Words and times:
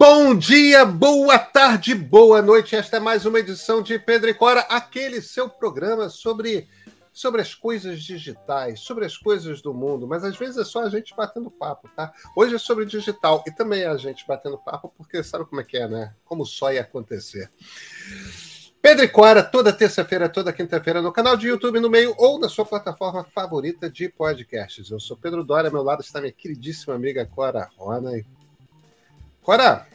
Bom 0.00 0.34
dia, 0.34 0.82
boa 0.86 1.38
tarde, 1.38 1.94
boa 1.94 2.40
noite. 2.40 2.74
Esta 2.74 2.96
é 2.96 3.00
mais 3.00 3.26
uma 3.26 3.38
edição 3.38 3.82
de 3.82 3.98
Pedro 3.98 4.30
e 4.30 4.34
Cora, 4.34 4.60
aquele 4.60 5.20
seu 5.20 5.46
programa 5.46 6.08
sobre, 6.08 6.66
sobre 7.12 7.42
as 7.42 7.54
coisas 7.54 8.02
digitais, 8.02 8.80
sobre 8.80 9.04
as 9.04 9.18
coisas 9.18 9.60
do 9.60 9.74
mundo, 9.74 10.08
mas 10.08 10.24
às 10.24 10.34
vezes 10.38 10.56
é 10.56 10.64
só 10.64 10.84
a 10.84 10.88
gente 10.88 11.14
batendo 11.14 11.50
papo, 11.50 11.86
tá? 11.94 12.14
Hoje 12.34 12.54
é 12.54 12.58
sobre 12.58 12.86
digital 12.86 13.44
e 13.46 13.50
também 13.50 13.82
é 13.82 13.88
a 13.88 13.96
gente 13.98 14.26
batendo 14.26 14.56
papo, 14.56 14.90
porque 14.96 15.22
sabe 15.22 15.44
como 15.44 15.60
é 15.60 15.64
que 15.64 15.76
é, 15.76 15.86
né? 15.86 16.14
Como 16.24 16.46
só 16.46 16.72
ia 16.72 16.80
acontecer. 16.80 17.50
Pedro 18.80 19.04
e 19.04 19.08
Cora, 19.08 19.42
toda 19.42 19.70
terça-feira, 19.70 20.30
toda 20.30 20.50
quinta-feira, 20.50 21.02
no 21.02 21.12
canal 21.12 21.36
de 21.36 21.46
YouTube 21.48 21.78
no 21.78 21.90
meio 21.90 22.14
ou 22.16 22.38
na 22.38 22.48
sua 22.48 22.64
plataforma 22.64 23.22
favorita 23.22 23.90
de 23.90 24.08
podcasts. 24.08 24.90
Eu 24.90 24.98
sou 24.98 25.14
Pedro 25.14 25.44
Dória, 25.44 25.68
ao 25.68 25.74
meu 25.74 25.82
lado 25.82 26.00
está 26.00 26.22
minha 26.22 26.32
queridíssima 26.32 26.94
amiga 26.94 27.26
Cora 27.26 27.68
Rona. 27.76 28.12
Cora, 29.42 29.86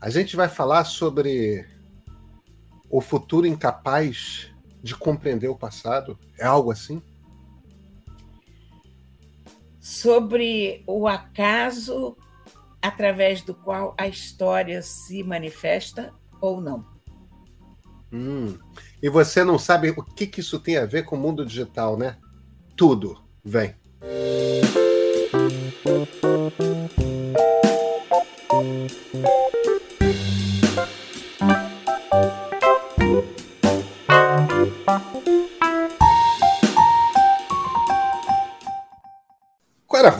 a 0.00 0.10
gente 0.10 0.36
vai 0.36 0.48
falar 0.48 0.84
sobre 0.84 1.66
o 2.88 3.00
futuro 3.00 3.46
incapaz 3.46 4.50
de 4.82 4.94
compreender 4.94 5.48
o 5.48 5.56
passado. 5.56 6.18
É 6.38 6.44
algo 6.44 6.70
assim? 6.70 7.02
Sobre 9.80 10.82
o 10.86 11.08
acaso 11.08 12.16
através 12.80 13.42
do 13.42 13.54
qual 13.54 13.94
a 13.96 14.06
história 14.08 14.82
se 14.82 15.22
manifesta 15.22 16.12
ou 16.40 16.60
não. 16.60 16.84
Hum. 18.12 18.58
E 19.02 19.08
você 19.08 19.42
não 19.42 19.58
sabe 19.58 19.90
o 19.90 20.02
que, 20.02 20.26
que 20.26 20.40
isso 20.40 20.58
tem 20.58 20.76
a 20.76 20.84
ver 20.84 21.04
com 21.04 21.16
o 21.16 21.18
mundo 21.18 21.46
digital, 21.46 21.96
né? 21.96 22.18
Tudo. 22.76 23.22
Vem. 23.44 23.74
Agora, 26.12 27.21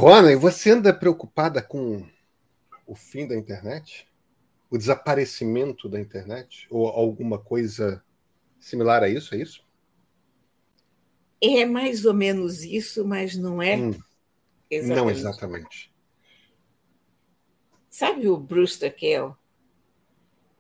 Rona, 0.03 0.37
você 0.37 0.71
anda 0.71 0.93
preocupada 0.93 1.63
com 1.63 2.05
o 2.89 2.97
fim 2.97 3.25
da 3.25 3.37
internet? 3.37 4.09
O 4.69 4.77
desaparecimento 4.77 5.89
da 5.89 6.01
internet? 6.01 6.67
Ou 6.69 6.89
alguma 6.89 7.39
coisa 7.39 8.03
similar 8.59 9.05
a 9.05 9.09
isso? 9.09 9.33
É 9.33 9.39
isso? 9.39 9.65
É 11.41 11.65
mais 11.65 12.05
ou 12.05 12.13
menos 12.13 12.65
isso, 12.65 13.07
mas 13.07 13.37
não 13.37 13.63
é 13.63 13.77
hum, 13.77 13.95
exatamente. 14.69 15.01
Não 15.01 15.09
exatamente. 15.09 15.95
Sabe 17.89 18.27
o 18.27 18.37
Bruce 18.37 18.91
Kell? 18.91 19.37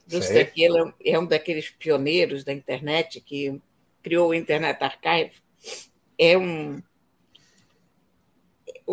Bruce 0.06 0.44
Kell 0.54 0.94
é 1.04 1.18
um 1.18 1.26
daqueles 1.26 1.68
pioneiros 1.68 2.44
da 2.44 2.52
internet 2.52 3.20
que 3.20 3.60
criou 4.04 4.28
o 4.28 4.34
Internet 4.34 4.80
Archive. 4.84 5.32
É 6.16 6.38
um 6.38 6.80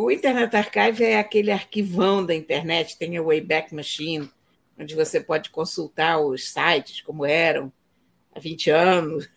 o 0.05 0.11
Internet 0.11 0.55
Archive 0.55 1.03
é 1.03 1.19
aquele 1.19 1.51
arquivão 1.51 2.25
da 2.25 2.33
internet, 2.33 2.97
tem 2.97 3.17
a 3.17 3.21
Wayback 3.21 3.75
Machine, 3.75 4.31
onde 4.77 4.95
você 4.95 5.19
pode 5.19 5.49
consultar 5.49 6.19
os 6.19 6.49
sites 6.51 7.01
como 7.01 7.25
eram 7.25 7.71
há 8.33 8.39
20 8.39 8.69
anos. 8.69 9.29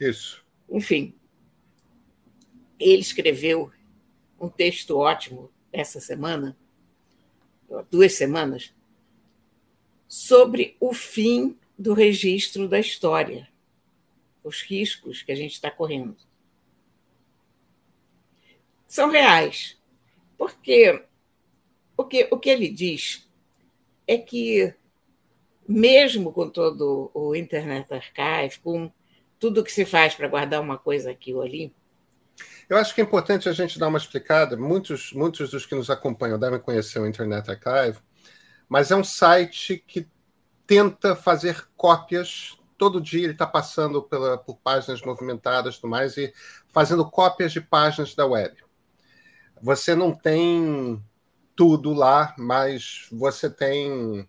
Isso. 0.00 0.42
Enfim, 0.70 1.14
ele 2.80 3.02
escreveu 3.02 3.70
um 4.40 4.48
texto 4.48 4.96
ótimo 4.96 5.50
essa 5.70 6.00
semana, 6.00 6.56
duas 7.90 8.14
semanas, 8.14 8.72
sobre 10.08 10.74
o 10.80 10.94
fim 10.94 11.56
do 11.78 11.92
registro 11.92 12.66
da 12.66 12.80
história, 12.80 13.46
os 14.42 14.62
riscos 14.62 15.22
que 15.22 15.32
a 15.32 15.36
gente 15.36 15.52
está 15.52 15.70
correndo 15.70 16.25
são 18.86 19.10
reais. 19.10 19.76
Porque 20.36 21.02
o 21.96 22.04
que, 22.04 22.28
o 22.30 22.38
que 22.38 22.50
ele 22.50 22.68
diz 22.68 23.26
é 24.06 24.18
que, 24.18 24.74
mesmo 25.68 26.32
com 26.32 26.48
todo 26.48 27.10
o 27.14 27.34
Internet 27.34 27.92
Archive, 27.92 28.60
com 28.60 28.92
tudo 29.38 29.64
que 29.64 29.72
se 29.72 29.84
faz 29.84 30.14
para 30.14 30.28
guardar 30.28 30.60
uma 30.60 30.78
coisa 30.78 31.10
aqui 31.10 31.34
ou 31.34 31.42
ali. 31.42 31.74
Eu 32.68 32.76
acho 32.76 32.94
que 32.94 33.00
é 33.00 33.04
importante 33.04 33.48
a 33.48 33.52
gente 33.52 33.78
dar 33.78 33.88
uma 33.88 33.98
explicada. 33.98 34.56
Muitos, 34.56 35.12
muitos 35.12 35.50
dos 35.50 35.64
que 35.64 35.74
nos 35.74 35.88
acompanham 35.88 36.38
devem 36.38 36.60
conhecer 36.60 36.98
o 36.98 37.06
Internet 37.06 37.50
Archive, 37.50 37.98
mas 38.68 38.90
é 38.90 38.96
um 38.96 39.04
site 39.04 39.82
que 39.86 40.06
tenta 40.66 41.14
fazer 41.14 41.66
cópias. 41.76 42.58
Todo 42.76 43.00
dia 43.00 43.24
ele 43.24 43.32
está 43.32 43.46
passando 43.46 44.02
pela, 44.02 44.36
por 44.36 44.56
páginas 44.56 45.00
movimentadas 45.00 45.76
e 45.76 45.80
tudo 45.80 45.90
mais, 45.90 46.16
e 46.16 46.32
fazendo 46.68 47.08
cópias 47.08 47.52
de 47.52 47.60
páginas 47.60 48.14
da 48.14 48.26
web 48.26 48.65
você 49.60 49.94
não 49.94 50.12
tem 50.12 51.02
tudo 51.54 51.92
lá, 51.92 52.34
mas 52.38 53.06
você 53.10 53.48
tem 53.48 54.28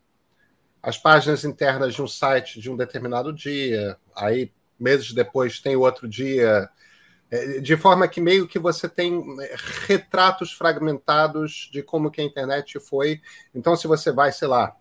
as 0.81 0.97
páginas 0.97 1.43
internas 1.43 1.93
de 1.93 2.01
um 2.01 2.07
site 2.07 2.61
de 2.61 2.71
um 2.71 2.77
determinado 2.77 3.33
dia, 3.33 3.97
aí 4.15 4.51
meses 4.79 5.13
depois 5.13 5.59
tem 5.59 5.75
outro 5.75 6.07
dia, 6.07 6.69
é, 7.29 7.59
de 7.59 7.75
forma 7.75 8.07
que 8.07 8.21
meio 8.21 8.47
que 8.47 8.57
você 8.57 8.87
tem 8.87 9.21
é, 9.41 9.55
retratos 9.85 10.53
fragmentados 10.53 11.69
de 11.71 11.83
como 11.83 12.09
que 12.09 12.21
a 12.21 12.23
internet 12.23 12.79
foi. 12.79 13.21
Então, 13.53 13.75
se 13.75 13.85
você 13.85 14.13
vai, 14.13 14.31
sei 14.31 14.47
lá, 14.47 14.73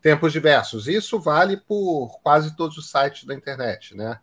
tempos 0.00 0.32
diversos. 0.32 0.86
Isso 0.86 1.18
vale 1.18 1.56
por 1.56 2.20
quase 2.22 2.56
todos 2.56 2.78
os 2.78 2.88
sites 2.88 3.24
da 3.24 3.34
internet, 3.34 3.92
né? 3.96 4.20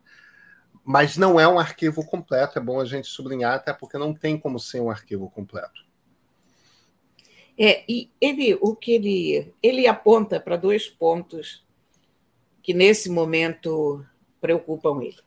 Mas 0.82 1.18
não 1.18 1.38
é 1.38 1.46
um 1.46 1.60
arquivo 1.60 2.06
completo, 2.06 2.58
é 2.58 2.62
bom 2.62 2.80
a 2.80 2.86
gente 2.86 3.08
sublinhar, 3.08 3.56
até 3.56 3.74
porque 3.74 3.98
não 3.98 4.14
tem 4.14 4.40
como 4.40 4.58
ser 4.58 4.80
um 4.80 4.90
arquivo 4.90 5.30
completo. 5.30 5.84
É, 7.58 7.84
e 7.88 8.10
ele, 8.22 8.58
o 8.62 8.74
que 8.74 8.94
ele, 8.94 9.54
ele 9.62 9.88
aponta 9.88 10.40
para 10.40 10.56
dois 10.56 10.88
pontos 10.88 11.66
que 12.62 12.74
nesse 12.74 13.10
momento 13.10 14.06
preocupam 14.40 15.02
ele. 15.02 15.20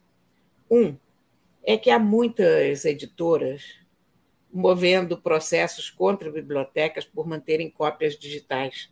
Um 0.71 0.97
é 1.63 1.77
que 1.77 1.91
há 1.91 1.99
muitas 1.99 2.87
editoras 2.87 3.86
movendo 4.57 5.19
processos 5.19 5.91
contra 5.91 6.31
bibliotecas 6.31 7.05
por 7.05 7.27
manterem 7.27 7.69
cópias 7.69 8.19
digitais 8.19 8.91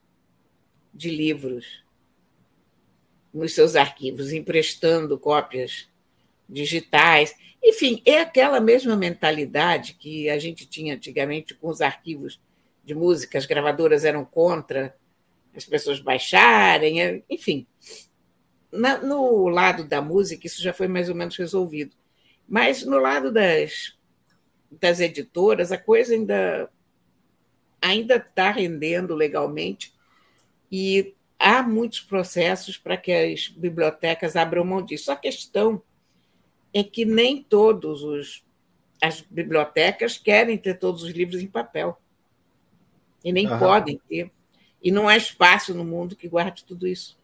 de 0.92 1.10
livros 1.10 1.82
nos 3.32 3.54
seus 3.54 3.74
arquivos, 3.74 4.30
emprestando 4.32 5.18
cópias 5.18 5.88
digitais. 6.46 7.34
Enfim, 7.62 8.02
é 8.04 8.20
aquela 8.20 8.60
mesma 8.60 8.94
mentalidade 8.94 9.94
que 9.94 10.28
a 10.28 10.38
gente 10.38 10.66
tinha 10.66 10.94
antigamente 10.94 11.54
com 11.54 11.68
os 11.68 11.80
arquivos 11.80 12.38
de 12.84 12.94
música, 12.94 13.38
as 13.38 13.46
gravadoras 13.46 14.04
eram 14.04 14.22
contra 14.22 14.94
as 15.56 15.64
pessoas 15.64 15.98
baixarem, 15.98 17.00
é, 17.00 17.22
enfim. 17.30 17.66
no 18.70 19.48
lado 19.48 19.84
da 19.84 20.02
música, 20.02 20.46
isso 20.46 20.62
já 20.62 20.74
foi 20.74 20.88
mais 20.88 21.08
ou 21.08 21.14
menos 21.14 21.36
resolvido. 21.36 21.96
Mas 22.46 22.84
no 22.84 22.98
lado 22.98 23.32
das 23.32 23.96
das 24.80 25.00
editoras, 25.00 25.72
a 25.72 25.78
coisa 25.78 26.14
ainda 26.14 26.70
ainda 27.80 28.16
está 28.16 28.50
rendendo 28.50 29.14
legalmente 29.14 29.92
e 30.72 31.14
há 31.38 31.62
muitos 31.62 32.00
processos 32.00 32.78
para 32.78 32.96
que 32.96 33.12
as 33.12 33.48
bibliotecas 33.48 34.36
abram 34.36 34.64
mão 34.64 34.82
disso. 34.82 35.12
A 35.12 35.16
questão 35.16 35.82
é 36.72 36.82
que 36.82 37.04
nem 37.04 37.42
todos 37.42 38.02
os 38.02 38.44
as 39.02 39.20
bibliotecas 39.20 40.16
querem 40.16 40.56
ter 40.56 40.78
todos 40.78 41.02
os 41.02 41.10
livros 41.10 41.42
em 41.42 41.46
papel 41.46 42.00
e 43.22 43.32
nem 43.32 43.46
podem 43.58 44.00
ter 44.08 44.30
e 44.82 44.90
não 44.90 45.08
há 45.08 45.16
espaço 45.16 45.74
no 45.74 45.84
mundo 45.84 46.16
que 46.16 46.28
guarde 46.28 46.64
tudo 46.64 46.86
isso. 46.86 47.18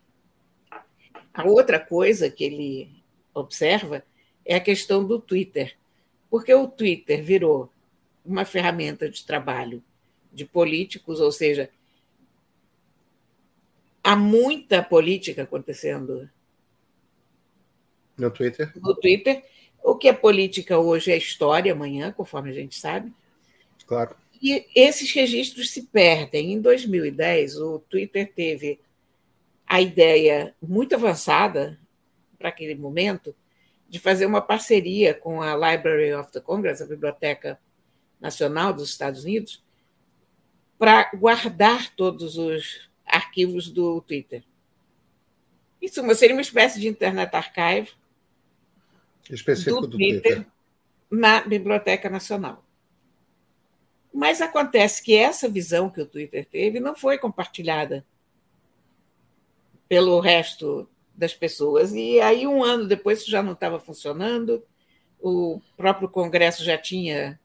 A 1.33 1.45
outra 1.45 1.79
coisa 1.79 2.31
que 2.31 2.45
ele 2.45 3.03
observa 3.35 4.03
é 4.45 4.57
a 4.57 4.61
questão 4.61 5.07
do 5.07 5.21
Twitter. 5.21 5.77
Porque 6.31 6.55
o 6.55 6.69
Twitter 6.69 7.23
virou 7.23 7.71
uma 8.25 8.45
ferramenta 8.45 9.09
de 9.09 9.25
trabalho 9.25 9.83
de 10.33 10.45
políticos, 10.45 11.21
ou 11.21 11.33
seja, 11.33 11.69
há 14.03 14.15
muita 14.15 14.83
política 14.83 15.43
acontecendo 15.43 16.31
no 18.17 18.31
Twitter. 18.31 18.71
No 18.77 18.95
Twitter. 18.95 19.43
O 19.83 19.97
que 19.97 20.09
é 20.09 20.13
política 20.13 20.79
hoje 20.79 21.11
é 21.11 21.17
história 21.17 21.73
amanhã, 21.73 22.13
conforme 22.13 22.51
a 22.51 22.53
gente 22.53 22.79
sabe. 22.79 23.13
Claro. 23.87 24.15
E 24.43 24.67
esses 24.75 25.11
registros 25.13 25.71
se 25.71 25.85
perdem. 25.87 26.53
Em 26.53 26.61
2010, 26.61 27.57
o 27.57 27.79
Twitter 27.79 28.31
teve 28.33 28.79
a 29.67 29.81
ideia 29.81 30.55
muito 30.61 30.95
avançada 30.95 31.79
para 32.39 32.51
aquele 32.51 32.75
momento 32.75 33.35
de 33.91 33.99
fazer 33.99 34.25
uma 34.25 34.41
parceria 34.41 35.13
com 35.13 35.43
a 35.43 35.53
Library 35.55 36.15
of 36.15 36.31
the 36.31 36.41
Congress, 36.41 36.81
a 36.81 36.87
Biblioteca 36.87 37.61
Nacional 38.21 38.73
dos 38.73 38.89
Estados 38.89 39.25
Unidos, 39.25 39.65
para 40.79 41.11
guardar 41.13 41.91
todos 41.97 42.39
os 42.39 42.89
arquivos 43.05 43.69
do 43.69 44.01
Twitter. 44.01 44.45
Isso 45.83 46.03
seria 46.15 46.37
uma 46.37 46.41
espécie 46.41 46.79
de 46.79 46.87
Internet 46.87 47.35
Archive 47.35 47.91
específico 49.29 49.81
do, 49.81 49.89
do 49.89 49.97
Twitter, 49.97 50.37
Twitter 50.37 50.47
na 51.11 51.41
Biblioteca 51.41 52.09
Nacional. 52.09 52.65
Mas 54.15 54.41
acontece 54.41 55.03
que 55.03 55.17
essa 55.17 55.49
visão 55.49 55.91
que 55.91 56.01
o 56.01 56.07
Twitter 56.07 56.47
teve 56.47 56.79
não 56.79 56.95
foi 56.95 57.19
compartilhada 57.19 58.07
pelo 59.89 60.21
resto 60.21 60.89
das 61.21 61.35
pessoas. 61.35 61.93
E 61.93 62.19
aí, 62.21 62.47
um 62.47 62.65
ano 62.65 62.89
depois, 62.89 63.21
isso 63.21 63.31
já 63.31 63.43
não 63.43 63.53
estava 63.53 63.79
funcionando, 63.79 64.65
o 65.21 65.61
próprio 65.77 66.09
Congresso 66.09 66.65
já 66.65 66.79
tinha 66.79 67.39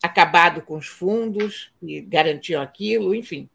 acabado 0.00 0.62
com 0.62 0.76
os 0.76 0.86
fundos 0.86 1.72
e 1.82 2.00
garantiam 2.00 2.62
aquilo, 2.62 3.12
enfim. 3.12 3.50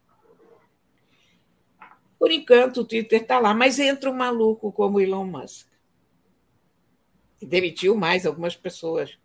Por 2.18 2.30
enquanto, 2.30 2.82
o 2.82 2.84
Twitter 2.84 3.22
está 3.22 3.38
lá, 3.40 3.54
mas 3.54 3.78
entra 3.78 4.10
um 4.10 4.14
maluco 4.14 4.70
como 4.70 5.00
Elon 5.00 5.24
Musk. 5.24 5.66
Que 7.38 7.46
demitiu 7.46 7.96
mais 7.96 8.26
algumas 8.26 8.54
pessoas 8.54 9.18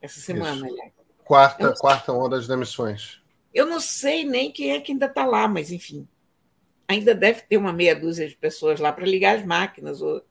essa 0.00 0.18
semana, 0.18 0.66
aliás. 0.66 0.92
Quarta, 1.24 1.74
quarta 1.74 2.12
onda 2.12 2.40
de 2.40 2.48
demissões. 2.48 3.22
Eu 3.54 3.66
não 3.66 3.78
sei 3.78 4.24
nem 4.24 4.50
quem 4.50 4.72
é 4.72 4.80
que 4.80 4.92
ainda 4.92 5.06
está 5.06 5.26
lá, 5.26 5.46
mas 5.46 5.70
enfim. 5.70 6.08
Ainda 6.88 7.14
deve 7.14 7.42
ter 7.42 7.56
uma 7.56 7.72
meia 7.72 7.94
dúzia 7.94 8.28
de 8.28 8.36
pessoas 8.36 8.80
lá 8.80 8.92
para 8.92 9.06
ligar 9.06 9.36
as 9.36 9.44
máquinas, 9.44 10.02
ou 10.02 10.22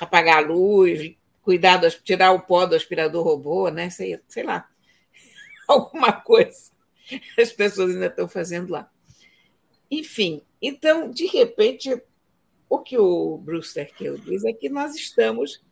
apagar 0.00 0.38
a 0.38 0.46
luz, 0.46 1.16
cuidar, 1.42 1.78
do, 1.78 1.90
tirar 1.90 2.32
o 2.32 2.40
pó 2.40 2.66
do 2.66 2.74
aspirador 2.74 3.24
robô, 3.24 3.68
né? 3.68 3.90
Sei, 3.90 4.20
sei 4.28 4.42
lá. 4.42 4.68
Alguma 5.66 6.12
coisa 6.12 6.76
as 7.38 7.52
pessoas 7.52 7.90
ainda 7.90 8.06
estão 8.06 8.28
fazendo 8.28 8.70
lá. 8.70 8.90
Enfim, 9.90 10.42
então, 10.60 11.10
de 11.10 11.26
repente, 11.26 12.02
o 12.68 12.78
que 12.78 12.98
o 12.98 13.38
Brewster 13.38 13.94
Kill 13.94 14.18
diz 14.18 14.44
é 14.44 14.52
que 14.52 14.68
nós 14.68 14.94
estamos 14.94 15.62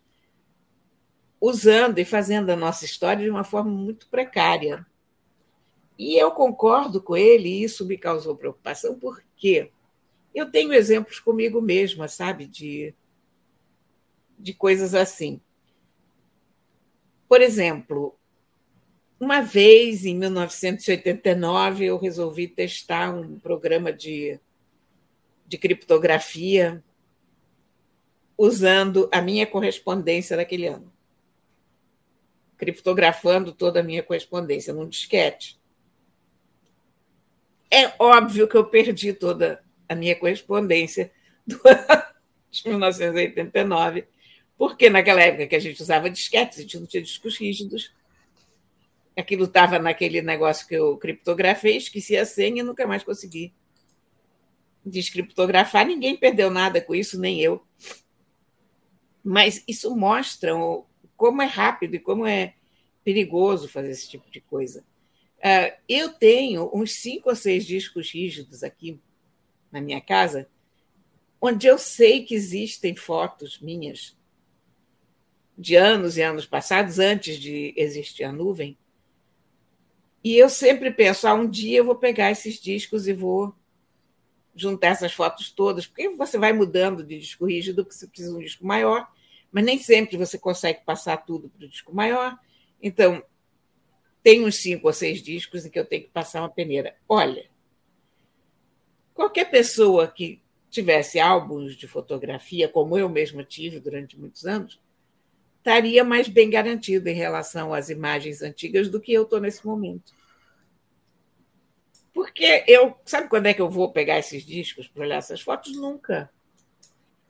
usando 1.41 1.99
e 1.99 2.05
fazendo 2.05 2.51
a 2.51 2.57
nossa 2.57 2.85
história 2.85 3.25
de 3.25 3.31
uma 3.31 3.45
forma 3.45 3.71
muito 3.71 4.09
precária. 4.09 4.87
E 5.99 6.17
eu 6.21 6.31
concordo 6.31 7.03
com 7.03 7.17
ele, 7.17 7.49
e 7.49 7.65
isso 7.65 7.85
me 7.85 7.99
causou 7.99 8.37
preocupação, 8.37 8.99
porque 8.99 9.34
eu 10.35 10.51
tenho 10.51 10.73
exemplos 10.73 11.19
comigo 11.21 11.61
mesma, 11.61 12.09
sabe, 12.09 12.47
de, 12.47 12.95
de 14.39 14.53
coisas 14.53 14.95
assim. 14.95 15.41
Por 17.29 17.41
exemplo, 17.41 18.17
uma 19.19 19.41
vez, 19.41 20.05
em 20.05 20.17
1989, 20.17 21.85
eu 21.85 21.99
resolvi 21.99 22.49
testar 22.49 23.15
um 23.15 23.39
programa 23.39 23.93
de, 23.93 24.39
de 25.47 25.57
criptografia 25.59 26.83
usando 28.37 29.09
a 29.13 29.23
minha 29.23 29.47
correspondência 29.47 30.37
daquele 30.37 30.67
ano 30.67 30.95
criptografando 32.57 33.53
toda 33.53 33.81
a 33.81 33.83
minha 33.83 34.03
correspondência 34.03 34.73
num 34.73 34.89
disquete. 34.89 35.61
É 37.75 37.93
óbvio 37.99 38.47
que 38.47 38.57
eu 38.57 38.65
perdi 38.65 39.13
toda 39.13 39.61
a 39.89 39.97
minha 39.97 40.15
correspondência 40.15 41.11
do 41.45 41.61
ano 41.65 42.05
de 42.49 42.69
1989, 42.69 44.07
porque 44.57 44.89
naquela 44.89 45.21
época 45.21 45.49
que 45.49 45.57
a 45.57 45.59
gente 45.59 45.83
usava 45.83 46.09
disquetes, 46.09 46.59
a 46.59 46.63
gente 46.63 46.79
não 46.79 46.87
tinha 46.87 47.03
discos 47.03 47.37
rígidos. 47.37 47.93
Aquilo 49.17 49.47
estava 49.47 49.81
naquele 49.81 50.23
negócio 50.23 50.69
que 50.69 50.77
eu 50.77 50.97
criptografei, 50.99 51.77
esqueci 51.77 52.17
a 52.17 52.25
senha 52.25 52.61
e 52.61 52.63
nunca 52.63 52.87
mais 52.87 53.03
consegui 53.03 53.53
descriptografar. 54.87 55.85
Ninguém 55.85 56.17
perdeu 56.17 56.53
nada 56.53 56.81
com 56.81 56.95
isso, 56.95 57.19
nem 57.19 57.41
eu. 57.41 57.61
Mas 59.21 59.65
isso 59.67 59.97
mostra 59.97 60.53
como 61.17 61.43
é 61.43 61.47
rápido 61.47 61.97
e 61.97 61.99
como 61.99 62.25
é 62.25 62.55
perigoso 63.03 63.69
fazer 63.69 63.91
esse 63.91 64.09
tipo 64.09 64.31
de 64.31 64.41
coisa. 64.41 64.85
Uh, 65.45 65.77
eu 65.87 66.11
tenho 66.11 66.71
uns 66.73 66.93
cinco 66.93 67.29
ou 67.29 67.37
seis 67.37 67.67
discos 67.67 68.11
rígidos 68.11 68.65
aqui 68.65 68.99
na 69.71 69.79
minha 69.79 70.01
casa, 70.01 70.49
onde 71.39 71.67
eu 71.67 71.77
sei 71.77 72.25
que 72.25 72.35
existem 72.35 72.97
fotos 72.97 73.59
minhas 73.61 74.17
de 75.57 75.77
anos 75.77 76.17
e 76.17 76.23
anos 76.23 76.47
passados, 76.47 76.99
antes 76.99 77.39
de 77.39 77.75
existir 77.77 78.25
a 78.25 78.33
nuvem. 78.33 78.79
E 80.23 80.35
eu 80.37 80.49
sempre 80.49 80.91
penso, 80.91 81.29
ah, 81.29 81.35
um 81.35 81.47
dia 81.47 81.79
eu 81.79 81.85
vou 81.85 81.97
pegar 81.97 82.31
esses 82.31 82.59
discos 82.59 83.07
e 83.07 83.13
vou 83.13 83.55
juntar 84.57 84.89
essas 84.89 85.13
fotos 85.13 85.51
todas, 85.51 85.87
porque 85.87 86.09
você 86.09 86.39
vai 86.39 86.55
mudando 86.55 87.05
de 87.05 87.19
disco 87.19 87.45
rígido, 87.45 87.85
porque 87.85 87.99
você 87.99 88.07
precisa 88.07 88.31
de 88.31 88.39
um 88.39 88.43
disco 88.43 88.67
maior, 88.67 89.07
mas 89.53 89.65
nem 89.65 89.79
sempre 89.79 90.17
você 90.17 90.39
consegue 90.39 90.81
passar 90.87 91.19
tudo 91.19 91.51
para 91.51 91.67
o 91.67 91.69
disco 91.69 91.95
maior. 91.95 92.39
Então, 92.83 93.23
tem 94.25 94.43
uns 94.43 94.57
cinco 94.57 94.87
ou 94.87 94.93
seis 94.93 95.23
discos 95.23 95.65
em 95.65 95.71
que 95.71 95.79
eu 95.79 95.85
tenho 95.85 96.03
que 96.05 96.09
passar 96.09 96.41
uma 96.41 96.49
peneira. 96.49 96.97
Olha, 97.07 97.45
qualquer 99.13 99.51
pessoa 99.51 100.09
que 100.09 100.43
tivesse 100.71 101.21
álbuns 101.21 101.77
de 101.77 101.87
fotografia, 101.87 102.67
como 102.67 102.99
eu 102.99 103.09
mesma 103.09 103.45
tive 103.45 103.79
durante 103.79 104.19
muitos 104.19 104.47
anos, 104.47 104.81
estaria 105.59 106.03
mais 106.03 106.27
bem 106.27 106.49
garantido 106.49 107.09
em 107.09 107.15
relação 107.15 107.73
às 107.73 107.91
imagens 107.91 108.43
antigas 108.43 108.89
do 108.89 108.99
que 108.99 109.13
eu 109.13 109.25
estou 109.25 109.39
nesse 109.39 109.65
momento. 109.65 110.13
Porque 112.13 112.65
eu. 112.67 112.97
Sabe 113.05 113.29
quando 113.29 113.47
é 113.47 113.55
que 113.55 113.61
eu 113.61 113.69
vou 113.69 113.93
pegar 113.93 114.19
esses 114.19 114.45
discos 114.45 114.89
para 114.89 115.03
olhar 115.03 115.17
essas 115.17 115.43
fotos? 115.43 115.77
Nunca. 115.77 116.31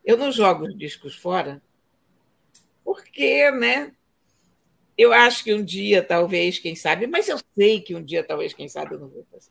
Eu 0.05 0.17
não 0.17 0.31
jogo 0.31 0.67
os 0.67 0.79
discos 0.79 1.17
fora 1.17 1.61
porque, 2.85 3.51
né? 3.51 3.93
Eu 4.97 5.13
acho 5.13 5.43
que 5.43 5.53
um 5.53 5.65
dia, 5.65 6.03
talvez, 6.03 6.59
quem 6.59 6.77
sabe, 6.77 7.07
mas 7.07 7.29
eu 7.29 7.39
sei 7.55 7.81
que 7.81 7.95
um 7.95 8.03
dia, 8.03 8.23
talvez, 8.23 8.53
quem 8.53 8.69
sabe, 8.69 8.95
eu 8.95 9.01
não 9.01 9.09
vou 9.09 9.27
fazer. 9.31 9.51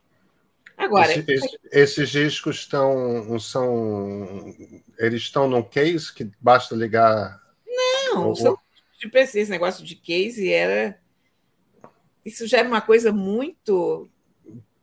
Agora, 0.78 1.12
esse, 1.12 1.32
esse, 1.32 1.60
esses 1.72 2.10
discos 2.10 2.58
estão 2.58 3.40
são 3.40 4.56
eles 4.98 5.22
estão 5.22 5.48
num 5.48 5.62
case 5.62 6.12
que 6.12 6.32
basta 6.40 6.76
ligar. 6.76 7.42
Não, 7.68 8.36
são 8.36 8.58
de 9.00 9.10
PC. 9.10 9.42
Esse 9.42 9.52
negócio 9.52 9.86
de 9.86 9.96
case 9.96 10.52
era 10.52 11.00
isso 12.26 12.48
já 12.48 12.60
era 12.60 12.68
uma 12.68 12.82
coisa 12.82 13.12
muito 13.12 14.10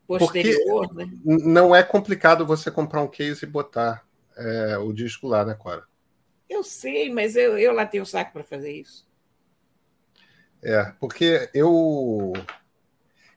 posterior, 0.07 0.87
Porque 0.89 1.05
né? 1.05 1.19
Não 1.25 1.75
é 1.75 1.83
complicado 1.83 2.47
você 2.47 2.71
comprar 2.71 3.03
um 3.03 3.09
case 3.09 3.45
e 3.45 3.49
botar 3.49 4.05
é, 4.37 4.79
o 4.79 4.93
disco 4.93 5.27
lá, 5.27 5.45
né, 5.45 5.55
Cora? 5.55 5.85
Eu 6.49 6.63
sei, 6.63 7.11
mas 7.13 7.37
eu, 7.37 7.57
eu 7.57 7.73
lá 7.73 7.87
tenho 7.87 8.05
saco 8.05 8.33
para 8.33 8.45
fazer 8.45 8.73
isso. 8.73 9.07
É, 10.63 10.93
porque 11.01 11.49
eu, 11.55 12.33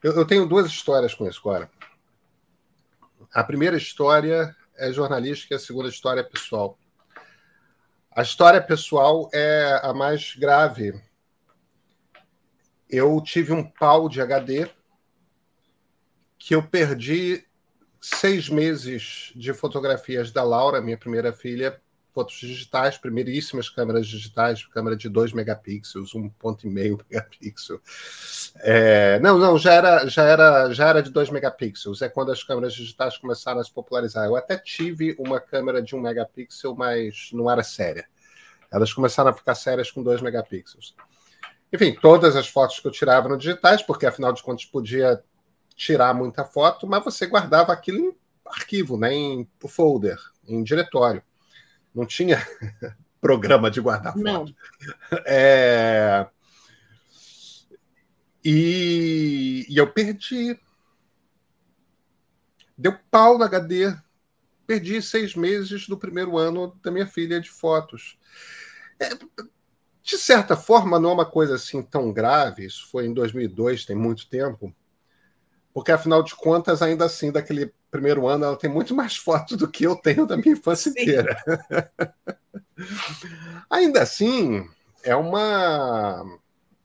eu, 0.02 0.12
eu 0.12 0.26
tenho 0.26 0.46
duas 0.46 0.66
histórias 0.66 1.14
com 1.14 1.26
isso, 1.26 1.40
Cora. 1.40 1.70
A 3.32 3.42
primeira 3.42 3.76
história 3.76 4.54
é 4.76 4.92
jornalística 4.92 5.56
a 5.56 5.58
segunda 5.58 5.88
história 5.88 6.20
é 6.20 6.24
pessoal. 6.24 6.78
A 8.14 8.22
história 8.22 8.62
pessoal 8.62 9.28
é 9.32 9.80
a 9.82 9.92
mais 9.92 10.36
grave. 10.36 11.00
Eu 12.88 13.20
tive 13.20 13.52
um 13.52 13.64
pau 13.64 14.08
de 14.08 14.20
HD 14.20 14.70
que 16.38 16.54
eu 16.54 16.62
perdi 16.62 17.44
seis 18.00 18.48
meses 18.50 19.32
de 19.34 19.54
fotografias 19.54 20.30
da 20.30 20.44
Laura, 20.44 20.80
minha 20.80 20.98
primeira 20.98 21.32
filha, 21.32 21.80
fotos 22.14 22.36
digitais, 22.36 22.96
primeiríssimas 22.96 23.68
câmeras 23.68 24.06
digitais, 24.06 24.64
câmera 24.64 24.96
de 24.96 25.08
2 25.08 25.32
megapixels, 25.32 26.12
1,5 26.14 27.00
megapixel. 27.10 27.80
É, 28.60 29.18
não, 29.18 29.36
não, 29.36 29.58
já 29.58 29.74
era, 29.74 30.06
já, 30.06 30.22
era, 30.22 30.72
já 30.72 30.88
era 30.88 31.02
de 31.02 31.10
2 31.10 31.30
megapixels, 31.30 32.00
é 32.00 32.08
quando 32.08 32.30
as 32.30 32.44
câmeras 32.44 32.72
digitais 32.72 33.18
começaram 33.18 33.60
a 33.60 33.64
se 33.64 33.72
popularizar. 33.72 34.26
Eu 34.26 34.36
até 34.36 34.56
tive 34.56 35.16
uma 35.18 35.40
câmera 35.40 35.82
de 35.82 35.96
1 35.96 36.00
megapixel, 36.00 36.74
mas 36.76 37.30
não 37.32 37.50
era 37.50 37.64
séria. 37.64 38.06
Elas 38.70 38.92
começaram 38.92 39.30
a 39.30 39.34
ficar 39.34 39.56
sérias 39.56 39.90
com 39.90 40.02
2 40.02 40.22
megapixels. 40.22 40.94
Enfim, 41.72 41.92
todas 42.00 42.36
as 42.36 42.46
fotos 42.46 42.78
que 42.78 42.86
eu 42.86 42.92
tirava 42.92 43.26
eram 43.26 43.36
digitais, 43.36 43.82
porque 43.82 44.06
afinal 44.06 44.32
de 44.32 44.42
contas 44.42 44.64
podia 44.64 45.20
tirar 45.74 46.14
muita 46.14 46.44
foto, 46.44 46.86
mas 46.86 47.02
você 47.02 47.26
guardava 47.26 47.72
aquilo 47.72 47.98
em 47.98 48.16
arquivo, 48.46 48.96
né, 48.96 49.12
em 49.12 49.48
folder, 49.66 50.18
em 50.46 50.62
diretório. 50.62 51.20
Não 51.94 52.04
tinha 52.04 52.44
programa 53.20 53.70
de 53.70 53.80
guardar 53.80 54.12
foto. 54.12 54.22
Não. 54.22 54.46
É... 55.26 56.26
E... 58.44 59.64
e 59.68 59.76
eu 59.76 59.90
perdi. 59.90 60.58
Deu 62.76 62.98
pau 63.10 63.38
no 63.38 63.44
HD. 63.44 63.96
perdi 64.66 65.00
seis 65.00 65.34
meses 65.34 65.86
do 65.86 65.96
primeiro 65.96 66.36
ano 66.36 66.78
da 66.82 66.90
minha 66.90 67.06
filha 67.06 67.40
de 67.40 67.50
fotos. 67.50 68.18
É, 68.98 69.10
de 70.04 70.18
certa 70.18 70.54
forma, 70.54 71.00
não 71.00 71.10
é 71.10 71.12
uma 71.14 71.24
coisa 71.24 71.54
assim 71.54 71.82
tão 71.82 72.12
grave, 72.12 72.66
isso 72.66 72.86
foi 72.90 73.06
em 73.06 73.14
2002, 73.14 73.86
tem 73.86 73.96
muito 73.96 74.28
tempo, 74.28 74.74
porque 75.72 75.90
afinal 75.90 76.22
de 76.22 76.34
contas, 76.36 76.82
ainda 76.82 77.06
assim, 77.06 77.32
daquele 77.32 77.72
primeiro 77.94 78.26
ano, 78.26 78.44
ela 78.44 78.56
tem 78.56 78.68
muito 78.68 78.92
mais 78.92 79.16
fotos 79.16 79.56
do 79.56 79.68
que 79.68 79.84
eu 79.84 79.94
tenho 79.94 80.26
da 80.26 80.36
minha 80.36 80.54
infância 80.54 80.90
Sim. 80.90 81.00
inteira. 81.00 81.36
ainda 83.70 84.02
assim, 84.02 84.68
é 85.04 85.14
uma, 85.14 86.24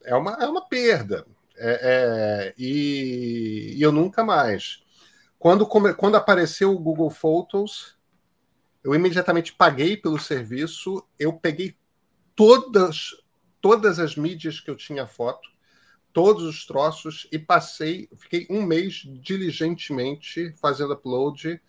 é 0.04 0.14
uma, 0.14 0.34
é 0.34 0.46
uma 0.46 0.70
perda. 0.70 1.26
É, 1.58 1.80
é, 1.82 2.54
e, 2.56 3.74
e, 3.76 3.82
eu 3.82 3.92
nunca 3.92 4.24
mais. 4.24 4.84
Quando, 5.40 5.66
quando 5.66 6.16
apareceu 6.16 6.72
o 6.72 6.80
Google 6.80 7.10
Photos, 7.10 7.98
eu 8.84 8.94
imediatamente 8.94 9.54
paguei 9.54 9.98
pelo 9.98 10.20
serviço, 10.20 11.04
eu 11.18 11.34
peguei 11.34 11.76
todas, 12.36 13.16
todas 13.60 13.98
as 13.98 14.16
mídias 14.16 14.60
que 14.60 14.70
eu 14.70 14.76
tinha 14.76 15.08
foto, 15.08 15.50
todos 16.12 16.44
os 16.44 16.66
troços, 16.66 17.28
e 17.32 17.38
passei, 17.38 18.10
fiquei 18.18 18.48
um 18.50 18.62
mês 18.62 19.04
diligentemente 19.22 20.54
fazendo 20.62 20.94
upload 20.94 21.62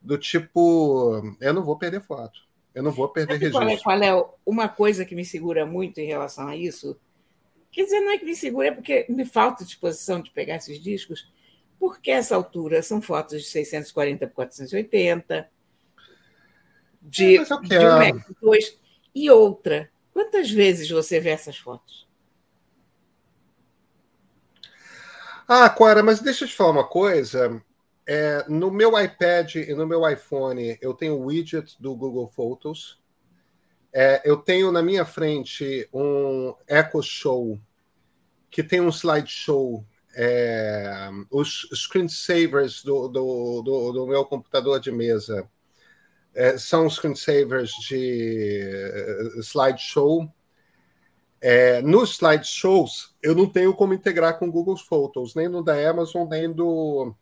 do 0.00 0.18
tipo, 0.18 1.36
eu 1.40 1.52
não 1.52 1.64
vou 1.64 1.76
perder 1.76 2.02
foto, 2.02 2.40
eu 2.74 2.82
não 2.82 2.92
vou 2.92 3.08
perder 3.08 3.34
Sabe 3.34 3.44
registro. 3.46 3.82
Qual 3.82 3.98
é, 3.98 4.02
qual 4.02 4.22
é 4.22 4.30
uma 4.44 4.68
coisa 4.68 5.04
que 5.04 5.14
me 5.14 5.24
segura 5.24 5.64
muito 5.64 5.98
em 5.98 6.06
relação 6.06 6.48
a 6.48 6.56
isso? 6.56 6.98
Quer 7.72 7.84
dizer, 7.84 8.00
não 8.00 8.12
é 8.12 8.18
que 8.18 8.24
me 8.24 8.36
segura, 8.36 8.68
é 8.68 8.72
porque 8.72 9.06
me 9.08 9.24
falta 9.24 9.64
disposição 9.64 10.20
de 10.20 10.30
pegar 10.30 10.56
esses 10.56 10.80
discos, 10.80 11.32
porque 11.78 12.10
essa 12.10 12.36
altura 12.36 12.82
são 12.82 13.02
fotos 13.02 13.42
de 13.42 13.48
640 13.48 14.26
por 14.28 14.34
480, 14.34 15.48
de, 17.02 17.36
é, 17.36 17.44
de 17.44 17.78
um 17.78 17.98
Mac 17.98 18.26
2 18.40 18.78
e 19.14 19.30
outra 19.30 19.90
Quantas 20.14 20.48
vezes 20.48 20.88
você 20.88 21.18
vê 21.18 21.30
essas 21.30 21.58
fotos? 21.58 22.06
Ah, 25.46 25.68
Cora, 25.68 26.02
mas 26.02 26.20
deixa 26.20 26.44
eu 26.44 26.48
te 26.48 26.54
falar 26.54 26.70
uma 26.70 26.88
coisa. 26.88 27.62
É, 28.06 28.44
no 28.48 28.70
meu 28.70 28.98
iPad 28.98 29.56
e 29.56 29.74
no 29.74 29.86
meu 29.86 30.08
iPhone, 30.08 30.78
eu 30.80 30.94
tenho 30.94 31.14
o 31.14 31.26
widget 31.26 31.76
do 31.78 31.94
Google 31.94 32.28
Photos. 32.28 32.98
É, 33.92 34.22
eu 34.24 34.38
tenho 34.38 34.72
na 34.72 34.82
minha 34.82 35.04
frente 35.04 35.88
um 35.92 36.54
Echo 36.66 37.02
Show, 37.02 37.60
que 38.50 38.62
tem 38.62 38.80
um 38.80 38.88
slideshow. 38.88 39.84
É, 40.16 41.10
os 41.30 41.68
screensavers 41.74 42.82
do, 42.82 43.08
do, 43.08 43.62
do, 43.62 43.92
do 43.92 44.06
meu 44.06 44.24
computador 44.24 44.80
de 44.80 44.92
mesa 44.92 45.48
é, 46.34 46.56
são 46.56 46.88
screensavers 46.88 47.70
de 47.88 48.62
uh, 49.36 49.40
slideshow. 49.40 50.32
É, 51.46 51.82
nos 51.82 52.12
slideshows, 52.12 53.14
eu 53.22 53.34
não 53.34 53.46
tenho 53.46 53.74
como 53.74 53.92
integrar 53.92 54.38
com 54.38 54.50
Google 54.50 54.78
Photos, 54.78 55.34
nem 55.34 55.46
no 55.46 55.62
da 55.62 55.74
Amazon, 55.90 56.26
nem 56.26 56.50
do, 56.50 57.14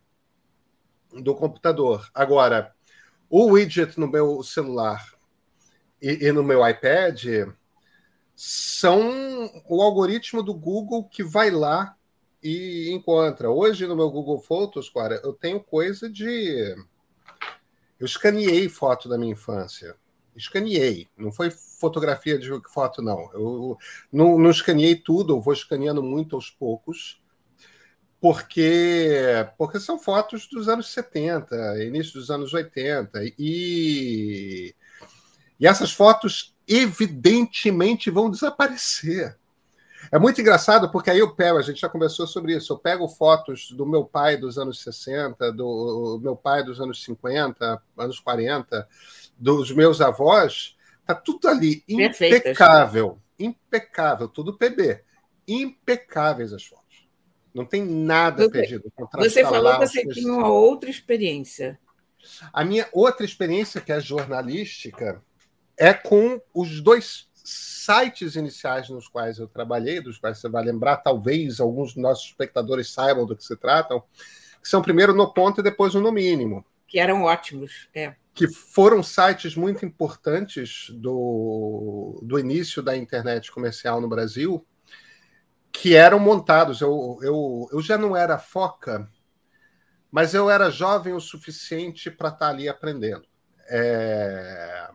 do 1.12 1.35
computador. 1.35 2.09
Agora, 2.14 2.73
o 3.29 3.47
widget 3.47 3.99
no 3.99 4.07
meu 4.07 4.41
celular 4.45 5.05
e, 6.00 6.29
e 6.29 6.31
no 6.31 6.45
meu 6.45 6.64
iPad 6.64 7.50
são 8.37 9.50
o 9.69 9.83
algoritmo 9.83 10.41
do 10.41 10.55
Google 10.55 11.02
que 11.09 11.25
vai 11.25 11.50
lá 11.50 11.97
e 12.41 12.93
encontra. 12.93 13.50
Hoje, 13.50 13.88
no 13.88 13.97
meu 13.97 14.09
Google 14.09 14.41
Photos, 14.41 14.88
cara, 14.88 15.21
eu 15.25 15.33
tenho 15.33 15.59
coisa 15.59 16.09
de 16.09 16.76
eu 17.99 18.07
escaneei 18.07 18.69
foto 18.69 19.09
da 19.09 19.19
minha 19.19 19.33
infância. 19.33 19.97
Escaneei. 20.37 21.09
Não 21.17 21.31
foi 21.31 21.51
fotografia 21.51 22.39
de 22.39 22.49
foto, 22.73 23.03
não. 23.03 23.31
Eu 23.33 23.79
não, 24.12 24.39
não 24.39 24.51
escaneei 24.51 24.97
tudo, 24.97 25.35
eu 25.35 25.41
vou 25.41 25.53
escaneando 25.53 26.03
muito 26.03 26.37
aos 26.37 26.51
poucos, 26.51 27.21
porque, 28.21 29.47
porque 29.59 29.81
são 29.81 29.99
fotos 29.99 30.47
dos 30.47 30.69
anos 30.69 30.93
70, 30.93 31.83
início 31.85 32.15
dos 32.15 32.31
anos 32.31 32.55
80. 32.55 33.21
E, 33.39 34.75
e 35.59 35.67
essas 35.67 35.93
fotos, 35.93 36.55
evidentemente, 36.67 38.11
vão 38.11 38.31
desaparecer. 38.31 39.37
É 40.11 40.19
muito 40.19 40.41
engraçado 40.41 40.91
porque 40.91 41.11
aí 41.11 41.19
eu 41.19 41.35
pego, 41.35 41.59
a 41.59 41.63
gente 41.63 41.81
já 41.81 41.89
conversou 41.89 42.27
sobre 42.27 42.57
isso, 42.57 42.73
eu 42.73 42.79
pego 42.79 43.09
fotos 43.09 43.71
do 43.71 43.87
meu 43.87 44.05
pai 44.05 44.37
dos 44.37 44.59
anos 44.59 44.83
60, 44.83 45.53
do 45.53 46.19
meu 46.23 46.37
pai 46.37 46.65
dos 46.65 46.81
anos 46.81 47.03
50, 47.05 47.83
anos 47.97 48.19
40, 48.19 48.89
dos 49.39 49.71
meus 49.71 50.01
avós, 50.01 50.77
tá 51.07 51.15
tudo 51.15 51.49
ali 51.49 51.85
impecável, 51.89 53.19
impecável, 53.39 54.29
tudo 54.29 54.57
PB, 54.57 55.03
impecáveis 55.47 56.53
as 56.53 56.65
fotos. 56.65 56.83
Não 57.55 57.67
tem 57.67 57.85
nada 57.85 58.45
você, 58.45 58.51
perdido. 58.51 58.93
Você 59.17 59.43
falou 59.43 59.79
que 59.79 59.87
você 59.87 60.07
tinha 60.09 60.33
uma 60.33 60.51
outra 60.51 60.89
experiência. 60.89 61.79
A 62.53 62.65
minha 62.65 62.89
outra 62.93 63.27
experiência, 63.27 63.81
que 63.81 63.93
é 63.93 64.01
jornalística, 64.01 65.23
é 65.77 65.93
com 65.93 66.41
os 66.55 66.81
dois 66.81 67.29
sites 67.45 68.37
iniciais 68.37 68.89
nos 68.89 69.09
quais 69.09 69.39
eu 69.39 69.49
trabalhei, 69.49 70.01
dos 70.01 70.19
quais 70.19 70.39
você 70.39 70.49
vai 70.49 70.65
lembrar, 70.65 70.99
talvez 70.99 71.61
alguns 71.61 71.95
dos 71.95 72.03
nossos 72.03 72.27
espectadores 72.27 72.91
saibam 72.91 73.27
do 73.27 73.37
que 73.37 73.45
se 73.45 73.57
tratam, 73.57 74.03
que 74.63 74.69
são 74.69 74.83
primeiro 74.83 75.15
no 75.15 75.33
ponto 75.33 75.61
e 75.61 75.65
depois 75.65 75.95
no 75.95 76.13
mínimo. 76.13 76.65
Que 76.87 76.99
eram 76.99 77.23
ótimos, 77.23 77.89
é. 77.95 78.15
Que 78.35 78.47
foram 78.47 79.03
sites 79.03 79.57
muito 79.57 79.85
importantes 79.85 80.91
do, 80.91 82.21
do 82.23 82.39
início 82.39 82.83
da 82.83 82.97
internet 82.97 83.51
comercial 83.51 84.01
no 84.01 84.09
Brasil, 84.09 84.65
que 85.73 85.95
eram 85.95 86.19
montados. 86.19 86.81
Eu, 86.81 87.19
eu, 87.23 87.69
eu 87.73 87.83
já 87.83 87.99
não 87.99 88.17
era 88.17 88.39
foca, 88.39 89.11
mas 90.11 90.35
eu 90.35 90.49
era 90.49 90.71
jovem 90.71 91.13
o 91.13 91.21
suficiente 91.21 92.11
para 92.11 92.29
estar 92.29 92.49
ali 92.49 92.69
aprendendo. 92.69 93.27
É 93.69 94.89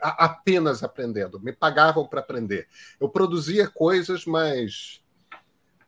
apenas 0.00 0.82
aprendendo, 0.82 1.40
me 1.40 1.52
pagavam 1.52 2.06
para 2.06 2.20
aprender. 2.20 2.68
Eu 3.00 3.08
produzia 3.08 3.68
coisas, 3.68 4.24
mas, 4.24 5.02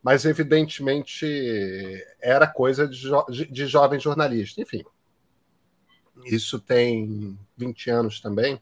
mas 0.03 0.25
evidentemente 0.25 1.26
era 2.21 2.47
coisa 2.47 2.87
de, 2.87 2.97
jo 2.97 3.25
de 3.29 3.67
jovem 3.67 3.99
jornalista. 3.99 4.61
Enfim, 4.61 4.85
isso 6.25 6.59
tem 6.59 7.38
20 7.57 7.91
anos 7.91 8.21
também. 8.21 8.61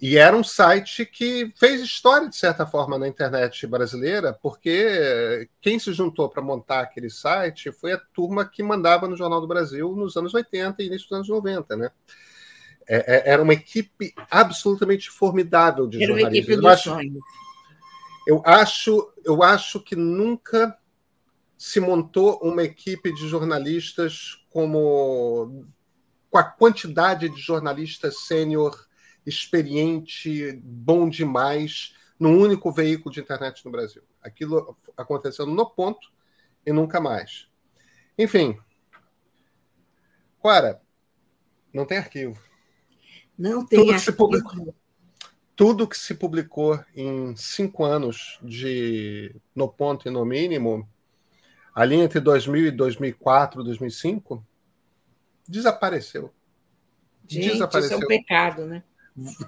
E 0.00 0.16
era 0.16 0.36
um 0.36 0.44
site 0.44 1.04
que 1.04 1.52
fez 1.56 1.80
história, 1.82 2.28
de 2.28 2.36
certa 2.36 2.66
forma, 2.66 2.98
na 2.98 3.06
internet 3.06 3.66
brasileira, 3.66 4.32
porque 4.32 5.48
quem 5.60 5.78
se 5.78 5.92
juntou 5.92 6.28
para 6.28 6.42
montar 6.42 6.80
aquele 6.80 7.10
site 7.10 7.70
foi 7.70 7.92
a 7.92 7.98
turma 7.98 8.44
que 8.44 8.62
mandava 8.62 9.06
no 9.06 9.16
Jornal 9.16 9.40
do 9.40 9.46
Brasil 9.46 9.94
nos 9.94 10.16
anos 10.16 10.32
80 10.32 10.82
e 10.82 10.86
início 10.86 11.08
dos 11.08 11.16
anos 11.16 11.28
90, 11.28 11.76
né? 11.76 11.90
É, 12.86 13.16
é, 13.16 13.32
era 13.32 13.42
uma 13.42 13.54
equipe 13.54 14.14
absolutamente 14.30 15.10
formidável 15.10 15.86
de 15.86 16.02
era 16.02 16.12
jornalistas. 16.12 16.48
Era 16.48 16.62
uma 16.62 16.74
equipe 16.74 16.90
do 16.90 17.12
sonho. 17.12 17.20
Eu 18.26 18.42
acho, 18.44 19.12
eu 19.24 19.42
acho 19.42 19.80
que 19.80 19.94
nunca 19.94 20.76
se 21.58 21.80
montou 21.80 22.38
uma 22.42 22.62
equipe 22.62 23.12
de 23.12 23.28
jornalistas 23.28 24.44
como 24.50 25.66
com 26.30 26.38
a 26.38 26.42
quantidade 26.42 27.28
de 27.28 27.40
jornalistas 27.40 28.26
sênior, 28.26 28.88
experiente, 29.24 30.60
bom 30.62 31.08
demais, 31.08 31.94
num 32.18 32.40
único 32.40 32.72
veículo 32.72 33.14
de 33.14 33.20
internet 33.20 33.64
no 33.64 33.70
Brasil. 33.70 34.02
Aquilo 34.22 34.76
aconteceu 34.96 35.46
no 35.46 35.70
ponto 35.70 36.12
e 36.66 36.72
nunca 36.72 37.00
mais. 37.00 37.48
Enfim. 38.18 38.58
Ora, 40.42 40.80
não 41.72 41.86
tem 41.86 41.98
arquivo. 41.98 42.38
Não 43.38 43.66
tem 43.66 43.80
tudo 43.80 44.00
que, 44.00 44.12
publicou, 44.12 44.74
tudo 45.56 45.88
que 45.88 45.98
se 45.98 46.14
publicou 46.14 46.80
em 46.94 47.34
cinco 47.36 47.84
anos 47.84 48.38
de 48.42 49.34
No 49.54 49.68
Ponto 49.68 50.08
e 50.08 50.10
No 50.10 50.24
Mínimo, 50.24 50.88
ali 51.74 51.96
entre 51.96 52.20
2000 52.20 52.66
e 52.66 52.70
2004, 52.70 53.64
2005, 53.64 54.44
desapareceu. 55.46 56.32
Gente, 57.26 57.52
desapareceu. 57.52 57.98
isso 57.98 58.02
é 58.02 58.04
um 58.04 58.08
pecado, 58.08 58.66
né? 58.66 58.82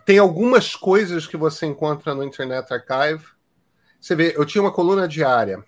Tem 0.04 0.18
algumas 0.18 0.76
coisas 0.76 1.26
que 1.26 1.36
você 1.36 1.66
encontra 1.66 2.14
no 2.14 2.22
Internet 2.22 2.72
Archive. 2.72 3.24
Você 4.00 4.14
vê, 4.14 4.34
eu 4.36 4.44
tinha 4.44 4.62
uma 4.62 4.72
coluna 4.72 5.08
diária 5.08 5.64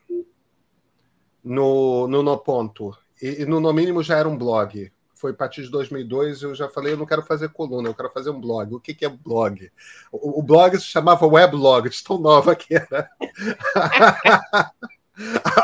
no, 1.42 2.06
no 2.06 2.22
No 2.22 2.38
Ponto, 2.38 2.96
e, 3.20 3.42
e 3.42 3.46
no, 3.46 3.58
no 3.58 3.72
mínimo 3.72 4.02
já 4.02 4.18
era 4.18 4.28
um 4.28 4.37
blog 4.37 4.92
foi 5.18 5.32
a 5.32 5.34
partir 5.34 5.62
de 5.62 5.70
2002, 5.70 6.42
eu 6.42 6.54
já 6.54 6.68
falei, 6.68 6.92
eu 6.92 6.96
não 6.96 7.04
quero 7.04 7.22
fazer 7.22 7.48
coluna, 7.48 7.88
eu 7.88 7.94
quero 7.94 8.10
fazer 8.10 8.30
um 8.30 8.40
blog. 8.40 8.75
O 8.75 8.80
que, 8.80 8.94
que 8.94 9.04
é 9.04 9.08
blog? 9.08 9.70
O, 10.12 10.38
o 10.38 10.42
blog 10.42 10.78
se 10.78 10.84
chamava 10.84 11.26
weblog, 11.26 11.90
de 11.90 12.04
tão 12.04 12.18
nova 12.18 12.54
que 12.54 12.76
era 12.76 13.10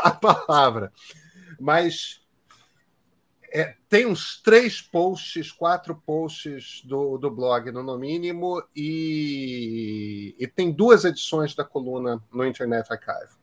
a 0.03 0.11
palavra. 0.11 0.91
Mas 1.59 2.21
É, 3.49 3.73
tem 3.87 4.05
uns 4.05 4.41
três 4.41 4.81
posts, 4.81 5.49
quatro 5.49 5.95
posts 5.95 6.81
do, 6.83 7.17
do 7.17 7.31
blog, 7.31 7.71
no, 7.71 7.97
mínimo, 7.97 8.61
e, 8.75 10.35
e 10.37 10.45
tem 10.45 10.73
duas 10.73 11.05
edições 11.05 11.55
da 11.55 11.63
coluna 11.63 12.21
no 12.33 12.45
Internet 12.45 12.91
Archive. 12.91 13.33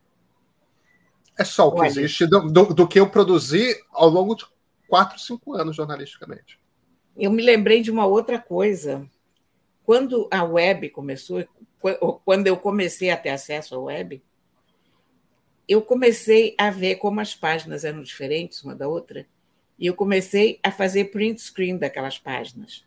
É 1.35 1.43
só 1.43 1.67
o 1.67 1.71
que 1.71 1.79
Olha. 1.79 1.87
existe 1.87 2.27
do, 2.27 2.41
do, 2.41 2.65
do, 2.75 2.87
que 2.87 2.99
eu 2.99 3.09
produzi 3.09 3.75
ao 3.91 4.07
longo 4.07 4.35
de 4.35 4.45
quatro, 4.93 5.17
cinco 5.17 5.53
anos 5.55 5.75
jornalisticamente. 5.75 6.59
Eu 7.17 7.31
me 7.31 7.41
lembrei 7.41 7.81
de 7.81 7.89
uma 7.89 8.05
outra 8.05 8.37
coisa. 8.37 9.09
Quando 9.83 10.27
a 10.29 10.43
web 10.43 10.87
começou, 10.89 11.43
quando 12.23 12.45
eu 12.45 12.55
comecei 12.55 13.09
a 13.09 13.17
ter 13.17 13.29
acesso 13.29 13.73
à 13.73 13.79
web, 13.79 14.21
eu 15.67 15.81
comecei 15.81 16.53
a 16.59 16.69
ver 16.69 16.97
como 16.97 17.19
as 17.19 17.33
páginas 17.33 17.83
eram 17.83 18.03
diferentes 18.03 18.63
uma 18.63 18.75
da 18.75 18.87
outra 18.87 19.25
e 19.79 19.87
eu 19.87 19.95
comecei 19.95 20.59
a 20.61 20.69
fazer 20.69 21.05
print 21.05 21.41
screen 21.41 21.75
daquelas 21.75 22.19
páginas. 22.19 22.85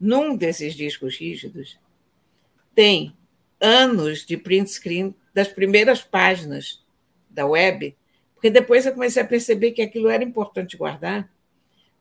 Num 0.00 0.34
desses 0.34 0.72
discos 0.72 1.14
rígidos, 1.18 1.78
tem 2.74 3.14
anos 3.60 4.24
de 4.24 4.38
print 4.38 4.70
screen 4.70 5.14
das 5.34 5.48
primeiras 5.48 6.00
páginas 6.02 6.82
da 7.28 7.44
web, 7.44 7.94
porque 8.40 8.48
depois 8.48 8.86
eu 8.86 8.94
comecei 8.94 9.22
a 9.22 9.26
perceber 9.26 9.72
que 9.72 9.82
aquilo 9.82 10.08
era 10.08 10.24
importante 10.24 10.74
guardar, 10.74 11.30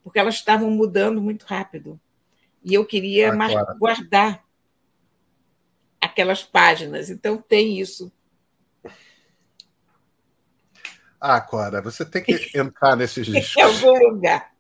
porque 0.02 0.18
elas 0.18 0.36
estavam 0.36 0.72
mudando 0.72 1.22
muito 1.22 1.44
rápido. 1.44 2.00
E 2.64 2.74
eu 2.74 2.86
queria 2.86 3.34
ah, 3.34 3.74
guardar 3.78 4.46
aquelas 6.00 6.42
páginas. 6.42 7.10
Então, 7.10 7.42
tem 7.42 7.78
isso 7.78 8.10
ah, 11.20 11.42
Cora, 11.42 11.82
você 11.82 12.06
tem 12.06 12.24
que 12.24 12.58
entrar 12.58 12.96
nesses 12.96 13.26
discos. 13.26 13.56
em 13.58 13.62
algum 13.62 14.12
lugar. 14.12 14.54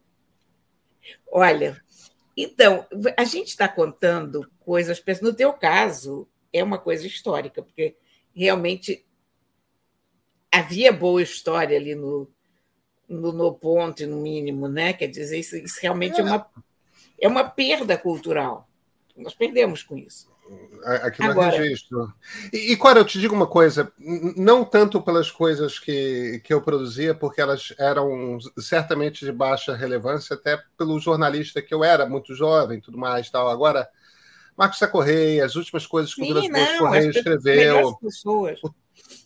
Olha, 1.31 1.81
então, 2.35 2.85
a 3.15 3.23
gente 3.23 3.47
está 3.47 3.69
contando 3.69 4.45
coisas. 4.59 5.01
No 5.21 5.33
teu 5.33 5.53
caso, 5.53 6.27
é 6.51 6.61
uma 6.61 6.77
coisa 6.77 7.07
histórica, 7.07 7.63
porque 7.63 7.95
realmente 8.35 9.05
havia 10.51 10.91
boa 10.91 11.21
história 11.21 11.77
ali 11.77 11.95
no, 11.95 12.29
no, 13.07 13.31
no 13.31 13.53
ponto, 13.53 14.05
no 14.07 14.17
mínimo, 14.17 14.67
né? 14.67 14.93
Quer 14.93 15.07
dizer, 15.07 15.39
isso, 15.39 15.55
isso 15.57 15.79
realmente 15.81 16.19
é. 16.19 16.21
é 16.21 16.23
uma, 16.23 16.47
é 17.21 17.27
uma 17.27 17.43
perda 17.43 17.97
cultural. 17.97 18.67
Nós 19.15 19.33
perdemos 19.33 19.83
com 19.83 19.97
isso 19.97 20.29
aqui 20.83 21.21
no 21.21 21.31
Agora. 21.31 21.57
registro. 21.57 22.13
E, 22.51 22.71
e, 22.71 22.77
Cora, 22.77 22.99
eu 22.99 23.05
te 23.05 23.19
digo 23.19 23.35
uma 23.35 23.47
coisa, 23.47 23.91
não 24.35 24.63
tanto 24.63 25.01
pelas 25.01 25.29
coisas 25.29 25.77
que, 25.79 26.41
que 26.43 26.53
eu 26.53 26.61
produzia, 26.61 27.13
porque 27.13 27.41
elas 27.41 27.73
eram 27.77 28.37
certamente 28.57 29.25
de 29.25 29.31
baixa 29.31 29.75
relevância, 29.75 30.35
até 30.35 30.59
pelo 30.77 30.99
jornalista 30.99 31.61
que 31.61 31.73
eu 31.73 31.83
era, 31.83 32.05
muito 32.07 32.35
jovem 32.35 32.81
tudo 32.81 32.97
mais 32.97 33.29
tal. 33.29 33.49
Agora, 33.49 33.87
Marcos 34.57 34.79
Correia, 34.91 35.45
as 35.45 35.55
últimas 35.55 35.85
coisas 35.85 36.13
que 36.13 36.21
o 36.21 36.25
Vilas 36.25 36.77
Correia 36.77 37.09
escreveu. 37.09 37.97
O 38.63 38.73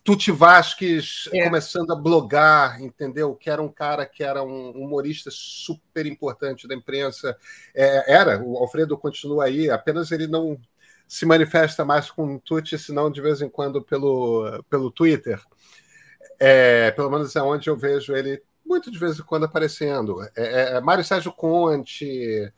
Tuti 0.03 0.31
Vasques 0.31 1.29
é. 1.31 1.45
começando 1.45 1.91
a 1.91 1.95
blogar, 1.95 2.81
entendeu? 2.81 3.33
Que 3.35 3.49
era 3.49 3.61
um 3.61 3.69
cara 3.69 4.05
que 4.05 4.21
era 4.21 4.43
um 4.43 4.71
humorista 4.71 5.29
super 5.31 6.05
importante 6.05 6.67
da 6.67 6.75
imprensa. 6.75 7.37
É, 7.73 8.13
era, 8.13 8.43
o 8.43 8.57
Alfredo 8.57 8.97
continua 8.97 9.45
aí, 9.45 9.69
apenas 9.69 10.11
ele 10.11 10.27
não 10.27 10.59
se 11.07 11.25
manifesta 11.25 11.85
mais 11.85 12.11
com 12.11 12.37
Tuti, 12.37 12.77
senão 12.77 13.09
de 13.09 13.21
vez 13.21 13.41
em 13.41 13.49
quando 13.49 13.81
pelo, 13.81 14.63
pelo 14.69 14.91
Twitter. 14.91 15.41
É, 16.37 16.91
pelo 16.91 17.09
menos 17.09 17.33
é 17.35 17.41
onde 17.41 17.69
eu 17.69 17.77
vejo 17.77 18.13
ele 18.13 18.41
muito 18.65 18.91
de 18.91 18.99
vez 18.99 19.17
em 19.19 19.23
quando 19.23 19.45
aparecendo. 19.45 20.21
É, 20.21 20.29
é, 20.35 20.73
é 20.75 20.81
Mário 20.81 21.03
Sérgio 21.03 21.31
Conte, 21.31 22.51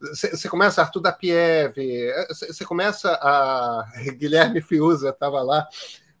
você 0.00 0.48
começa 0.48 0.82
Arthur 0.82 1.00
da 1.00 1.12
Pieve, 1.12 2.12
você 2.28 2.64
começa 2.64 3.12
a 3.22 3.86
Guilherme 4.18 4.60
Fiuza 4.60 5.10
estava 5.10 5.42
lá 5.42 5.66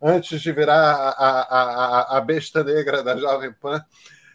antes 0.00 0.40
de 0.40 0.52
virar 0.52 0.74
a, 0.74 1.10
a, 1.10 1.42
a, 1.42 2.18
a 2.18 2.20
besta 2.20 2.64
negra 2.64 3.02
da 3.02 3.16
Jovem 3.16 3.52
Pan. 3.52 3.84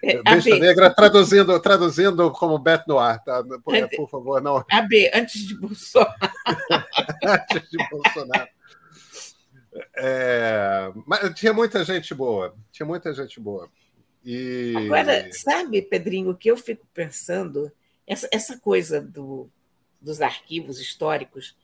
É, 0.04 0.22
Besta 0.22 0.56
Negra 0.60 0.94
traduzindo, 0.94 1.60
traduzindo 1.60 2.30
como 2.32 2.60
Beto 2.60 2.84
Noir, 2.88 3.20
tá? 3.24 3.44
Por, 3.44 3.90
por 3.96 4.10
favor, 4.10 4.42
não. 4.42 4.64
AB, 4.70 5.10
antes 5.12 5.48
de 5.48 5.56
Bolsonaro. 5.56 6.14
antes 7.26 7.70
de 7.72 7.90
Bolsonaro. 7.90 8.50
É, 9.96 10.92
mas 11.08 11.34
tinha 11.34 11.54
muita 11.54 11.84
gente 11.84 12.14
boa, 12.14 12.56
tinha 12.72 12.86
muita 12.86 13.14
gente 13.14 13.40
boa. 13.40 13.68
E... 14.24 14.74
Agora, 14.78 15.28
sabe, 15.32 15.82
Pedrinho, 15.82 16.32
o 16.32 16.36
que 16.36 16.50
eu 16.50 16.58
fico 16.58 16.86
pensando, 16.94 17.72
essa, 18.08 18.28
essa 18.32 18.58
coisa 18.60 19.02
do, 19.02 19.50
dos 20.00 20.22
arquivos 20.22 20.80
históricos, 20.80 21.56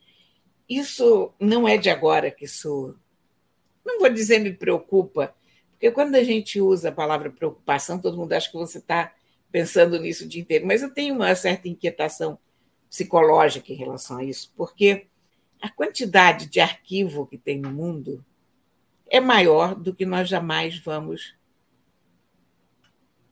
isso 0.68 1.32
não 1.40 1.66
é 1.66 1.76
de 1.76 1.90
agora 1.90 2.30
que 2.30 2.44
isso, 2.44 2.96
não 3.84 3.98
vou 3.98 4.08
dizer 4.08 4.38
me 4.38 4.52
preocupa, 4.52 5.34
porque 5.72 5.90
quando 5.90 6.14
a 6.14 6.22
gente 6.22 6.60
usa 6.60 6.90
a 6.90 6.92
palavra 6.92 7.30
preocupação, 7.30 7.98
todo 7.98 8.16
mundo 8.16 8.32
acha 8.32 8.50
que 8.50 8.56
você 8.56 8.78
está 8.78 9.12
pensando 9.50 9.98
nisso 9.98 10.24
o 10.24 10.28
dia 10.28 10.40
inteiro. 10.40 10.66
Mas 10.66 10.80
eu 10.80 10.94
tenho 10.94 11.14
uma 11.14 11.34
certa 11.34 11.68
inquietação 11.68 12.38
psicológica 12.88 13.72
em 13.72 13.76
relação 13.76 14.18
a 14.18 14.24
isso, 14.24 14.52
porque 14.56 15.06
a 15.60 15.68
quantidade 15.68 16.46
de 16.46 16.60
arquivo 16.60 17.26
que 17.26 17.36
tem 17.36 17.58
no 17.58 17.70
mundo 17.70 18.24
é 19.08 19.20
maior 19.20 19.74
do 19.74 19.94
que 19.94 20.06
nós 20.06 20.28
jamais 20.28 20.78
vamos 20.78 21.34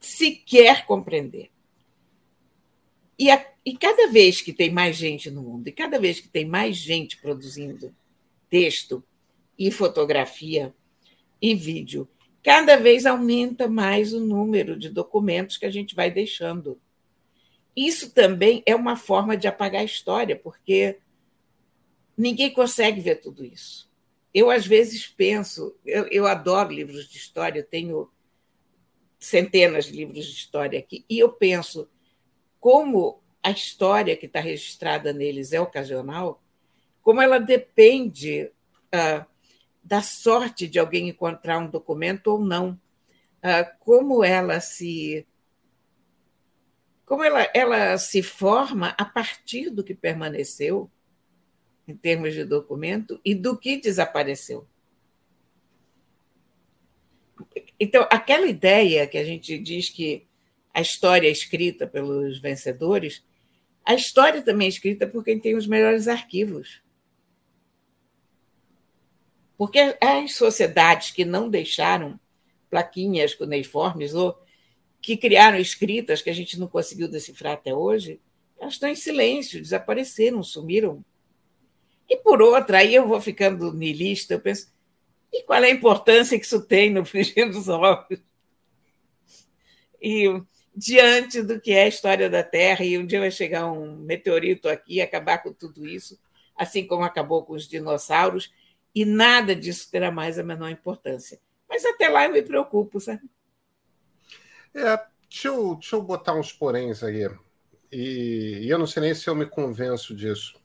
sequer 0.01 0.87
compreender. 0.87 1.51
E, 3.19 3.31
a, 3.31 3.47
e 3.65 3.77
cada 3.77 4.09
vez 4.09 4.41
que 4.41 4.53
tem 4.53 4.71
mais 4.73 4.97
gente 4.97 5.31
no 5.31 5.43
mundo, 5.43 5.69
e 5.69 5.73
cada 5.73 5.99
vez 5.99 6.21
que 6.21 6.29
tem 6.29 6.45
mais 6.45 6.77
gente 6.77 7.17
produzindo 7.19 7.95
texto 8.49 9.05
e 9.61 9.71
fotografia 9.71 10.75
e 11.41 11.55
vídeo, 11.55 12.09
cada 12.43 12.79
vez 12.79 13.05
aumenta 13.05 13.69
mais 13.69 14.15
o 14.15 14.19
número 14.19 14.75
de 14.75 14.89
documentos 14.89 15.59
que 15.59 15.67
a 15.67 15.71
gente 15.71 15.95
vai 15.95 16.11
deixando. 16.11 16.81
Isso 17.77 18.11
também 18.15 18.63
é 18.65 18.75
uma 18.75 18.97
forma 18.97 19.37
de 19.37 19.47
apagar 19.47 19.83
a 19.83 19.85
história, 19.85 20.35
porque 20.35 20.99
ninguém 22.17 22.51
consegue 22.51 23.03
ver 23.03 23.17
tudo 23.17 23.45
isso. 23.45 23.91
Eu, 24.33 24.51
às 24.51 24.67
vezes, 24.67 25.07
penso, 25.07 25.77
eu, 25.85 26.07
eu 26.07 26.27
adoro 26.27 26.73
livros 26.73 27.07
de 27.07 27.19
história, 27.19 27.63
tenho 27.63 28.11
centenas 29.19 29.85
de 29.85 29.93
livros 29.93 30.25
de 30.25 30.33
história 30.33 30.79
aqui, 30.79 31.05
e 31.07 31.19
eu 31.19 31.31
penso 31.31 31.87
como 32.59 33.23
a 33.43 33.51
história 33.51 34.17
que 34.17 34.25
está 34.25 34.41
registrada 34.41 35.13
neles 35.13 35.53
é 35.53 35.61
ocasional, 35.61 36.43
como 37.03 37.21
ela 37.21 37.39
depende 37.39 38.51
uh, 38.95 39.30
da 39.83 40.03
sorte 40.03 40.67
de 40.67 40.79
alguém 40.79 41.09
encontrar 41.09 41.59
um 41.59 41.69
documento 41.69 42.29
ou 42.29 42.45
não. 42.45 42.79
Ah, 43.43 43.65
como 43.65 44.23
ela 44.23 44.61
se 44.61 45.27
como 47.05 47.25
ela, 47.25 47.51
ela 47.53 47.99
se 47.99 48.23
forma 48.23 48.95
a 48.97 49.05
partir 49.05 49.69
do 49.69 49.83
que 49.83 49.95
permaneceu 49.95 50.89
em 51.89 51.97
termos 51.97 52.35
de 52.35 52.45
documento 52.45 53.21
e 53.25 53.35
do 53.35 53.59
que 53.59 53.81
desapareceu. 53.81 54.65
Então, 57.81 58.07
aquela 58.13 58.47
ideia 58.47 59.09
que 59.09 59.19
a 59.19 59.25
gente 59.25 59.59
diz 59.59 59.89
que 59.89 60.25
a 60.73 60.81
história 60.81 61.27
é 61.27 61.33
escrita 61.33 61.85
pelos 61.85 62.39
vencedores, 62.39 63.25
a 63.85 63.95
história 63.95 64.41
também 64.41 64.67
é 64.67 64.69
escrita 64.69 65.05
por 65.05 65.25
quem 65.25 65.41
tem 65.41 65.57
os 65.57 65.67
melhores 65.67 66.07
arquivos. 66.07 66.81
Porque 69.61 69.95
as 70.01 70.37
sociedades 70.37 71.11
que 71.11 71.23
não 71.23 71.51
deixaram 71.51 72.19
plaquinhas 72.71 73.35
cuneiformes 73.35 74.15
ou 74.15 74.43
que 75.03 75.19
criaram 75.19 75.59
escritas 75.59 76.23
que 76.23 76.31
a 76.31 76.33
gente 76.33 76.59
não 76.59 76.67
conseguiu 76.67 77.07
decifrar 77.07 77.53
até 77.53 77.75
hoje, 77.75 78.19
elas 78.59 78.73
estão 78.73 78.89
em 78.89 78.95
silêncio, 78.95 79.61
desapareceram, 79.61 80.43
sumiram. 80.43 81.05
E 82.09 82.17
por 82.17 82.41
outra, 82.41 82.79
aí 82.79 82.95
eu 82.95 83.07
vou 83.07 83.21
ficando 83.21 83.71
niilista, 83.71 84.33
eu 84.33 84.41
penso, 84.41 84.73
e 85.31 85.43
qual 85.43 85.63
é 85.63 85.67
a 85.67 85.75
importância 85.75 86.39
que 86.39 86.47
isso 86.47 86.63
tem 86.63 86.89
no 86.89 87.05
frigir 87.05 87.51
dos 87.51 87.69
ovos? 87.69 88.19
E 90.01 90.25
diante 90.75 91.43
do 91.43 91.61
que 91.61 91.73
é 91.73 91.83
a 91.83 91.89
história 91.89 92.31
da 92.31 92.43
Terra, 92.43 92.83
e 92.83 92.97
um 92.97 93.05
dia 93.05 93.21
vai 93.21 93.31
chegar 93.31 93.71
um 93.71 93.95
meteorito 93.95 94.71
aqui 94.71 94.95
e 94.95 95.01
acabar 95.03 95.43
com 95.43 95.53
tudo 95.53 95.87
isso, 95.87 96.19
assim 96.57 96.87
como 96.87 97.05
acabou 97.05 97.45
com 97.45 97.53
os 97.53 97.69
dinossauros, 97.69 98.51
e 98.95 99.05
nada 99.05 99.55
disso 99.55 99.91
terá 99.91 100.11
mais 100.11 100.39
a 100.39 100.43
menor 100.43 100.71
importância. 100.71 101.41
Mas 101.69 101.85
até 101.85 102.09
lá 102.09 102.25
eu 102.25 102.33
me 102.33 102.43
preocupo, 102.43 103.01
sabe? 103.01 103.23
É, 104.75 104.97
deixa 105.29 105.49
eu, 105.49 105.75
deixa 105.75 105.97
eu 105.97 106.03
botar 106.03 106.35
uns 106.35 106.53
poréns 106.53 107.03
aí. 107.03 107.29
E, 107.93 108.61
e, 108.63 108.69
eu 108.69 108.79
não 108.79 108.87
sei 108.87 109.03
nem 109.03 109.15
se 109.15 109.29
eu 109.29 109.35
me 109.35 109.47
convenço 109.47 110.15
disso. 110.15 110.59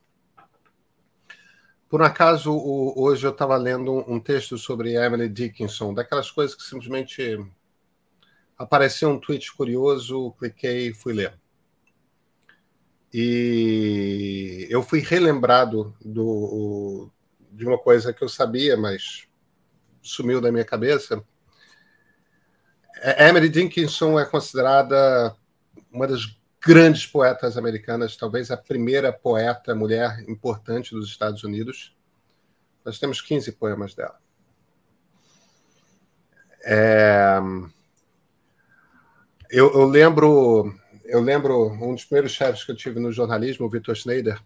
Por 1.88 2.02
um 2.02 2.06
acaso, 2.06 2.52
hoje 2.96 3.26
eu 3.26 3.32
estava 3.32 3.56
lendo 3.56 4.04
um, 4.12 4.20
texto 4.20 4.58
sobre 4.58 4.96
Emily 4.96 5.30
Dickinson, 5.30 5.94
daquelas 5.94 6.32
coisas 6.32 6.56
que 6.56 6.64
simplesmente 6.64 7.40
apareceu 8.58 9.10
um 9.10 9.20
tweet 9.20 9.54
curioso, 9.54 10.34
cliquei 10.40 10.90
e 10.90 10.94
fui 10.94 11.14
ler. 11.14 11.40
E 13.14 14.68
eu 14.70 14.84
fui 14.84 15.00
relembrado 15.00 15.96
do, 16.04 17.10
de 17.56 17.66
uma 17.66 17.78
coisa 17.78 18.12
que 18.12 18.22
eu 18.22 18.30
sabia, 18.30 18.76
mas 18.76 19.28
sumiu 20.02 20.42
da 20.42 20.52
minha 20.52 20.66
cabeça. 20.66 21.24
Emily 23.18 23.50
Dickinson 23.50 24.20
é 24.20 24.26
considerada 24.26 25.36
uma 25.92 26.08
das 26.08 26.38
grandes 26.62 27.06
poetas 27.06 27.58
americanas, 27.58 28.18
talvez 28.18 28.52
a 28.52 28.58
primeira 28.58 29.14
poeta 29.14 29.74
mulher 29.74 30.24
importante 30.28 30.94
dos 30.94 31.08
Estados 31.08 31.44
Unidos. 31.44 31.96
Nós 32.84 33.00
temos 33.00 33.22
15 33.22 33.52
poemas 33.54 33.96
dela. 33.96 34.20
É... 36.64 37.40
Eu, 39.50 39.72
eu, 39.74 39.86
lembro, 39.86 40.74
eu 41.06 41.22
lembro 41.22 41.68
um 41.72 41.94
dos 41.94 42.04
primeiros 42.04 42.32
chefes 42.32 42.64
que 42.64 42.72
eu 42.72 42.76
tive 42.76 43.00
no 43.00 43.12
jornalismo, 43.12 43.66
o 43.66 43.70
Vitor 43.70 43.96
Schneider. 43.96 44.42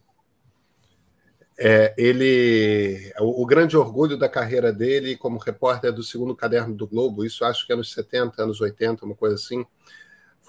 É, 1.61 1.93
ele, 1.97 3.11
o, 3.19 3.43
o, 3.43 3.45
grande 3.45 3.75
orgulho 3.75 4.17
da 4.17 4.29
carreira 4.29 4.71
dele 4.71 5.17
como 5.17 5.37
repórter 5.37 5.91
do 5.91 6.01
segundo 6.01 6.33
caderno 6.33 6.73
do 6.73 6.87
Globo, 6.87 7.25
isso 7.25 7.43
acho 7.43 7.67
que 7.67 7.73
é 7.73 7.75
anos 7.75 7.91
70, 7.91 8.41
anos 8.41 8.61
80, 8.61 9.05
uma 9.05 9.13
coisa 9.13 9.35
assim, 9.35 9.65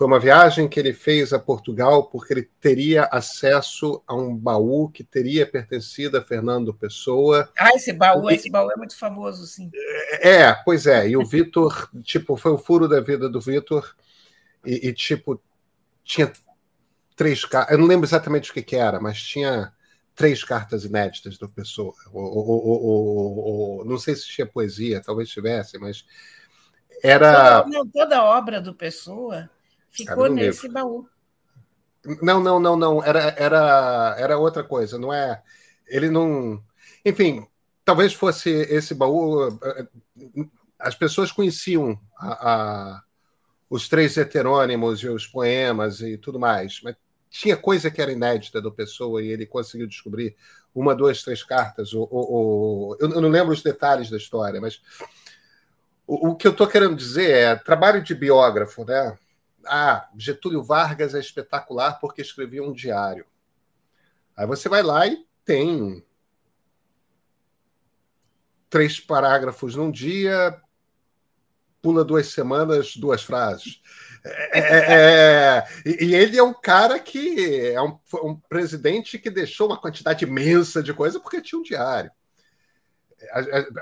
foi 0.00 0.06
uma 0.06 0.18
viagem 0.18 0.66
que 0.66 0.80
ele 0.80 0.94
fez 0.94 1.32
a 1.34 1.38
Portugal 1.38 2.04
porque 2.04 2.32
ele 2.32 2.48
teria 2.58 3.04
acesso 3.12 4.02
a 4.06 4.14
um 4.14 4.34
baú 4.34 4.88
que 4.88 5.04
teria 5.04 5.44
pertencido 5.44 6.16
a 6.16 6.22
Fernando 6.22 6.72
Pessoa. 6.72 7.50
Ah, 7.58 7.74
esse 7.74 7.92
baú, 7.92 8.30
e... 8.30 8.34
esse 8.34 8.48
baú 8.48 8.70
é 8.70 8.76
muito 8.76 8.96
famoso, 8.96 9.46
sim. 9.46 9.70
É, 10.22 10.54
pois 10.64 10.86
é. 10.86 11.06
E 11.06 11.18
o 11.18 11.24
Vitor, 11.26 11.90
tipo, 12.02 12.34
foi 12.36 12.52
o 12.52 12.56
furo 12.56 12.88
da 12.88 13.00
vida 13.00 13.28
do 13.28 13.42
Vitor. 13.42 13.94
E, 14.64 14.88
e, 14.88 14.92
tipo, 14.94 15.38
tinha 16.02 16.32
três. 17.14 17.42
Eu 17.68 17.76
não 17.76 17.86
lembro 17.86 18.06
exatamente 18.06 18.50
o 18.50 18.54
que, 18.54 18.62
que, 18.62 18.76
era, 18.76 18.98
mas 19.00 19.20
tinha 19.20 19.70
três 20.20 20.44
cartas 20.44 20.84
inéditas 20.84 21.38
do 21.38 21.48
Pessoa. 21.48 21.94
Ou, 22.12 23.82
não 23.86 23.96
sei 23.96 24.14
se 24.14 24.26
tinha 24.26 24.46
poesia, 24.46 25.00
talvez 25.00 25.30
tivesse, 25.30 25.78
mas 25.78 26.04
era. 27.02 27.62
Toda, 27.62 27.78
não, 27.78 27.88
toda 27.88 28.22
obra 28.22 28.60
do 28.60 28.74
Pessoa 28.74 29.48
Ficou 29.90 30.28
nesse 30.28 30.66
livro. 30.66 30.74
baú. 30.74 31.08
Não, 32.20 32.38
não, 32.38 32.60
não, 32.60 32.76
não. 32.76 33.02
Era, 33.02 33.34
era, 33.38 34.14
era 34.18 34.38
outra 34.38 34.62
coisa, 34.62 34.98
não 34.98 35.10
é? 35.10 35.42
Ele 35.86 36.10
não. 36.10 36.62
Enfim, 37.02 37.46
talvez 37.82 38.12
fosse 38.12 38.50
esse 38.50 38.94
baú. 38.94 39.58
Eh, 39.62 39.86
as 40.78 40.94
pessoas 40.94 41.32
conheciam 41.32 41.98
a, 42.18 42.50
a, 42.50 43.02
os 43.70 43.88
três 43.88 44.18
heterônimos 44.18 45.02
e 45.02 45.08
os 45.08 45.26
poemas 45.26 46.02
e 46.02 46.18
tudo 46.18 46.38
mais, 46.38 46.78
mas 46.82 46.94
tinha 47.30 47.56
coisa 47.56 47.90
que 47.90 48.02
era 48.02 48.12
inédita 48.12 48.60
do 48.60 48.72
Pessoa 48.72 49.22
e 49.22 49.28
ele 49.28 49.46
conseguiu 49.46 49.86
descobrir 49.86 50.36
uma, 50.74 50.94
duas, 50.94 51.22
três 51.22 51.42
cartas. 51.44 51.94
Ou, 51.94 52.08
ou, 52.10 52.32
ou... 52.32 52.96
eu 53.00 53.08
não 53.08 53.28
lembro 53.28 53.52
os 53.52 53.62
detalhes 53.62 54.10
da 54.10 54.16
história, 54.16 54.60
mas 54.60 54.82
o, 56.06 56.30
o 56.30 56.36
que 56.36 56.46
eu 56.46 56.50
estou 56.50 56.66
querendo 56.66 56.96
dizer 56.96 57.30
é 57.30 57.56
trabalho 57.56 58.02
de 58.02 58.14
biógrafo, 58.14 58.84
né? 58.84 59.16
Ah, 59.64 60.08
Getúlio 60.18 60.62
Vargas 60.62 61.14
é 61.14 61.20
espetacular 61.20 62.00
porque 62.00 62.20
escrevia 62.20 62.64
um 62.64 62.72
diário. 62.72 63.24
Aí 64.36 64.46
você 64.46 64.68
vai 64.68 64.82
lá 64.82 65.06
e 65.06 65.24
tem 65.44 66.04
três 68.68 68.98
parágrafos 68.98 69.76
num 69.76 69.90
dia, 69.90 70.60
pula 71.80 72.04
duas 72.04 72.28
semanas, 72.28 72.96
duas 72.96 73.22
frases. 73.22 73.80
É, 74.22 74.58
é, 74.58 74.94
é, 74.94 75.64
e 75.86 76.14
ele 76.14 76.36
é 76.36 76.42
um 76.42 76.52
cara 76.52 76.98
que 76.98 77.68
é 77.68 77.80
um, 77.80 77.98
um, 78.22 78.36
presidente 78.36 79.18
que 79.18 79.30
deixou 79.30 79.66
uma 79.66 79.80
quantidade 79.80 80.24
imensa 80.24 80.82
de 80.82 80.92
coisa 80.92 81.18
porque 81.18 81.40
tinha 81.40 81.58
um 81.58 81.62
diário 81.62 82.10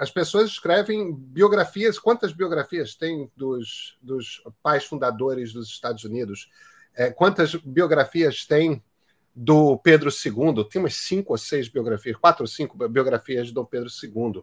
as, 0.01 0.11
pessoas 0.11 0.51
escrevem 0.51 1.14
biografias. 1.14 1.98
Quantas 1.98 2.33
biografias 2.33 2.94
tem 2.94 3.31
dos, 3.37 3.98
dos 4.03 4.42
pais 4.62 4.85
fundadores 4.85 5.53
dos 5.53 5.68
Estados 5.68 6.05
Unidos? 6.05 6.51
É, 6.94 7.11
quantas 7.11 7.55
biografias 7.55 8.44
tem 8.44 8.83
do 9.35 9.79
Pedro 9.79 10.11
II? 10.11 10.68
Tem 10.68 10.81
umas 10.81 10.94
cinco 10.94 11.33
ou 11.33 11.38
seis 11.38 11.68
biografias, 11.68 12.16
quatro 12.16 12.42
ou 12.42 12.48
cinco 12.48 12.77
biografias 12.88 13.48
de 13.48 13.55
Dom 13.55 13.64
Pedro 13.64 13.88
II, 13.88 14.42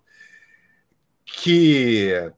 que 1.25 2.31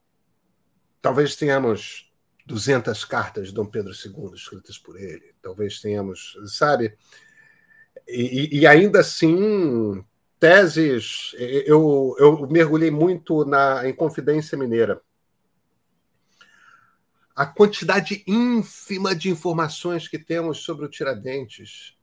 talvez 1.01 1.35
tenhamos 1.35 2.06
200 2.47 3.03
cartas 3.03 3.49
de 3.49 3.53
Dom 3.53 3.65
Pedro 3.65 3.91
II 3.91 4.33
escritas 4.33 4.77
por 4.77 4.97
ele. 4.97 5.35
Talvez 5.41 5.81
tenhamos, 5.81 6.37
sabe? 6.47 6.97
E, 8.07 8.59
e 8.59 8.65
ainda 8.65 9.01
assim 9.01 10.03
teses, 10.39 11.35
eu, 11.37 12.15
eu 12.17 12.47
mergulhei 12.47 12.89
muito 12.89 13.43
na, 13.43 13.87
em 13.87 13.93
Confidência 13.93 14.57
Mineira. 14.57 15.01
A 17.35 17.45
quantidade 17.45 18.23
ínfima 18.25 19.13
de 19.13 19.29
informações 19.29 20.07
que 20.07 20.17
temos 20.17 20.59
sobre 20.59 20.85
o 20.85 20.89
Tiradentes. 20.89 21.97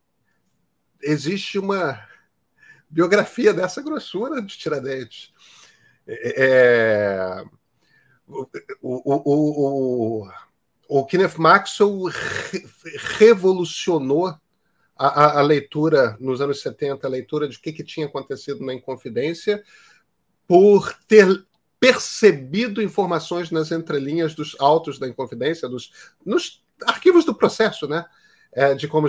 Existe 1.02 1.58
uma 1.58 2.06
biografia 2.90 3.54
dessa 3.54 3.80
grossura 3.80 4.42
de 4.42 4.58
Tiradentes. 4.58 5.32
É, 6.06 6.44
é 6.44 7.44
o, 8.26 8.46
o, 8.82 10.22
o, 10.22 10.28
o 10.88 11.06
Kenneth 11.06 11.38
Maxwell 11.38 12.04
revolucionou 13.18 14.34
a, 14.96 15.38
a, 15.40 15.42
leitura, 15.42 16.16
nos 16.20 16.40
anos 16.40 16.60
70, 16.62 17.06
a 17.06 17.10
leitura 17.10 17.48
de 17.48 17.56
o 17.56 17.60
que, 17.60 17.72
que 17.72 17.84
tinha 17.84 18.06
acontecido 18.06 18.64
na 18.64 18.74
Inconfidência, 18.74 19.62
por 20.46 20.92
ter 21.08 21.44
percebido 21.80 22.82
informações 22.82 23.50
nas 23.50 23.70
entrelinhas 23.70 24.34
dos 24.34 24.56
autos 24.58 24.98
da 24.98 25.08
Inconfidência, 25.08 25.68
dos, 25.68 26.14
nos 26.24 26.64
arquivos 26.86 27.24
do 27.24 27.34
processo, 27.34 27.86
né? 27.86 28.04
É, 28.56 28.72
de 28.72 28.86
como 28.86 29.08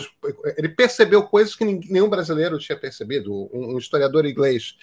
ele 0.58 0.70
percebeu 0.70 1.22
coisas 1.22 1.56
que 1.56 1.64
nenhum 1.64 2.10
brasileiro 2.10 2.58
tinha 2.58 2.78
percebido, 2.78 3.32
um, 3.54 3.76
um 3.76 3.78
historiador 3.78 4.26
inglês. 4.26 4.76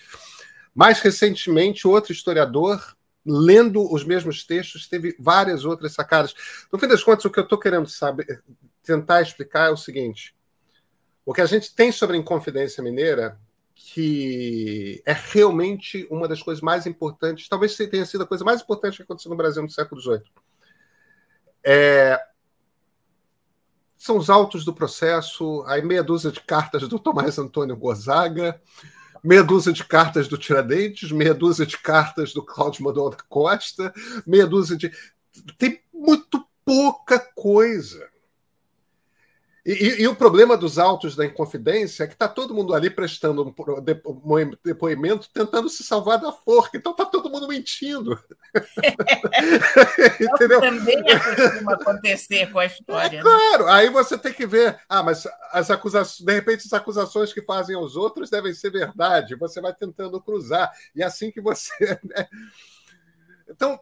Mais 0.72 1.00
recentemente, 1.00 1.88
outro 1.88 2.12
historiador 2.12 2.80
lendo 3.24 3.92
os 3.92 4.04
mesmos 4.04 4.44
textos, 4.44 4.88
teve 4.88 5.16
várias 5.18 5.64
outras 5.64 5.92
sacadas. 5.92 6.34
No 6.72 6.78
fim 6.78 6.88
das 6.88 7.02
contas, 7.02 7.24
o 7.24 7.30
que 7.30 7.38
eu 7.38 7.44
estou 7.44 7.58
querendo 7.58 7.88
saber, 7.88 8.42
tentar 8.82 9.22
explicar 9.22 9.68
é 9.68 9.72
o 9.72 9.76
seguinte: 9.76 10.34
o 11.24 11.32
que 11.32 11.40
a 11.40 11.46
gente 11.46 11.74
tem 11.74 11.92
sobre 11.92 12.16
a 12.16 12.20
Inconfidência 12.20 12.82
Mineira, 12.82 13.38
que 13.74 15.02
é 15.06 15.12
realmente 15.12 16.06
uma 16.10 16.28
das 16.28 16.42
coisas 16.42 16.62
mais 16.62 16.86
importantes, 16.86 17.48
talvez 17.48 17.76
tenha 17.76 18.06
sido 18.06 18.24
a 18.24 18.26
coisa 18.26 18.44
mais 18.44 18.60
importante 18.60 18.96
que 18.96 19.02
aconteceu 19.02 19.30
no 19.30 19.36
Brasil 19.36 19.62
no 19.62 19.70
século 19.70 20.00
XVIII. 20.00 20.22
É... 21.64 22.18
São 23.96 24.16
os 24.16 24.28
autos 24.28 24.64
do 24.64 24.74
processo, 24.74 25.62
aí 25.68 25.80
meia 25.80 26.02
dúzia 26.02 26.32
de 26.32 26.40
cartas 26.40 26.88
do 26.88 26.98
Tomás 26.98 27.38
Antônio 27.38 27.76
Gonzaga, 27.76 28.60
meia 29.22 29.42
dúzia 29.42 29.72
de 29.72 29.84
cartas 29.84 30.28
do 30.28 30.36
Tiradentes, 30.36 31.12
meia 31.12 31.34
dúzia 31.34 31.64
de 31.64 31.78
cartas 31.78 32.32
do 32.32 32.44
Cláudio 32.44 32.84
Manuel 32.84 33.10
da 33.10 33.18
Costa, 33.28 33.92
meia 34.26 34.46
dúzia 34.46 34.76
de. 34.76 34.90
Tem 35.56 35.80
muito 35.92 36.44
pouca 36.64 37.18
coisa. 37.18 38.11
E, 39.64 40.02
e, 40.02 40.08
o 40.08 40.16
problema 40.16 40.56
dos 40.56 40.76
autos 40.76 41.14
da 41.14 41.24
Inconfidência 41.24 42.02
é 42.02 42.06
que 42.08 42.14
está 42.14 42.28
todo 42.28 42.52
mundo 42.52 42.74
ali 42.74 42.90
prestando 42.90 43.44
um 43.44 44.50
depoimento 44.64 45.28
tentando 45.32 45.68
se 45.68 45.84
salvar 45.84 46.18
da 46.18 46.32
forca. 46.32 46.76
Então 46.76 46.90
está 46.90 47.04
todo 47.06 47.30
mundo 47.30 47.46
mentindo. 47.46 48.18
Entendeu? 50.20 50.60
Também 50.60 51.00
costuma 51.04 51.74
acontecer 51.74 52.50
com 52.50 52.58
a 52.58 52.66
história. 52.66 53.18
É, 53.18 53.22
claro, 53.22 53.66
né? 53.66 53.72
aí 53.72 53.88
você 53.88 54.18
tem 54.18 54.32
que 54.32 54.46
ver. 54.46 54.80
Ah, 54.88 55.00
mas 55.00 55.28
as 55.52 55.70
acusações, 55.70 56.26
de 56.26 56.32
repente, 56.32 56.66
as 56.66 56.72
acusações 56.72 57.32
que 57.32 57.42
fazem 57.42 57.76
aos 57.76 57.94
outros 57.94 58.30
devem 58.30 58.52
ser 58.52 58.72
verdade. 58.72 59.36
Você 59.36 59.60
vai 59.60 59.72
tentando 59.72 60.20
cruzar. 60.20 60.72
E 60.92 61.02
é 61.02 61.06
assim 61.06 61.30
que 61.30 61.40
você. 61.40 61.72
Né? 62.02 62.26
Então, 63.48 63.78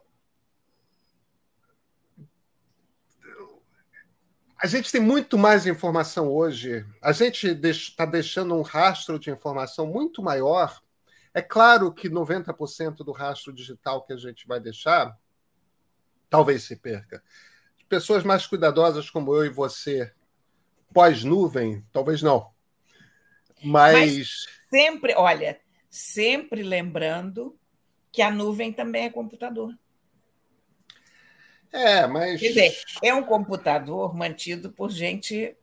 A 4.61 4.67
gente 4.67 4.91
tem 4.91 5.01
muito 5.01 5.39
mais 5.39 5.65
informação 5.65 6.31
hoje. 6.31 6.85
A 7.01 7.11
gente 7.11 7.47
está 7.47 8.05
deixando 8.05 8.55
um 8.55 8.61
rastro 8.61 9.17
de 9.17 9.31
informação 9.31 9.87
muito 9.87 10.21
maior. 10.21 10.79
É 11.33 11.41
claro 11.41 11.91
que 11.91 12.07
90% 12.07 12.97
do 12.97 13.11
rastro 13.11 13.51
digital 13.51 14.05
que 14.05 14.13
a 14.13 14.17
gente 14.17 14.47
vai 14.47 14.59
deixar 14.59 15.17
talvez 16.29 16.63
se 16.63 16.75
perca. 16.75 17.23
Pessoas 17.89 18.23
mais 18.23 18.45
cuidadosas 18.45 19.09
como 19.09 19.35
eu 19.35 19.45
e 19.45 19.49
você, 19.49 20.13
pós-nuvem, 20.93 21.83
talvez 21.91 22.21
não. 22.21 22.51
Mas... 23.63 23.93
Mas 23.93 24.45
sempre, 24.69 25.15
olha, 25.15 25.59
sempre 25.89 26.61
lembrando 26.61 27.57
que 28.11 28.21
a 28.21 28.29
nuvem 28.29 28.71
também 28.71 29.05
é 29.05 29.09
computador. 29.09 29.75
É, 31.71 32.05
mas. 32.07 32.39
Quer 32.39 32.47
dizer, 32.49 32.77
é 33.01 33.13
um 33.13 33.23
computador 33.23 34.15
mantido 34.15 34.71
por 34.71 34.91
gente 34.91 35.55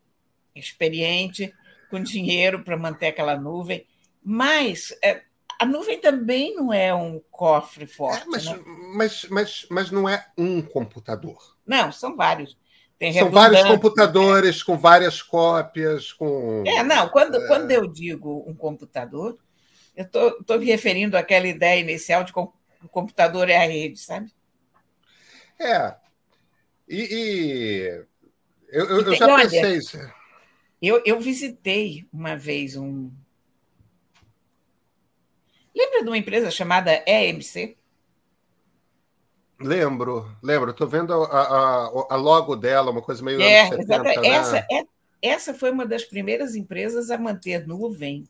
experiente, 0.55 1.53
com 1.89 2.01
dinheiro 2.01 2.63
para 2.63 2.77
manter 2.77 3.07
aquela 3.07 3.37
nuvem, 3.37 3.85
mas 4.23 4.95
é, 5.03 5.21
a 5.59 5.65
nuvem 5.65 5.99
também 5.99 6.55
não 6.55 6.73
é 6.73 6.93
um 6.93 7.21
cofre 7.31 7.85
forte. 7.85 8.23
É, 8.23 8.25
mas, 8.25 8.45
né? 8.45 8.59
mas, 8.95 9.27
mas, 9.29 9.67
mas 9.69 9.91
não 9.91 10.07
é 10.07 10.25
um 10.37 10.61
computador. 10.61 11.57
Não, 11.65 11.91
são 11.91 12.15
vários. 12.15 12.57
São 13.17 13.31
vários 13.31 13.63
computadores 13.63 14.61
com 14.61 14.77
várias 14.77 15.21
cópias, 15.21 16.11
com. 16.11 16.63
É, 16.67 16.83
não, 16.83 17.07
quando, 17.07 17.35
é... 17.35 17.47
quando 17.47 17.71
eu 17.71 17.87
digo 17.87 18.43
um 18.45 18.53
computador, 18.53 19.37
eu 19.95 20.03
estou 20.03 20.59
me 20.59 20.65
referindo 20.65 21.17
àquela 21.17 21.47
ideia 21.47 21.79
inicial 21.79 22.25
de 22.25 22.33
que 22.33 22.39
o 22.39 22.51
computador 22.89 23.49
é 23.49 23.55
a 23.57 23.65
rede, 23.65 23.99
sabe? 23.99 24.29
É. 25.59 25.95
E, 26.87 27.07
e 27.11 28.05
eu, 28.69 28.85
eu, 28.85 29.01
eu, 29.01 29.15
já 29.15 29.27
olha, 29.27 29.49
pensei. 29.49 29.79
Eu, 30.81 31.01
eu 31.05 31.19
visitei 31.19 32.07
uma 32.11 32.35
vez 32.35 32.75
um. 32.77 33.11
Lembra 35.75 36.03
de 36.03 36.09
uma 36.09 36.17
empresa 36.17 36.49
chamada 36.49 37.03
EMC? 37.05 37.77
Lembro, 39.59 40.35
lembro. 40.41 40.71
Estou 40.71 40.87
vendo 40.87 41.13
a, 41.13 41.41
a, 41.41 41.85
a, 42.11 42.15
logo 42.15 42.55
dela, 42.55 42.91
uma 42.91 43.01
coisa 43.01 43.23
meio. 43.23 43.41
É, 43.41 43.67
70, 43.67 44.03
né? 44.03 44.27
essa, 44.27 44.57
é, 44.71 44.83
essa 45.21 45.53
foi 45.53 45.71
uma 45.71 45.85
das 45.85 46.05
primeiras 46.05 46.55
empresas 46.55 47.11
a 47.11 47.17
manter 47.17 47.67
nuvem 47.67 48.23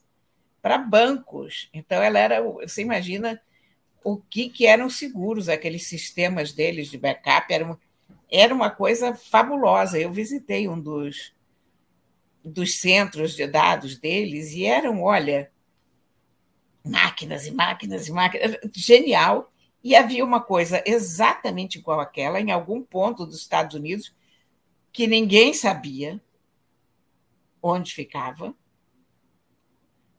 para 0.60 0.76
bancos. 0.76 1.68
Então, 1.72 2.02
ela 2.02 2.18
era. 2.18 2.42
Você 2.42 2.82
imagina 2.82 3.40
o 4.04 4.16
que, 4.16 4.48
que 4.48 4.66
eram 4.66 4.88
seguros, 4.88 5.48
aqueles 5.48 5.86
sistemas 5.86 6.52
deles 6.52 6.88
de 6.88 6.98
backup. 6.98 7.52
Era 7.52 7.64
uma, 7.64 7.80
era 8.30 8.54
uma 8.54 8.70
coisa 8.70 9.14
fabulosa. 9.14 9.98
Eu 9.98 10.12
visitei 10.12 10.68
um 10.68 10.80
dos, 10.80 11.32
dos 12.44 12.78
centros 12.78 13.34
de 13.34 13.46
dados 13.46 13.98
deles 13.98 14.52
e 14.52 14.64
eram, 14.64 15.02
olha, 15.02 15.50
máquinas 16.84 17.46
e 17.46 17.50
máquinas 17.50 18.08
e 18.08 18.12
máquinas. 18.12 18.56
Genial. 18.74 19.52
E 19.82 19.96
havia 19.96 20.24
uma 20.24 20.40
coisa 20.40 20.82
exatamente 20.84 21.78
igual 21.78 22.00
àquela 22.00 22.38
em 22.40 22.50
algum 22.50 22.82
ponto 22.82 23.24
dos 23.24 23.40
Estados 23.40 23.74
Unidos 23.74 24.14
que 24.92 25.06
ninguém 25.06 25.54
sabia 25.54 26.20
onde 27.62 27.94
ficava 27.94 28.54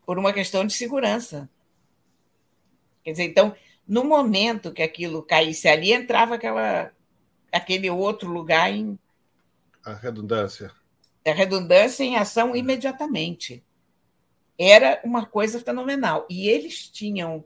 por 0.06 0.18
uma 0.18 0.34
questão 0.34 0.66
de 0.66 0.74
segurança. 0.74 1.50
Quer 3.04 3.12
dizer, 3.12 3.24
então, 3.24 3.56
no 3.88 4.04
momento 4.04 4.72
que 4.72 4.82
aquilo 4.82 5.24
caísse 5.24 5.68
ali, 5.68 5.92
entrava 5.92 6.36
aquela, 6.36 6.92
aquele 7.52 7.90
outro 7.90 8.30
lugar 8.30 8.72
em. 8.72 8.98
A 9.84 9.94
redundância. 9.94 10.72
A 11.26 11.32
redundância 11.32 12.04
em 12.04 12.16
ação 12.16 12.56
imediatamente. 12.56 13.64
Era 14.58 15.02
uma 15.04 15.26
coisa 15.26 15.60
fenomenal. 15.60 16.26
E 16.30 16.48
eles 16.48 16.88
tinham 16.88 17.44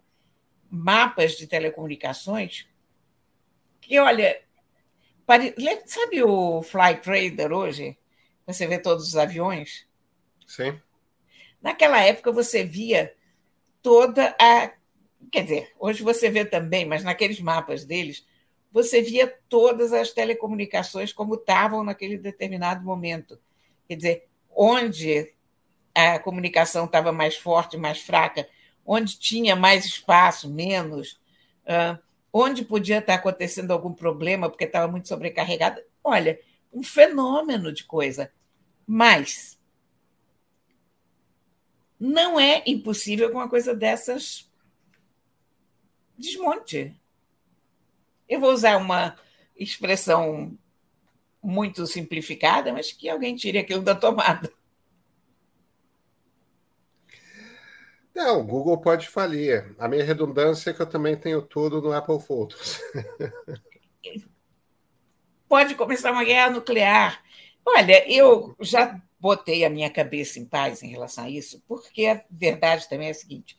mapas 0.69 1.37
de 1.37 1.47
telecomunicações 1.47 2.67
que, 3.79 3.99
olha, 3.99 4.41
pare... 5.25 5.53
sabe 5.85 6.23
o 6.23 6.61
Fly 6.63 6.97
Trader 7.01 7.51
hoje? 7.51 7.97
Você 8.47 8.65
vê 8.67 8.79
todos 8.79 9.07
os 9.07 9.15
aviões? 9.15 9.87
Sim. 10.47 10.79
Naquela 11.61 12.01
época 12.01 12.31
você 12.31 12.63
via 12.63 13.13
toda 13.81 14.35
a. 14.39 14.71
Quer 15.31 15.43
dizer, 15.43 15.73
hoje 15.79 16.03
você 16.03 16.29
vê 16.29 16.45
também, 16.45 16.85
mas 16.85 17.03
naqueles 17.03 17.39
mapas 17.39 17.83
deles, 17.83 18.25
você 18.71 19.01
via 19.01 19.27
todas 19.49 19.93
as 19.93 20.11
telecomunicações 20.11 21.11
como 21.11 21.35
estavam 21.35 21.83
naquele 21.83 22.17
determinado 22.17 22.83
momento. 22.83 23.39
Quer 23.87 23.95
dizer, 23.95 24.27
onde 24.55 25.33
a 25.93 26.19
comunicação 26.19 26.85
estava 26.85 27.11
mais 27.11 27.35
forte, 27.35 27.77
mais 27.77 28.01
fraca, 28.01 28.47
onde 28.85 29.17
tinha 29.17 29.55
mais 29.55 29.85
espaço, 29.85 30.49
menos, 30.49 31.19
onde 32.31 32.65
podia 32.65 32.99
estar 32.99 33.15
acontecendo 33.15 33.71
algum 33.71 33.93
problema 33.93 34.49
porque 34.49 34.65
estava 34.65 34.91
muito 34.91 35.07
sobrecarregada. 35.07 35.83
Olha, 36.03 36.39
um 36.71 36.83
fenômeno 36.83 37.71
de 37.71 37.83
coisa. 37.85 38.31
Mas 38.85 39.57
não 41.99 42.39
é 42.39 42.61
impossível 42.67 43.29
que 43.29 43.35
uma 43.35 43.49
coisa 43.49 43.73
dessas 43.73 44.51
desmonte. 46.17 46.95
Eu 48.27 48.39
vou 48.39 48.51
usar 48.51 48.77
uma 48.77 49.15
expressão 49.55 50.57
muito 51.41 51.85
simplificada, 51.85 52.73
mas 52.73 52.91
que 52.91 53.07
alguém 53.07 53.35
tire 53.35 53.57
aquilo 53.57 53.81
da 53.81 53.95
tomada. 53.95 54.51
Não, 58.13 58.39
o 58.39 58.43
Google 58.43 58.77
pode 58.77 59.09
falir. 59.09 59.75
A 59.77 59.87
minha 59.87 60.03
redundância 60.03 60.69
é 60.69 60.73
que 60.73 60.81
eu 60.81 60.89
também 60.89 61.17
tenho 61.17 61.41
tudo 61.41 61.81
no 61.81 61.91
Apple 61.91 62.19
Photos. 62.19 62.79
pode 65.49 65.75
começar 65.75 66.11
uma 66.11 66.23
guerra 66.23 66.49
nuclear. 66.49 67.21
Olha, 67.65 68.09
eu 68.11 68.55
já 68.61 69.01
botei 69.19 69.65
a 69.65 69.69
minha 69.69 69.89
cabeça 69.89 70.39
em 70.39 70.45
paz 70.45 70.83
em 70.83 70.89
relação 70.89 71.25
a 71.25 71.29
isso, 71.29 71.63
porque 71.67 72.05
a 72.05 72.23
verdade 72.29 72.87
também 72.87 73.07
é 73.07 73.11
a 73.11 73.13
seguinte: 73.13 73.57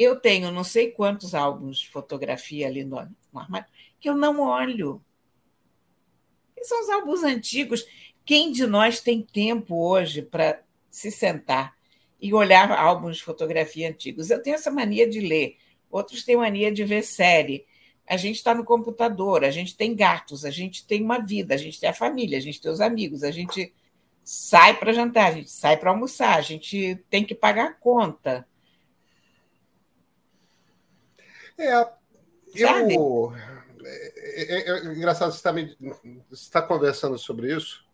eu 0.00 0.16
tenho 0.16 0.50
não 0.50 0.64
sei 0.64 0.90
quantos 0.90 1.34
álbuns 1.34 1.80
de 1.80 1.90
fotografia 1.90 2.66
ali 2.66 2.82
no, 2.84 2.98
armário 3.34 3.66
que 4.00 4.08
eu 4.08 4.16
não 4.16 4.40
olho. 4.40 5.04
Esses 6.56 6.70
são 6.70 6.80
os 6.80 6.88
álbuns 6.88 7.22
antigos. 7.22 7.84
Quem 8.24 8.50
de 8.50 8.66
nós 8.66 9.00
tem 9.00 9.20
tempo 9.20 9.76
hoje 9.76 10.22
para 10.22 10.62
se 10.90 11.10
sentar 11.10 11.76
e 12.18 12.32
olhar 12.32 12.72
álbuns 12.72 13.18
de 13.18 13.22
fotografia 13.22 13.90
antigos. 13.90 14.30
Eu 14.30 14.42
tenho 14.42 14.54
essa 14.54 14.70
mania 14.70 15.06
de 15.06 15.20
ler, 15.20 15.58
outros 15.90 16.24
têm 16.24 16.36
mania 16.36 16.72
de 16.72 16.82
ver 16.82 17.02
série. 17.02 17.66
A 18.06 18.16
gente 18.16 18.36
está 18.36 18.54
no 18.54 18.64
computador, 18.64 19.44
a 19.44 19.50
gente 19.50 19.76
tem 19.76 19.94
gatos, 19.94 20.46
a 20.46 20.50
gente 20.50 20.86
tem 20.86 21.02
uma 21.02 21.18
vida, 21.18 21.54
a 21.54 21.58
gente 21.58 21.78
tem 21.78 21.90
a 21.90 21.94
família, 21.94 22.38
a 22.38 22.40
gente 22.40 22.58
tem 22.58 22.70
os 22.70 22.80
amigos, 22.80 23.22
a 23.22 23.30
gente 23.30 23.72
sai 24.24 24.78
para 24.78 24.94
jantar, 24.94 25.30
a 25.30 25.34
gente 25.34 25.50
sai 25.50 25.76
para 25.76 25.90
almoçar, 25.90 26.38
a 26.38 26.42
gente 26.42 26.98
tem 27.10 27.22
que 27.22 27.34
pagar 27.34 27.66
a 27.66 27.72
conta. 27.74 28.48
É, 31.60 31.74
eu. 32.54 33.34
É, 33.84 34.54
é, 34.54 34.70
é, 34.70 34.84
engraçado, 34.94 35.30
você 35.30 35.36
está 35.36 35.52
me... 35.52 35.76
tá 36.50 36.62
conversando 36.62 37.18
sobre 37.18 37.54
isso. 37.54 37.84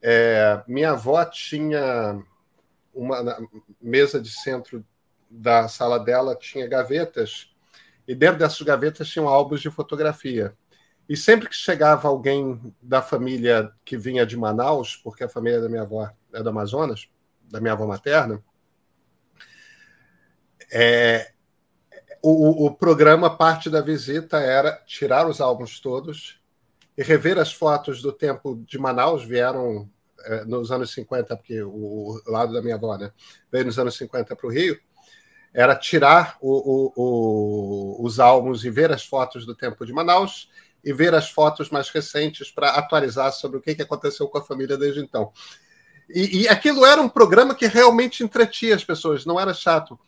É, 0.00 0.62
minha 0.66 0.92
avó 0.92 1.24
tinha 1.24 2.20
uma 2.94 3.38
mesa 3.80 4.20
de 4.20 4.30
centro 4.30 4.84
da 5.30 5.68
sala 5.68 5.98
dela 5.98 6.36
tinha 6.36 6.66
gavetas 6.66 7.50
e 8.06 8.14
dentro 8.14 8.38
dessas 8.38 8.60
gavetas 8.60 9.08
tinham 9.08 9.28
álbuns 9.28 9.60
de 9.60 9.70
fotografia. 9.70 10.56
E 11.08 11.16
sempre 11.16 11.48
que 11.48 11.54
chegava 11.54 12.08
alguém 12.08 12.74
da 12.80 13.00
família 13.02 13.70
que 13.84 13.96
vinha 13.96 14.26
de 14.26 14.36
Manaus, 14.36 14.96
porque 14.96 15.24
a 15.24 15.28
família 15.28 15.60
da 15.60 15.68
minha 15.68 15.82
avó 15.82 16.10
é 16.32 16.42
do 16.42 16.48
Amazonas, 16.48 17.08
da 17.42 17.60
minha 17.60 17.72
avó 17.72 17.86
materna, 17.86 18.42
é, 20.72 21.31
o, 22.22 22.66
o 22.66 22.74
programa, 22.74 23.36
parte 23.36 23.68
da 23.68 23.80
visita 23.80 24.38
era 24.38 24.80
tirar 24.86 25.28
os 25.28 25.40
álbuns 25.40 25.80
todos 25.80 26.40
e 26.96 27.02
rever 27.02 27.38
as 27.38 27.52
fotos 27.52 28.00
do 28.00 28.12
tempo 28.12 28.62
de 28.66 28.78
Manaus, 28.78 29.24
vieram 29.24 29.90
é, 30.24 30.44
nos 30.44 30.70
anos 30.70 30.92
50, 30.92 31.36
porque 31.36 31.62
o, 31.62 32.20
lado 32.26 32.52
da 32.52 32.62
minha 32.62 32.76
avó 32.76 32.96
né, 32.96 33.10
veio 33.50 33.64
nos 33.64 33.78
anos 33.78 33.96
50 33.96 34.36
para 34.36 34.46
o 34.46 34.50
Rio, 34.50 34.78
era 35.52 35.74
tirar 35.74 36.36
o, 36.40 36.92
o, 36.96 38.04
os 38.06 38.20
álbuns 38.20 38.64
e 38.64 38.70
ver 38.70 38.92
as 38.92 39.04
fotos 39.04 39.44
do 39.44 39.54
tempo 39.54 39.84
de 39.84 39.92
Manaus 39.92 40.48
e 40.84 40.92
ver 40.92 41.14
as 41.14 41.30
fotos 41.30 41.70
mais 41.70 41.90
recentes 41.90 42.50
para 42.50 42.70
atualizar 42.70 43.32
sobre 43.32 43.58
o 43.58 43.60
que, 43.60 43.74
que 43.74 43.82
aconteceu 43.82 44.28
com 44.28 44.38
a 44.38 44.44
família 44.44 44.76
desde 44.76 45.00
então. 45.00 45.32
E, 46.08 46.42
e 46.42 46.48
aquilo 46.48 46.84
era 46.84 47.00
um 47.00 47.08
programa 47.08 47.54
que 47.54 47.66
realmente 47.66 48.22
entretia 48.22 48.74
as 48.74 48.84
pessoas, 48.84 49.24
não 49.24 49.38
era 49.38 49.52
chato. 49.52 49.98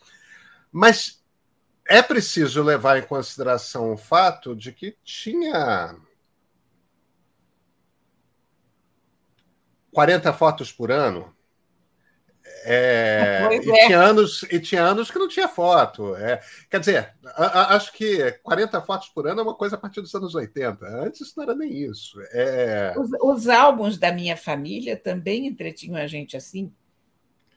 Mas 0.72 1.22
é 1.88 2.02
preciso 2.02 2.62
levar 2.62 2.98
em 2.98 3.06
consideração 3.06 3.92
o 3.92 3.96
fato 3.96 4.54
de 4.56 4.72
que 4.72 4.96
tinha 5.04 5.96
40 9.92 10.32
fotos 10.32 10.72
por 10.72 10.90
ano. 10.90 11.32
É, 12.66 13.46
e, 13.52 13.70
é. 13.70 13.86
tinha 13.86 14.00
anos, 14.00 14.42
e 14.44 14.58
tinha 14.58 14.82
anos 14.82 15.10
que 15.10 15.18
não 15.18 15.28
tinha 15.28 15.46
foto. 15.46 16.16
É, 16.16 16.40
quer 16.70 16.80
dizer, 16.80 17.14
a, 17.36 17.44
a, 17.44 17.76
acho 17.76 17.92
que 17.92 18.32
40 18.42 18.80
fotos 18.80 19.08
por 19.08 19.26
ano 19.26 19.40
é 19.40 19.42
uma 19.42 19.54
coisa 19.54 19.76
a 19.76 19.78
partir 19.78 20.00
dos 20.00 20.14
anos 20.14 20.34
80. 20.34 20.86
Antes 20.86 21.34
não 21.36 21.44
era 21.44 21.54
nem 21.54 21.70
isso. 21.70 22.18
É... 22.32 22.94
Os, 22.96 23.10
os, 23.20 23.48
álbuns 23.48 23.98
da 23.98 24.10
minha 24.10 24.36
família 24.36 24.96
também 24.96 25.46
entretinham 25.46 25.96
a 25.96 26.06
gente 26.06 26.36
assim, 26.36 26.72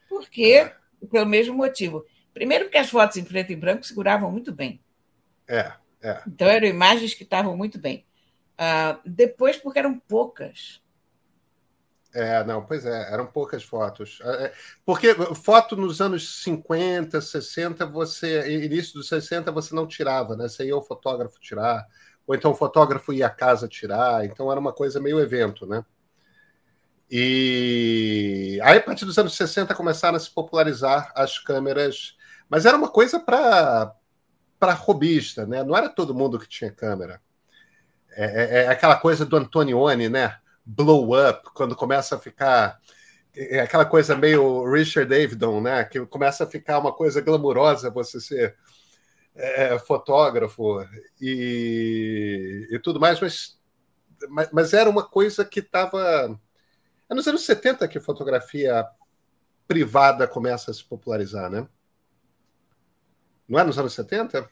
porque, 0.08 0.44
é. 0.44 0.76
pelo 1.10 1.26
mesmo 1.26 1.54
motivo. 1.54 2.04
Primeiro, 2.38 2.66
porque 2.66 2.78
as 2.78 2.88
fotos 2.88 3.16
em 3.16 3.24
preto 3.24 3.50
e 3.50 3.56
branco 3.56 3.84
seguravam 3.84 4.30
muito 4.30 4.52
bem. 4.52 4.80
É, 5.48 5.72
é. 6.00 6.22
Então, 6.24 6.46
eram 6.46 6.68
imagens 6.68 7.12
que 7.12 7.24
estavam 7.24 7.56
muito 7.56 7.80
bem. 7.80 8.06
Uh, 8.54 9.00
depois, 9.04 9.56
porque 9.56 9.80
eram 9.80 9.98
poucas. 9.98 10.80
É, 12.14 12.44
não, 12.44 12.64
pois 12.64 12.86
é, 12.86 13.12
eram 13.12 13.26
poucas 13.26 13.64
fotos. 13.64 14.20
É, 14.22 14.44
é, 14.44 14.52
porque 14.86 15.12
foto 15.34 15.74
nos 15.74 16.00
anos 16.00 16.44
50, 16.44 17.20
60, 17.20 17.84
você, 17.86 18.64
início 18.64 18.94
dos 18.94 19.08
60, 19.08 19.50
você 19.50 19.74
não 19.74 19.84
tirava, 19.84 20.36
né? 20.36 20.46
Você 20.46 20.66
ia 20.66 20.76
o 20.76 20.82
fotógrafo 20.82 21.40
tirar, 21.40 21.88
ou 22.24 22.36
então 22.36 22.52
o 22.52 22.54
fotógrafo 22.54 23.12
ia 23.12 23.26
à 23.26 23.30
casa 23.30 23.66
tirar, 23.66 24.24
então 24.24 24.48
era 24.48 24.60
uma 24.60 24.72
coisa 24.72 25.00
meio 25.00 25.18
evento, 25.18 25.66
né? 25.66 25.84
E 27.10 28.60
aí, 28.62 28.76
a 28.78 28.82
partir 28.82 29.06
dos 29.06 29.18
anos 29.18 29.34
60, 29.34 29.74
começaram 29.74 30.16
a 30.16 30.20
se 30.20 30.30
popularizar 30.30 31.10
as 31.14 31.38
câmeras, 31.38 32.17
mas 32.48 32.66
era 32.66 32.76
uma 32.76 32.88
coisa 32.88 33.20
para 33.20 33.94
robista, 34.74 35.46
né? 35.46 35.62
Não 35.62 35.76
era 35.76 35.88
todo 35.88 36.14
mundo 36.14 36.38
que 36.38 36.48
tinha 36.48 36.70
câmera. 36.70 37.20
É, 38.10 38.24
é, 38.24 38.64
é 38.64 38.68
aquela 38.68 38.96
coisa 38.96 39.24
do 39.24 39.36
Antonioni, 39.36 40.08
né? 40.08 40.38
blow 40.68 41.14
up, 41.14 41.48
quando 41.54 41.74
começa 41.74 42.16
a 42.16 42.18
ficar 42.18 42.78
é 43.34 43.60
aquela 43.60 43.86
coisa 43.86 44.16
meio 44.16 44.70
Richard 44.70 45.08
Davidson, 45.08 45.60
né? 45.60 45.84
Que 45.84 46.04
começa 46.06 46.44
a 46.44 46.46
ficar 46.46 46.78
uma 46.78 46.92
coisa 46.92 47.20
glamurosa 47.20 47.90
você 47.90 48.20
ser 48.20 48.56
é, 49.34 49.78
fotógrafo 49.78 50.84
e, 51.20 52.68
e, 52.70 52.78
tudo 52.80 52.98
mais, 52.98 53.20
mas, 53.20 53.58
mas, 54.28 54.50
mas, 54.52 54.72
era 54.72 54.90
uma 54.90 55.04
coisa 55.04 55.44
que 55.44 55.60
estava. 55.60 56.36
É 57.08 57.14
nos 57.14 57.28
anos 57.28 57.46
70 57.46 57.86
que 57.86 58.00
fotografia 58.00 58.84
privada 59.68 60.26
começa 60.26 60.70
a 60.70 60.74
se 60.74 60.84
popularizar, 60.84 61.48
né? 61.48 61.66
Não 63.48 63.58
é 63.58 63.64
nos 63.64 63.78
anos 63.78 63.94
70? 63.94 64.48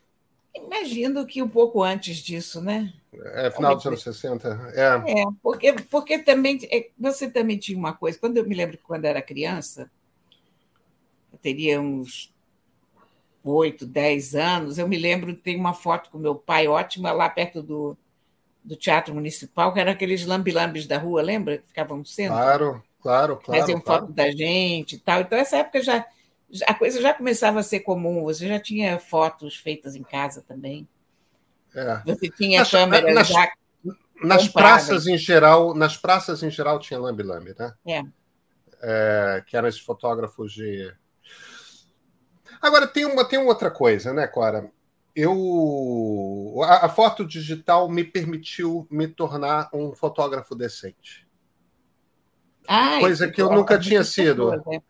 Imagino 0.55 1.27
que 1.27 1.43
um 1.43 1.49
pouco 1.49 1.83
antes 1.83 2.17
disso, 2.17 2.63
né? 2.63 2.93
É, 3.35 3.51
final 3.51 3.75
dos 3.75 3.87
anos 3.87 4.03
60. 4.03 4.73
É, 4.75 5.21
é 5.21 5.25
porque, 5.43 5.73
porque 5.91 6.19
também 6.19 6.59
é, 6.71 6.89
você 6.99 7.31
também 7.31 7.59
tinha 7.59 7.79
uma 7.79 7.93
coisa. 7.93 8.19
Quando 8.19 8.39
eu 8.39 8.47
me 8.47 8.55
lembro 8.55 8.79
que 8.79 8.83
quando 8.83 9.05
era 9.05 9.21
criança, 9.21 9.91
eu 11.33 11.39
teria 11.39 11.81
uns 11.81 12.35
oito, 13.45 13.87
dez 13.87 14.35
anos, 14.35 14.79
eu 14.79 14.89
me 14.89 14.99
lembro 14.99 15.33
de 15.33 15.41
ter 15.41 15.57
uma 15.57 15.73
foto 15.73 16.11
com 16.11 16.19
meu 16.19 16.35
pai 16.35 16.67
ótima 16.67 17.13
lá 17.13 17.29
perto 17.29 17.63
do, 17.63 17.97
do 18.65 18.75
Teatro 18.75 19.15
Municipal, 19.15 19.73
que 19.73 19.81
eram 19.81 19.93
aqueles 19.93 20.27
lambilambes 20.27 20.87
da 20.87 20.99
rua, 20.99 21.23
lembra? 21.23 21.59
Que 21.59 21.69
ficavam 21.69 21.99
no 21.99 22.07
centro. 22.07 22.35
Claro, 22.35 22.83
claro, 23.01 23.37
claro. 23.37 23.61
Faziam 23.61 23.81
claro. 23.81 24.01
foto 24.03 24.13
da 24.13 24.31
gente 24.31 24.97
e 24.97 24.99
tal. 24.99 25.21
Então, 25.21 25.39
essa 25.39 25.59
época 25.59 25.83
já, 25.83 26.05
a 26.67 26.75
coisa 26.75 27.01
já 27.01 27.13
começava 27.13 27.61
a 27.61 27.63
ser 27.63 27.81
comum, 27.81 28.23
você 28.23 28.47
já 28.47 28.61
tinha 28.61 28.99
fotos 28.99 29.57
feitas 29.57 29.97
em 29.97 30.03
casa 30.03 30.43
também. 30.47 30.89
É. 31.75 32.03
Você 32.07 32.31
tinha 32.31 32.61
nas, 32.61 32.71
câmeras 32.71 33.15
nas, 33.15 33.29
já 33.29 33.53
nas 34.23 34.49
praças 34.49 35.07
em 35.07 35.19
geral, 35.19 35.75
nas 35.75 35.97
praças 35.97 36.43
em 36.43 36.51
geral 36.51 36.79
tinha 36.79 36.99
lambi-lambi, 36.99 37.55
né? 37.59 37.75
É. 37.87 38.03
é. 38.81 39.45
Que 39.47 39.57
eram 39.57 39.69
esses 39.69 39.81
fotógrafos 39.81 40.53
de. 40.53 40.95
Agora 42.63 42.87
tem 42.87 43.05
uma 43.05 43.25
tem 43.25 43.39
outra 43.39 43.71
coisa, 43.71 44.13
né, 44.13 44.27
Cora? 44.27 44.71
Eu 45.15 46.61
a, 46.63 46.87
a 46.87 46.89
foto 46.89 47.27
digital 47.27 47.89
me 47.89 48.05
permitiu 48.05 48.87
me 48.91 49.09
tornar 49.09 49.69
um 49.73 49.95
fotógrafo 49.95 50.55
decente. 50.55 51.27
Ai, 52.69 53.01
coisa 53.01 53.31
que 53.31 53.41
eu 53.41 53.51
nunca 53.51 53.79
tinha 53.79 54.03
sido. 54.03 54.63
Coisa. 54.63 54.83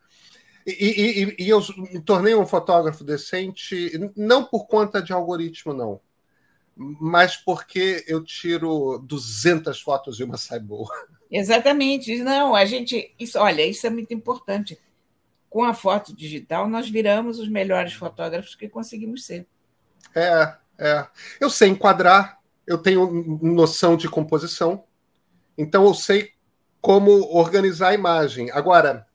E, 0.67 1.33
e, 1.39 1.45
e, 1.45 1.49
eu 1.49 1.61
me 1.77 2.01
tornei 2.01 2.35
um 2.35 2.45
fotógrafo 2.45 3.01
decente, 3.01 3.97
não 4.17 4.43
por 4.43 4.67
conta 4.67 5.01
de 5.01 5.13
algoritmo, 5.13 5.73
não. 5.73 6.01
Mas 6.75 7.37
porque 7.37 8.03
eu 8.05 8.21
tiro 8.21 8.99
200 8.99 9.79
fotos 9.79 10.19
e 10.19 10.25
uma 10.25 10.35
sai 10.35 10.59
boa. 10.59 10.89
Exatamente. 11.31 12.21
Não, 12.21 12.53
a 12.53 12.65
gente. 12.65 13.15
Isso, 13.17 13.39
olha, 13.39 13.65
isso 13.65 13.87
é 13.87 13.89
muito 13.89 14.13
importante. 14.13 14.77
Com 15.49 15.63
a 15.63 15.73
foto 15.73 16.13
digital, 16.13 16.67
nós 16.67 16.89
viramos 16.89 17.39
os 17.39 17.47
melhores 17.47 17.93
fotógrafos 17.93 18.53
que 18.53 18.67
conseguimos 18.67 19.25
ser. 19.25 19.47
É, 20.13 20.53
é. 20.77 21.07
Eu 21.39 21.49
sei 21.49 21.69
enquadrar, 21.69 22.39
eu 22.67 22.77
tenho 22.77 23.09
noção 23.41 23.95
de 23.95 24.09
composição, 24.09 24.83
então 25.57 25.85
eu 25.85 25.93
sei 25.93 26.33
como 26.81 27.33
organizar 27.33 27.89
a 27.89 27.93
imagem. 27.93 28.51
Agora, 28.51 29.06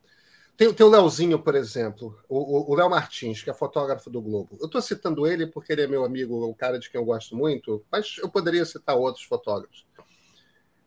tem, 0.55 0.73
tem 0.73 0.85
o 0.85 0.89
Leozinho, 0.89 1.39
por 1.39 1.55
exemplo, 1.55 2.17
o 2.29 2.75
Léo 2.75 2.89
Martins, 2.89 3.41
que 3.41 3.49
é 3.49 3.53
fotógrafo 3.53 4.09
do 4.09 4.21
Globo. 4.21 4.57
Eu 4.59 4.67
estou 4.67 4.81
citando 4.81 5.25
ele 5.25 5.47
porque 5.47 5.73
ele 5.73 5.81
é 5.81 5.87
meu 5.87 6.05
amigo, 6.05 6.47
um 6.47 6.53
cara 6.53 6.77
de 6.77 6.89
quem 6.89 7.01
eu 7.01 7.05
gosto 7.05 7.35
muito, 7.35 7.83
mas 7.91 8.17
eu 8.19 8.29
poderia 8.29 8.63
citar 8.63 8.95
outros 8.95 9.25
fotógrafos. 9.25 9.85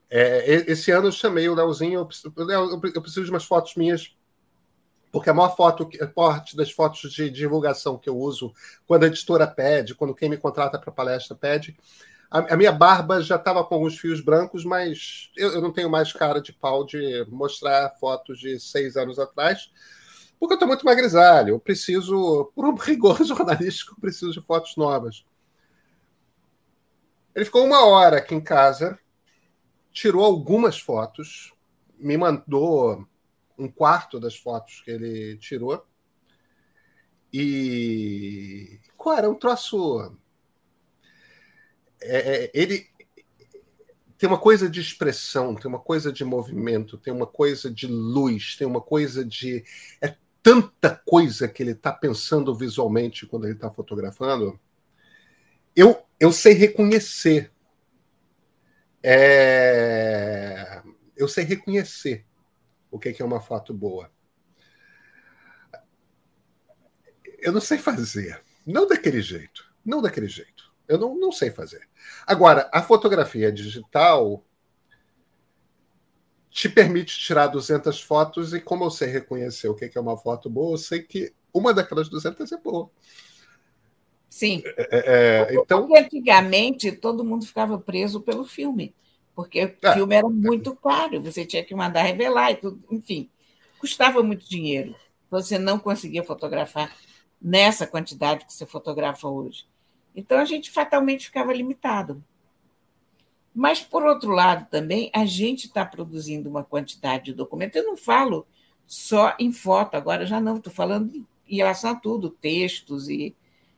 É, 0.08 0.70
esse 0.70 0.92
ano 0.92 1.08
eu 1.08 1.12
chamei 1.12 1.48
o 1.48 1.54
Leozinho, 1.54 2.08
eu, 2.36 2.80
eu 2.94 3.02
preciso 3.02 3.24
de 3.24 3.30
umas 3.30 3.44
fotos 3.44 3.74
minhas, 3.74 4.16
porque 5.10 5.30
a 5.30 5.34
maior 5.34 5.56
foto, 5.56 5.88
a 6.00 6.06
parte 6.06 6.56
das 6.56 6.70
fotos 6.70 7.10
de 7.10 7.28
divulgação 7.28 7.98
que 7.98 8.08
eu 8.08 8.16
uso, 8.16 8.52
quando 8.86 9.02
a 9.02 9.06
editora 9.08 9.48
pede, 9.48 9.94
quando 9.96 10.14
quem 10.14 10.28
me 10.28 10.36
contrata 10.36 10.78
para 10.78 10.92
palestra 10.92 11.34
pede, 11.34 11.76
a, 12.30 12.54
a 12.54 12.56
minha 12.56 12.72
barba 12.72 13.20
já 13.20 13.36
estava 13.36 13.64
com 13.64 13.74
alguns 13.74 13.98
fios 13.98 14.20
brancos, 14.20 14.64
mas 14.64 15.30
eu, 15.36 15.52
eu, 15.52 15.60
não 15.60 15.72
tenho 15.72 15.88
mais 15.88 16.12
cara 16.12 16.40
de 16.40 16.52
pau 16.52 16.84
de 16.84 17.24
mostrar 17.28 17.90
fotos 18.00 18.38
de 18.38 18.58
seis 18.58 18.96
anos 18.96 19.18
atrás, 19.18 19.70
porque 20.38 20.54
eu 20.54 20.56
estou 20.56 20.68
muito 20.68 20.84
mais 20.84 20.96
grisalho. 20.96 21.54
Eu 21.54 21.60
preciso, 21.60 22.50
por 22.54 22.64
um 22.64 22.74
rigor 22.74 23.22
jornalístico, 23.24 23.94
eu 23.96 24.00
preciso 24.00 24.32
de 24.32 24.40
fotos 24.40 24.76
novas. 24.76 25.24
Ele 27.34 27.44
ficou 27.44 27.64
uma 27.64 27.84
hora 27.84 28.18
aqui 28.18 28.34
em 28.34 28.40
casa, 28.40 28.98
tirou 29.92 30.24
algumas 30.24 30.80
fotos, 30.80 31.52
me 31.98 32.16
mandou 32.16 33.06
um 33.58 33.68
quarto 33.68 34.18
das 34.18 34.36
fotos 34.36 34.80
que 34.82 34.90
ele 34.90 35.36
tirou. 35.38 35.86
E. 37.32 38.80
Qual 38.96 39.16
era? 39.16 39.30
Um 39.30 39.34
troço 39.34 40.16
é, 42.00 42.44
é, 42.44 42.50
ele 42.54 42.86
tem 44.18 44.28
uma 44.28 44.38
coisa 44.38 44.68
de 44.68 44.80
expressão, 44.80 45.54
tem 45.54 45.68
uma 45.68 45.78
coisa 45.78 46.12
de 46.12 46.24
movimento, 46.24 46.96
tem 46.96 47.12
uma 47.12 47.26
coisa 47.26 47.70
de 47.70 47.86
luz, 47.86 48.56
tem 48.56 48.66
uma 48.66 48.80
coisa 48.80 49.24
de. 49.24 49.64
É 50.00 50.16
tanta 50.42 50.94
coisa 51.04 51.48
que 51.48 51.62
ele 51.62 51.72
está 51.72 51.92
pensando 51.92 52.54
visualmente 52.54 53.26
quando 53.26 53.44
ele 53.44 53.54
está 53.54 53.70
fotografando. 53.70 54.58
Eu, 55.74 56.02
eu 56.18 56.32
sei 56.32 56.54
reconhecer. 56.54 57.52
É... 59.02 60.82
Eu 61.16 61.28
sei 61.28 61.44
reconhecer 61.44 62.24
o 62.90 62.98
que 62.98 63.20
é 63.20 63.24
uma 63.24 63.40
foto 63.40 63.74
boa. 63.74 64.10
Eu 67.38 67.52
não 67.52 67.60
sei 67.60 67.78
fazer. 67.78 68.42
Não 68.64 68.86
daquele 68.86 69.20
jeito. 69.20 69.70
Não 69.84 70.00
daquele 70.00 70.28
jeito. 70.28 70.65
Eu 70.88 70.98
não, 70.98 71.16
não 71.16 71.32
sei 71.32 71.50
fazer. 71.50 71.88
Agora, 72.26 72.68
a 72.72 72.82
fotografia 72.82 73.50
digital 73.50 74.44
te 76.50 76.68
permite 76.68 77.18
tirar 77.18 77.48
200 77.48 78.00
fotos 78.00 78.54
e 78.54 78.60
como 78.60 78.84
eu 78.84 78.90
sei 78.90 79.08
reconhecer 79.08 79.68
o 79.68 79.74
que 79.74 79.90
é 79.94 80.00
uma 80.00 80.16
foto 80.16 80.48
boa, 80.48 80.72
eu 80.72 80.78
sei 80.78 81.02
que 81.02 81.34
uma 81.52 81.74
daquelas 81.74 82.08
200 82.08 82.50
é 82.50 82.56
boa. 82.56 82.90
Sim. 84.30 84.62
É, 84.64 84.88
é, 84.90 85.52
é 85.52 85.54
então... 85.54 85.86
Porque 85.86 85.98
antigamente 85.98 86.92
todo 86.92 87.24
mundo 87.24 87.44
ficava 87.44 87.78
preso 87.78 88.20
pelo 88.20 88.44
filme, 88.44 88.94
porque 89.34 89.64
o 89.64 89.86
é. 89.86 89.94
filme 89.94 90.14
era 90.14 90.28
muito 90.28 90.74
caro, 90.76 91.20
você 91.20 91.44
tinha 91.44 91.64
que 91.64 91.74
mandar 91.74 92.02
revelar 92.02 92.52
e 92.52 92.56
tudo, 92.56 92.82
enfim, 92.90 93.28
custava 93.78 94.22
muito 94.22 94.48
dinheiro. 94.48 94.94
Você 95.30 95.58
não 95.58 95.78
conseguia 95.78 96.24
fotografar 96.24 96.94
nessa 97.40 97.86
quantidade 97.86 98.46
que 98.46 98.52
você 98.52 98.64
fotografa 98.64 99.28
hoje. 99.28 99.66
Então, 100.16 100.38
a 100.38 100.44
gente 100.46 100.70
fatalmente 100.70 101.26
ficava 101.26 101.52
limitado. 101.52 102.24
Mas, 103.54 103.80
por 103.80 104.02
outro 104.02 104.30
lado, 104.30 104.66
também, 104.70 105.10
a 105.14 105.26
gente 105.26 105.66
está 105.66 105.84
produzindo 105.84 106.48
uma 106.48 106.64
quantidade 106.64 107.26
de 107.26 107.34
documentos. 107.34 107.76
Eu 107.76 107.84
não 107.84 107.96
falo 107.96 108.46
só 108.86 109.36
em 109.38 109.52
foto, 109.52 109.94
agora 109.94 110.24
já 110.26 110.40
não, 110.40 110.56
estou 110.56 110.72
falando 110.72 111.26
em 111.48 111.56
relação 111.56 111.90
a 111.90 111.94
tudo, 111.94 112.30
textos 112.30 113.08
e, 113.08 113.34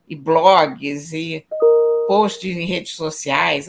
e 0.08 0.14
blogs 0.14 1.12
e 1.12 1.44
posts 2.06 2.56
em 2.56 2.64
redes 2.64 2.92
sociais. 2.92 3.66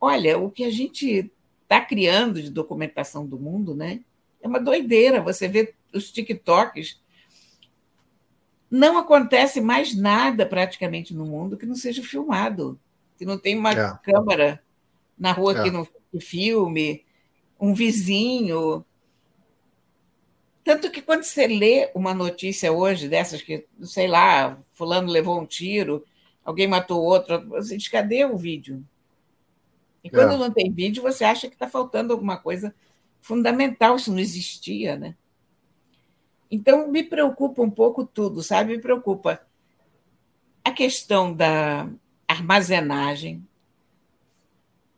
Olha, 0.00 0.38
o 0.38 0.50
que 0.50 0.64
a 0.64 0.70
gente 0.70 1.30
está 1.62 1.80
criando 1.80 2.40
de 2.40 2.50
documentação 2.50 3.26
do 3.26 3.38
mundo, 3.38 3.74
né? 3.74 4.00
É 4.40 4.48
uma 4.48 4.60
doideira. 4.60 5.20
Você 5.20 5.48
vê 5.48 5.74
os 5.92 6.10
TikToks 6.10 7.00
não 8.70 8.98
acontece 8.98 9.60
mais 9.60 9.96
nada 9.96 10.44
praticamente 10.44 11.14
no 11.14 11.24
mundo 11.24 11.56
que 11.56 11.66
não 11.66 11.74
seja 11.74 12.02
filmado, 12.02 12.78
que 13.16 13.24
não 13.24 13.38
tem 13.38 13.58
uma 13.58 13.72
é. 13.72 13.98
câmera 14.02 14.62
na 15.18 15.32
rua 15.32 15.58
é. 15.58 15.62
que 15.62 15.70
não 15.70 15.86
filme, 16.20 17.04
um 17.60 17.74
vizinho. 17.74 18.84
Tanto 20.64 20.90
que 20.90 21.02
quando 21.02 21.24
você 21.24 21.46
lê 21.46 21.90
uma 21.94 22.14
notícia 22.14 22.72
hoje 22.72 23.08
dessas 23.08 23.42
que, 23.42 23.66
sei 23.82 24.06
lá, 24.06 24.58
fulano 24.72 25.10
levou 25.10 25.40
um 25.40 25.46
tiro, 25.46 26.04
alguém 26.44 26.66
matou 26.66 27.02
outro, 27.02 27.46
você 27.48 27.76
diz, 27.76 27.88
cadê 27.88 28.24
o 28.24 28.36
vídeo? 28.36 28.84
E 30.04 30.10
quando 30.10 30.34
é. 30.34 30.36
não 30.36 30.50
tem 30.50 30.72
vídeo, 30.72 31.02
você 31.02 31.24
acha 31.24 31.48
que 31.48 31.54
está 31.54 31.68
faltando 31.68 32.12
alguma 32.12 32.36
coisa 32.38 32.74
fundamental, 33.20 33.96
isso 33.96 34.10
não 34.10 34.18
existia, 34.18 34.96
né? 34.96 35.16
Então, 36.50 36.90
me 36.90 37.02
preocupa 37.02 37.62
um 37.62 37.70
pouco 37.70 38.04
tudo, 38.04 38.42
sabe? 38.42 38.76
Me 38.76 38.82
preocupa 38.82 39.40
a 40.64 40.70
questão 40.70 41.32
da 41.32 41.90
armazenagem. 42.26 43.46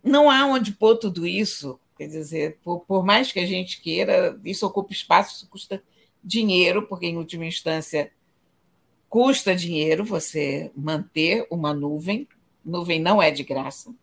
Não 0.03 0.31
há 0.31 0.47
onde 0.47 0.73
pôr 0.73 0.97
tudo 0.97 1.27
isso. 1.27 1.79
Quer 1.97 2.07
dizer, 2.07 2.59
por, 2.63 2.81
por 2.81 3.05
mais 3.05 3.31
que 3.31 3.41
a 3.41 3.47
gente 3.47 3.81
queira, 3.81 4.39
isso 4.45 4.67
ocupa 4.67 4.93
espaço, 4.93 5.37
isso 5.37 5.49
custa 5.49 5.83
dinheiro, 6.23 6.87
porque, 6.87 7.07
em 7.07 7.17
última 7.17 7.45
instância, 7.45 8.13
custa 9.09 9.55
dinheiro 9.55 10.05
você 10.05 10.71
manter 10.75 11.47
uma 11.51 11.75
nuvem. 11.75 12.29
Nuvem 12.65 13.01
não 13.01 13.21
é 13.21 13.31
de 13.31 13.43
graça. 13.43 13.95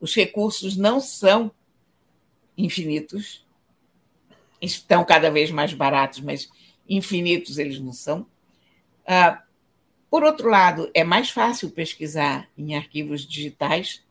Os 0.00 0.14
recursos 0.14 0.76
não 0.76 1.00
são 1.00 1.50
infinitos. 2.56 3.43
Estão 4.64 5.04
cada 5.04 5.30
vez 5.30 5.50
mais 5.50 5.72
baratos, 5.72 6.20
mas 6.20 6.48
infinitos 6.88 7.58
eles 7.58 7.78
não 7.78 7.92
são. 7.92 8.26
Ah, 9.06 9.42
por 10.10 10.22
outro 10.22 10.48
lado, 10.48 10.90
é 10.94 11.02
mais 11.02 11.30
fácil 11.30 11.70
pesquisar 11.70 12.48
em 12.56 12.76
arquivos 12.76 13.26
digitais 13.26 14.02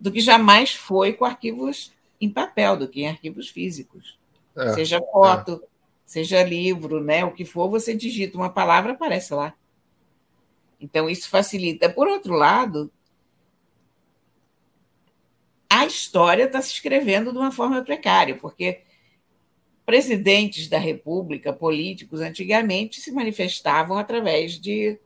do 0.00 0.10
que 0.10 0.20
jamais 0.20 0.72
foi 0.72 1.12
com 1.12 1.24
arquivos 1.26 1.92
em 2.20 2.30
papel, 2.30 2.76
do 2.76 2.88
que 2.88 3.02
em 3.02 3.08
arquivos 3.08 3.48
físicos. 3.48 4.18
É, 4.56 4.72
seja 4.72 5.00
foto, 5.12 5.60
é. 5.62 5.66
seja 6.06 6.42
livro, 6.42 7.02
né? 7.02 7.24
o 7.24 7.32
que 7.32 7.44
for, 7.44 7.68
você 7.68 7.94
digita 7.94 8.36
uma 8.36 8.50
palavra, 8.50 8.92
aparece 8.92 9.34
lá. 9.34 9.54
Então, 10.80 11.08
isso 11.08 11.28
facilita. 11.28 11.90
Por 11.90 12.08
outro 12.08 12.34
lado, 12.34 12.90
a 15.68 15.84
história 15.84 16.44
está 16.44 16.62
se 16.62 16.72
escrevendo 16.72 17.30
de 17.30 17.38
uma 17.38 17.52
forma 17.52 17.82
precária, 17.82 18.34
porque 18.34 18.80
presidentes 19.90 20.68
da 20.68 20.78
República, 20.78 21.52
políticos, 21.52 22.20
antigamente 22.20 23.00
se 23.00 23.10
manifestavam 23.10 23.98
através 23.98 24.52
de, 24.52 24.96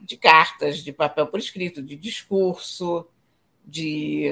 de 0.00 0.16
cartas, 0.16 0.84
de 0.84 0.92
papel 0.92 1.26
por 1.26 1.40
escrito, 1.40 1.82
de 1.82 1.96
discurso, 1.96 3.08
de 3.64 4.30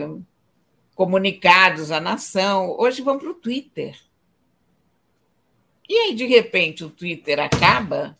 comunicados 0.95 1.91
à 1.91 2.01
nação. 2.01 2.77
Hoje 2.79 3.03
vão 3.03 3.19
para 3.19 3.29
o 3.29 3.35
Twitter. 3.35 4.01
E 5.89 5.97
aí, 5.97 6.15
de 6.15 6.27
repente, 6.27 6.85
o 6.85 6.91
Twitter 6.91 7.41
acaba, 7.41 8.17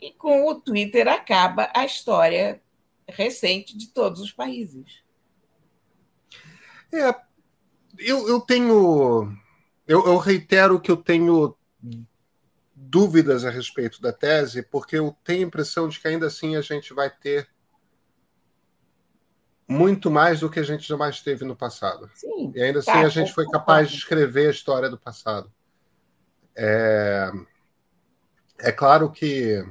e 0.00 0.12
com 0.12 0.46
o 0.46 0.54
Twitter 0.54 1.08
acaba 1.08 1.68
a 1.74 1.84
história 1.84 2.62
recente 3.08 3.76
de 3.76 3.88
todos 3.88 4.20
os 4.20 4.30
países. 4.30 5.02
É, 6.94 7.12
eu, 7.98 8.28
eu 8.28 8.40
tenho. 8.40 9.36
Eu, 9.86 10.04
eu 10.06 10.16
reitero 10.16 10.80
que 10.80 10.90
eu 10.90 10.96
tenho 10.96 11.56
dúvidas 12.74 13.44
a 13.44 13.50
respeito 13.50 14.00
da 14.00 14.12
tese, 14.12 14.62
porque 14.62 14.96
eu 14.96 15.16
tenho 15.24 15.44
a 15.44 15.48
impressão 15.48 15.88
de 15.88 16.00
que 16.00 16.08
ainda 16.08 16.26
assim 16.26 16.56
a 16.56 16.60
gente 16.60 16.92
vai 16.92 17.10
ter 17.10 17.48
muito 19.68 20.10
mais 20.10 20.40
do 20.40 20.50
que 20.50 20.60
a 20.60 20.62
gente 20.62 20.86
jamais 20.86 21.20
teve 21.20 21.44
no 21.44 21.56
passado. 21.56 22.08
Sim, 22.14 22.52
e 22.54 22.62
ainda 22.62 22.78
assim 22.80 22.92
tá, 22.92 23.00
a 23.00 23.08
gente 23.08 23.32
foi 23.32 23.46
capaz 23.46 23.90
de 23.90 23.96
escrever 23.96 24.48
a 24.48 24.50
história 24.50 24.88
do 24.88 24.98
passado. 24.98 25.52
É, 26.54 27.30
é 28.58 28.72
claro 28.72 29.10
que 29.10 29.64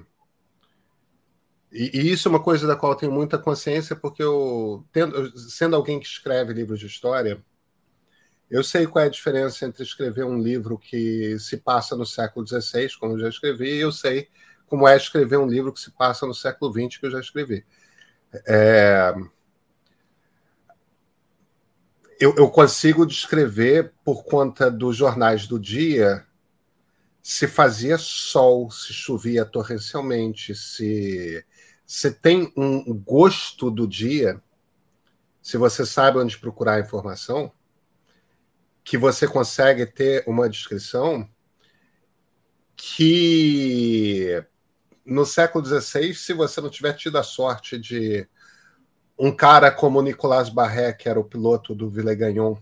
e, 1.72 1.91
e, 1.93 2.11
isso 2.11 2.28
é 2.28 2.32
uma 2.32 2.41
coisa 2.41 2.66
da 2.66 2.76
qual 2.76 2.93
eu 2.93 2.97
tenho 2.97 3.11
muita 3.11 3.38
consciência, 3.38 3.97
porque 3.97 4.24
eu, 4.24 4.86
tendo, 4.93 5.38
sendo 5.38 5.76
alguém 5.76 5.99
que 5.99 6.05
escreve 6.05 6.53
livros 6.53 6.80
de 6.80 6.86
história, 6.86 7.43
eu 8.49 8.63
sei 8.63 8.85
qual 8.85 9.03
é 9.03 9.07
a 9.07 9.11
diferença 9.11 9.65
entre 9.65 9.83
escrever 9.83 10.23
um 10.23 10.37
livro 10.37 10.77
que 10.77 11.37
se 11.39 11.57
passa 11.57 11.95
no 11.95 12.05
século 12.05 12.45
XVI, 12.45 12.89
como 12.99 13.13
eu 13.13 13.19
já 13.19 13.29
escrevi, 13.29 13.75
e 13.75 13.79
eu 13.79 13.91
sei 13.91 14.29
como 14.67 14.87
é 14.87 14.95
escrever 14.95 15.37
um 15.37 15.47
livro 15.47 15.73
que 15.73 15.79
se 15.79 15.91
passa 15.91 16.25
no 16.25 16.33
século 16.33 16.71
XX, 16.71 16.97
que 16.97 17.05
eu 17.05 17.11
já 17.11 17.19
escrevi. 17.19 17.65
É... 18.47 19.13
Eu, 22.19 22.33
eu, 22.37 22.49
consigo 22.49 23.05
descrever, 23.05 23.93
por 24.03 24.23
conta 24.23 24.71
dos 24.71 24.95
jornais 24.95 25.47
do 25.47 25.59
dia, 25.59 26.25
se 27.21 27.45
fazia 27.45 27.97
sol, 27.97 28.71
se 28.71 28.93
chovia 28.93 29.43
torrencialmente, 29.43 30.55
se 30.55 31.43
você 31.85 32.11
tem 32.11 32.53
um 32.55 32.93
gosto 32.93 33.69
do 33.69 33.85
dia, 33.85 34.41
se 35.41 35.57
você 35.57 35.85
sabe 35.85 36.19
onde 36.19 36.37
procurar 36.37 36.75
a 36.75 36.79
informação, 36.79 37.51
que 38.86 38.99
você 38.99 39.27
consegue 39.27 39.83
ter 39.88 40.23
uma 40.27 40.47
descrição 40.47 41.27
que 42.77 44.43
no 45.03 45.25
século 45.25 45.65
XVI, 45.65 46.13
se 46.13 46.33
você 46.33 46.61
não 46.61 46.69
tiver 46.69 46.93
tido 46.93 47.17
a 47.17 47.23
sorte 47.23 47.79
de 47.79 48.27
um 49.17 49.36
cara 49.36 49.71
como 49.71 50.01
Nicolas 50.03 50.49
Barré, 50.49 50.93
que 50.93 51.09
era 51.09 51.19
o 51.19 51.23
piloto 51.23 51.73
do 51.73 51.89
Villegagnon, 51.89 52.57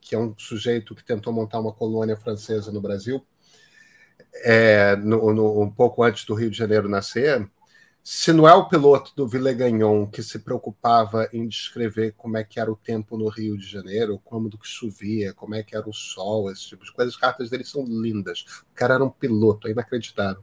que 0.00 0.14
é 0.14 0.18
um 0.18 0.34
sujeito 0.36 0.94
que 0.94 1.04
tentou 1.04 1.32
montar 1.32 1.60
uma 1.60 1.72
colônia 1.72 2.16
francesa 2.16 2.72
no 2.72 2.80
Brasil, 2.80 3.24
é, 4.42 4.96
no, 4.96 5.32
no, 5.32 5.62
um 5.62 5.70
pouco 5.70 6.02
antes 6.02 6.24
do 6.24 6.34
Rio 6.34 6.50
de 6.50 6.58
Janeiro 6.58 6.88
nascer, 6.88 7.48
se 8.02 8.32
não 8.32 8.48
é 8.48 8.54
o 8.54 8.68
piloto 8.68 9.12
do 9.14 9.28
Villegagnon 9.28 10.06
que 10.06 10.22
se 10.22 10.38
preocupava 10.38 11.28
em 11.32 11.46
descrever 11.46 12.14
como 12.16 12.36
é 12.36 12.44
que 12.44 12.58
era 12.58 12.70
o 12.70 12.76
tempo 12.76 13.16
no 13.16 13.28
Rio 13.28 13.58
de 13.58 13.66
Janeiro, 13.66 14.20
como 14.24 14.48
do 14.48 14.58
que 14.58 14.66
chovia, 14.66 15.34
como 15.34 15.54
é 15.54 15.62
que 15.62 15.76
era 15.76 15.88
o 15.88 15.92
sol, 15.92 16.50
esse 16.50 16.68
tipo 16.68 16.84
de 16.84 16.92
coisa, 16.92 17.10
as 17.10 17.16
cartas 17.16 17.50
dele 17.50 17.64
são 17.64 17.84
lindas. 17.84 18.44
O 18.72 18.74
cara 18.74 18.94
era 18.94 19.04
um 19.04 19.10
piloto, 19.10 19.68
é 19.68 19.72
inacreditável. 19.72 20.42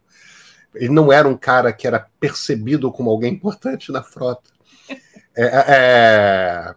Ele 0.75 0.89
não 0.89 1.11
era 1.11 1.27
um 1.27 1.35
cara 1.35 1.73
que 1.73 1.87
era 1.87 2.07
percebido 2.19 2.91
como 2.91 3.09
alguém 3.09 3.33
importante 3.33 3.91
na 3.91 4.03
frota. 4.03 4.49
É, 5.35 5.43
é... 5.43 5.65
é 5.67 6.75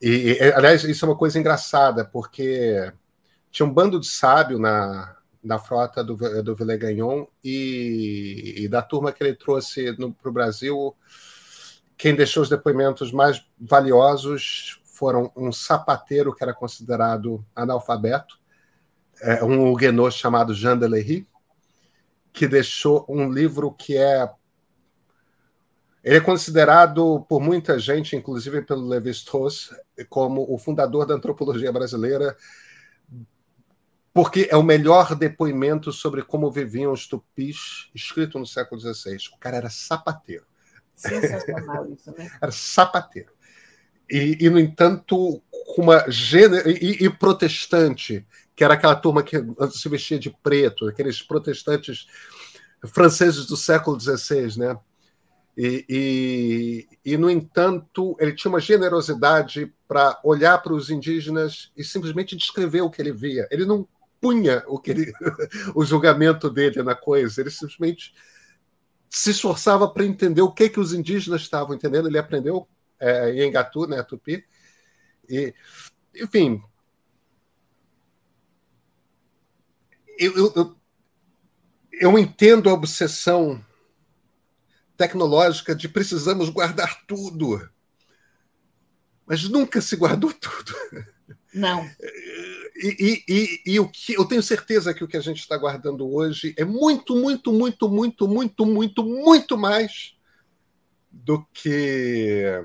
e, 0.00 0.38
aliás, 0.54 0.84
isso 0.84 1.04
é 1.04 1.08
uma 1.08 1.16
coisa 1.16 1.38
engraçada, 1.38 2.04
porque 2.04 2.92
tinha 3.50 3.64
um 3.64 3.72
bando 3.72 3.98
de 3.98 4.06
sábio 4.06 4.58
na, 4.58 5.16
da 5.44 5.58
frota 5.58 6.02
do, 6.02 6.16
do 6.42 6.56
Villegagnon 6.56 7.26
e, 7.42 8.54
e 8.64 8.68
da 8.68 8.80
turma 8.80 9.12
que 9.12 9.22
ele 9.22 9.34
trouxe 9.34 9.94
para 9.94 10.30
o 10.30 10.32
Brasil, 10.32 10.96
quem 11.96 12.14
deixou 12.14 12.42
os 12.42 12.48
depoimentos 12.48 13.12
mais 13.12 13.46
valiosos 13.58 14.80
foram 14.84 15.30
um 15.36 15.52
sapateiro 15.52 16.34
que 16.34 16.42
era 16.42 16.54
considerado 16.54 17.44
analfabeto, 17.54 18.38
é, 19.20 19.44
um 19.44 19.70
huguenot 19.70 20.16
chamado 20.16 20.54
Jean 20.54 20.78
de 20.78 20.88
Lery, 20.88 21.28
que 22.32 22.48
deixou 22.48 23.04
um 23.08 23.30
livro 23.30 23.72
que 23.72 23.96
é 23.96 24.28
ele 26.02 26.18
é 26.18 26.20
considerado 26.20 27.24
por 27.30 27.40
muita 27.40 27.78
gente, 27.78 28.14
inclusive 28.14 28.60
pelo 28.60 28.86
Levi-Strauss, 28.86 29.70
como 30.10 30.44
o 30.52 30.58
fundador 30.58 31.06
da 31.06 31.14
antropologia 31.14 31.72
brasileira 31.72 32.36
porque 34.14 34.46
é 34.48 34.56
o 34.56 34.62
melhor 34.62 35.16
depoimento 35.16 35.92
sobre 35.92 36.22
como 36.22 36.48
viviam 36.48 36.92
os 36.92 37.08
tupis, 37.08 37.90
escrito 37.92 38.38
no 38.38 38.46
século 38.46 38.80
XVI. 38.80 39.16
O 39.34 39.38
cara 39.38 39.56
era 39.56 39.68
sapateiro. 39.68 40.46
Sensacional 40.94 41.92
isso, 41.92 42.14
né? 42.16 42.30
era 42.40 42.52
sapateiro. 42.52 43.32
E, 44.08 44.38
e, 44.40 44.48
no 44.48 44.60
entanto, 44.60 45.42
uma 45.76 46.08
gênero. 46.08 46.70
E, 46.70 47.04
e, 47.04 47.10
protestante, 47.10 48.24
que 48.54 48.62
era 48.62 48.74
aquela 48.74 48.94
turma 48.94 49.24
que 49.24 49.36
se 49.72 49.88
vestia 49.88 50.18
de 50.18 50.30
preto, 50.30 50.86
aqueles 50.86 51.20
protestantes 51.20 52.06
franceses 52.86 53.46
do 53.46 53.56
século 53.56 53.98
XVI, 53.98 54.56
né? 54.56 54.78
E, 55.56 55.84
e, 55.88 57.12
e, 57.12 57.16
no 57.16 57.28
entanto, 57.28 58.16
ele 58.20 58.32
tinha 58.32 58.50
uma 58.50 58.60
generosidade 58.60 59.72
para 59.88 60.20
olhar 60.22 60.58
para 60.58 60.72
os 60.72 60.90
indígenas 60.90 61.72
e 61.76 61.82
simplesmente 61.82 62.36
descrever 62.36 62.82
o 62.82 62.90
que 62.90 63.02
ele 63.02 63.12
via. 63.12 63.48
Ele 63.50 63.64
não 63.64 63.88
punha 64.24 64.64
o, 64.66 64.78
que 64.78 64.90
ele, 64.90 65.12
o 65.76 65.84
julgamento 65.84 66.48
dele 66.48 66.82
na 66.82 66.94
coisa, 66.94 67.42
ele 67.42 67.50
simplesmente 67.50 68.14
se 69.10 69.32
esforçava 69.32 69.86
para 69.86 70.06
entender 70.06 70.40
o 70.40 70.50
que, 70.50 70.70
que 70.70 70.80
os 70.80 70.94
indígenas 70.94 71.42
estavam 71.42 71.74
entendendo. 71.74 72.08
Ele 72.08 72.16
aprendeu 72.16 72.66
é, 72.98 73.30
em 73.32 73.42
Engatu, 73.42 73.86
né, 73.86 74.02
Tupi. 74.02 74.42
E, 75.28 75.54
enfim, 76.16 76.62
eu, 80.18 80.52
eu, 80.56 80.76
eu 81.92 82.18
entendo 82.18 82.70
a 82.70 82.72
obsessão 82.72 83.62
tecnológica 84.96 85.74
de 85.74 85.86
precisamos 85.86 86.48
guardar 86.48 87.04
tudo, 87.06 87.68
mas 89.26 89.46
nunca 89.50 89.82
se 89.82 89.96
guardou 89.96 90.32
tudo. 90.32 90.74
Não. 91.54 91.88
E, 92.76 93.22
e, 93.28 93.62
e, 93.64 93.80
o 93.80 93.88
que 93.88 94.14
eu 94.14 94.24
tenho 94.24 94.42
certeza 94.42 94.92
que 94.92 95.04
o 95.04 95.08
que 95.08 95.16
a 95.16 95.20
gente 95.20 95.38
está 95.38 95.56
guardando 95.56 96.12
hoje 96.12 96.52
é 96.58 96.64
muito, 96.64 97.14
muito, 97.14 97.52
muito, 97.52 97.88
muito, 97.88 98.26
muito, 98.28 98.66
muito, 98.66 99.04
muito 99.04 99.56
mais 99.56 100.16
do 101.12 101.46
que. 101.52 102.60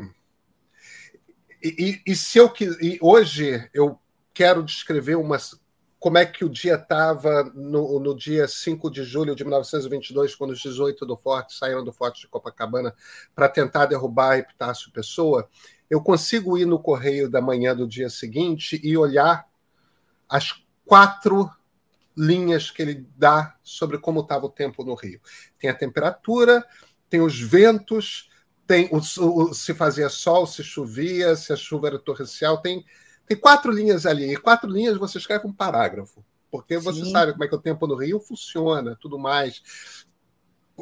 E, 1.62 2.02
e, 2.08 2.12
e 2.12 2.16
se 2.16 2.40
eu 2.40 2.52
e 2.82 2.98
hoje 3.00 3.70
eu 3.74 4.00
quero 4.34 4.64
descrever 4.64 5.16
umas 5.16 5.60
como 6.00 6.18
é 6.18 6.26
que 6.26 6.46
o 6.46 6.50
dia 6.50 6.76
estava 6.76 7.44
no, 7.54 8.00
no, 8.00 8.16
dia 8.16 8.48
5 8.48 8.90
de 8.90 9.04
julho 9.04 9.36
de 9.36 9.44
1922, 9.44 10.34
quando 10.34 10.52
os 10.52 10.62
18 10.62 11.06
do 11.06 11.18
Forte 11.18 11.54
saíram 11.54 11.84
do 11.84 11.92
Forte 11.92 12.22
de 12.22 12.28
Copacabana 12.30 12.96
para 13.36 13.50
tentar 13.50 13.86
derrubar 13.86 14.38
Epitácio 14.38 14.92
Pessoa, 14.94 15.50
eu 15.90 16.02
consigo 16.02 16.58
ir 16.58 16.66
no 16.66 16.80
correio 16.80 17.30
da 17.30 17.42
manhã 17.42 17.76
do 17.76 17.88
dia 17.88 18.10
seguinte 18.10 18.80
e 18.84 18.98
olhar 18.98 19.48
as 20.28 20.64
quatro 20.86 21.50
linhas 22.16 22.70
que 22.70 22.82
ele 22.82 23.08
dá 23.18 23.56
sobre 23.64 23.98
como 23.98 24.22
estava 24.22 24.46
o 24.46 24.52
tempo 24.52 24.84
no 24.84 24.94
Rio. 24.94 25.22
Tem 25.58 25.70
a 25.70 25.76
temperatura, 25.76 26.66
tem 27.10 27.22
os 27.22 27.40
ventos, 27.40 28.30
tem 28.68 28.90
o, 28.92 28.98
o, 28.98 29.54
se 29.54 29.74
fazia 29.74 30.10
sol, 30.10 30.46
se 30.46 30.64
chovia, 30.64 31.36
se 31.36 31.52
a 31.52 31.56
chuva 31.56 31.88
era 31.88 32.00
torrencial, 32.00 32.62
tem 32.62 32.86
tem 33.30 33.38
quatro 33.38 33.72
linhas 33.72 34.08
ali, 34.08 34.34
e 34.34 34.36
quatro 34.36 34.68
linhas 34.68 34.98
você 34.98 35.20
escreve 35.20 35.46
um 35.46 35.54
parágrafo, 35.54 36.26
porque 36.50 36.80
você 36.80 37.06
Sim. 37.06 37.12
sabe 37.12 37.32
como 37.32 37.44
é 37.44 37.48
que 37.48 37.54
o 37.54 37.62
tempo 37.62 37.86
no 37.86 37.96
Rio 37.96 38.20
funciona, 38.20 38.98
tudo 39.00 39.20
mais. 39.20 40.08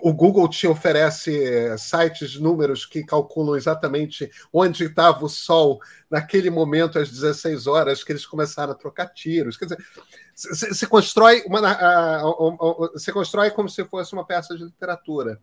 O 0.01 0.13
Google 0.13 0.47
te 0.49 0.67
oferece 0.67 1.43
eh, 1.43 1.77
sites, 1.77 2.39
números 2.39 2.85
que 2.85 3.03
calculam 3.03 3.55
exatamente 3.55 4.29
onde 4.51 4.85
estava 4.85 5.25
o 5.25 5.29
Sol 5.29 5.79
naquele 6.09 6.49
momento, 6.49 6.99
às 6.99 7.09
16 7.09 7.67
horas, 7.67 8.03
que 8.03 8.11
eles 8.11 8.25
começaram 8.25 8.73
a 8.73 8.75
trocar 8.75 9.07
tiros. 9.07 9.57
Quer 9.57 9.65
dizer, 9.65 9.77
se 10.35 10.87
constrói, 10.87 11.43
uma, 11.45 11.59
você 12.93 13.11
constrói 13.11 13.51
como 13.51 13.69
se 13.69 13.83
fosse 13.85 14.13
uma 14.13 14.25
peça 14.25 14.55
de 14.55 14.63
literatura. 14.63 15.41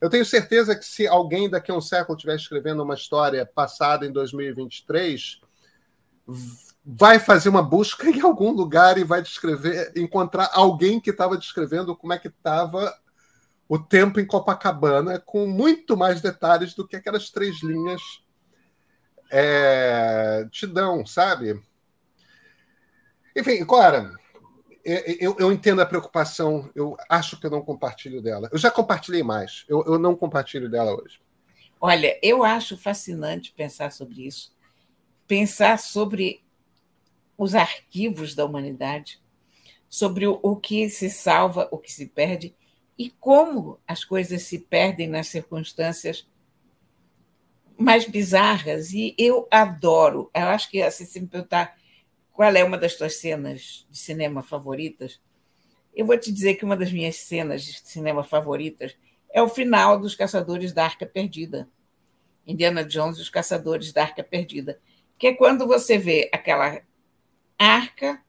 Eu 0.00 0.10
tenho 0.10 0.24
certeza 0.24 0.76
que 0.76 0.84
se 0.84 1.06
alguém 1.06 1.48
daqui 1.48 1.70
a 1.70 1.74
um 1.74 1.80
século 1.80 2.16
estiver 2.16 2.36
escrevendo 2.36 2.82
uma 2.82 2.94
história 2.94 3.46
passada 3.46 4.04
em 4.04 4.12
2023, 4.12 5.40
vai 6.84 7.18
fazer 7.18 7.48
uma 7.48 7.62
busca 7.62 8.08
em 8.10 8.20
algum 8.20 8.50
lugar 8.50 8.98
e 8.98 9.04
vai 9.04 9.22
descrever, 9.22 9.92
encontrar 9.96 10.50
alguém 10.52 11.00
que 11.00 11.10
estava 11.10 11.36
descrevendo 11.36 11.96
como 11.96 12.12
é 12.12 12.18
que 12.18 12.28
estava 12.28 12.94
o 13.68 13.78
tempo 13.78 14.20
em 14.20 14.26
Copacabana, 14.26 15.18
com 15.18 15.46
muito 15.46 15.96
mais 15.96 16.20
detalhes 16.20 16.74
do 16.74 16.86
que 16.86 16.96
aquelas 16.96 17.30
três 17.30 17.62
linhas 17.62 18.00
é, 19.30 20.46
te 20.50 20.66
dão, 20.66 21.04
sabe? 21.06 21.60
Enfim, 23.36 23.64
Cora, 23.64 24.12
eu, 24.84 25.36
eu, 25.38 25.52
entendo 25.52 25.80
a 25.80 25.86
preocupação, 25.86 26.70
eu 26.74 26.96
acho 27.08 27.40
que 27.40 27.46
eu 27.46 27.50
não 27.50 27.62
compartilho 27.62 28.20
dela. 28.20 28.48
Eu 28.52 28.58
já 28.58 28.70
compartilhei 28.70 29.22
mais, 29.22 29.64
eu, 29.68 29.82
eu 29.86 29.98
não 29.98 30.14
compartilho 30.14 30.70
dela 30.70 30.94
hoje. 30.94 31.20
Olha, 31.80 32.18
eu 32.22 32.44
acho 32.44 32.76
fascinante 32.76 33.52
pensar 33.56 33.90
sobre 33.90 34.26
isso 34.26 34.54
pensar 35.26 35.78
sobre 35.78 36.42
os 37.36 37.54
arquivos 37.54 38.34
da 38.34 38.44
humanidade, 38.44 39.20
sobre 39.88 40.26
o, 40.26 40.56
que 40.56 40.88
se 40.88 41.10
salva, 41.10 41.68
o 41.70 41.78
que 41.78 41.92
se 41.92 42.06
perde 42.06 42.54
e 42.98 43.10
como 43.10 43.78
as 43.86 44.04
coisas 44.04 44.42
se 44.42 44.58
perdem 44.58 45.08
nas 45.08 45.28
circunstâncias 45.28 46.26
mais 47.76 48.06
bizarras. 48.06 48.92
E 48.92 49.14
eu 49.18 49.48
adoro. 49.50 50.30
Eu 50.34 50.46
acho 50.48 50.70
que 50.70 50.80
assim, 50.82 51.04
se 51.04 51.20
me 51.20 51.26
perguntar 51.26 51.76
qual 52.32 52.54
é 52.54 52.62
uma 52.62 52.78
das 52.78 52.94
tuas 52.94 53.16
cenas 53.16 53.86
de 53.90 53.98
cinema 53.98 54.42
favoritas, 54.42 55.20
eu 55.94 56.06
vou 56.06 56.18
te 56.18 56.32
dizer 56.32 56.54
que 56.54 56.64
uma 56.64 56.76
das 56.76 56.92
minhas 56.92 57.16
cenas 57.16 57.64
de 57.64 57.80
cinema 57.84 58.22
favoritas 58.22 58.96
é 59.32 59.42
o 59.42 59.48
final 59.48 59.98
dos 59.98 60.14
Caçadores 60.14 60.72
da 60.72 60.84
Arca 60.84 61.06
Perdida. 61.06 61.68
Indiana 62.46 62.84
Jones 62.84 63.18
e 63.18 63.22
os 63.22 63.30
Caçadores 63.30 63.92
da 63.92 64.02
Arca 64.02 64.22
Perdida 64.22 64.80
que 65.18 65.28
é 65.28 65.34
quando 65.34 65.66
você 65.66 65.98
vê 65.98 66.28
aquela 66.32 66.80
arca 67.58 68.22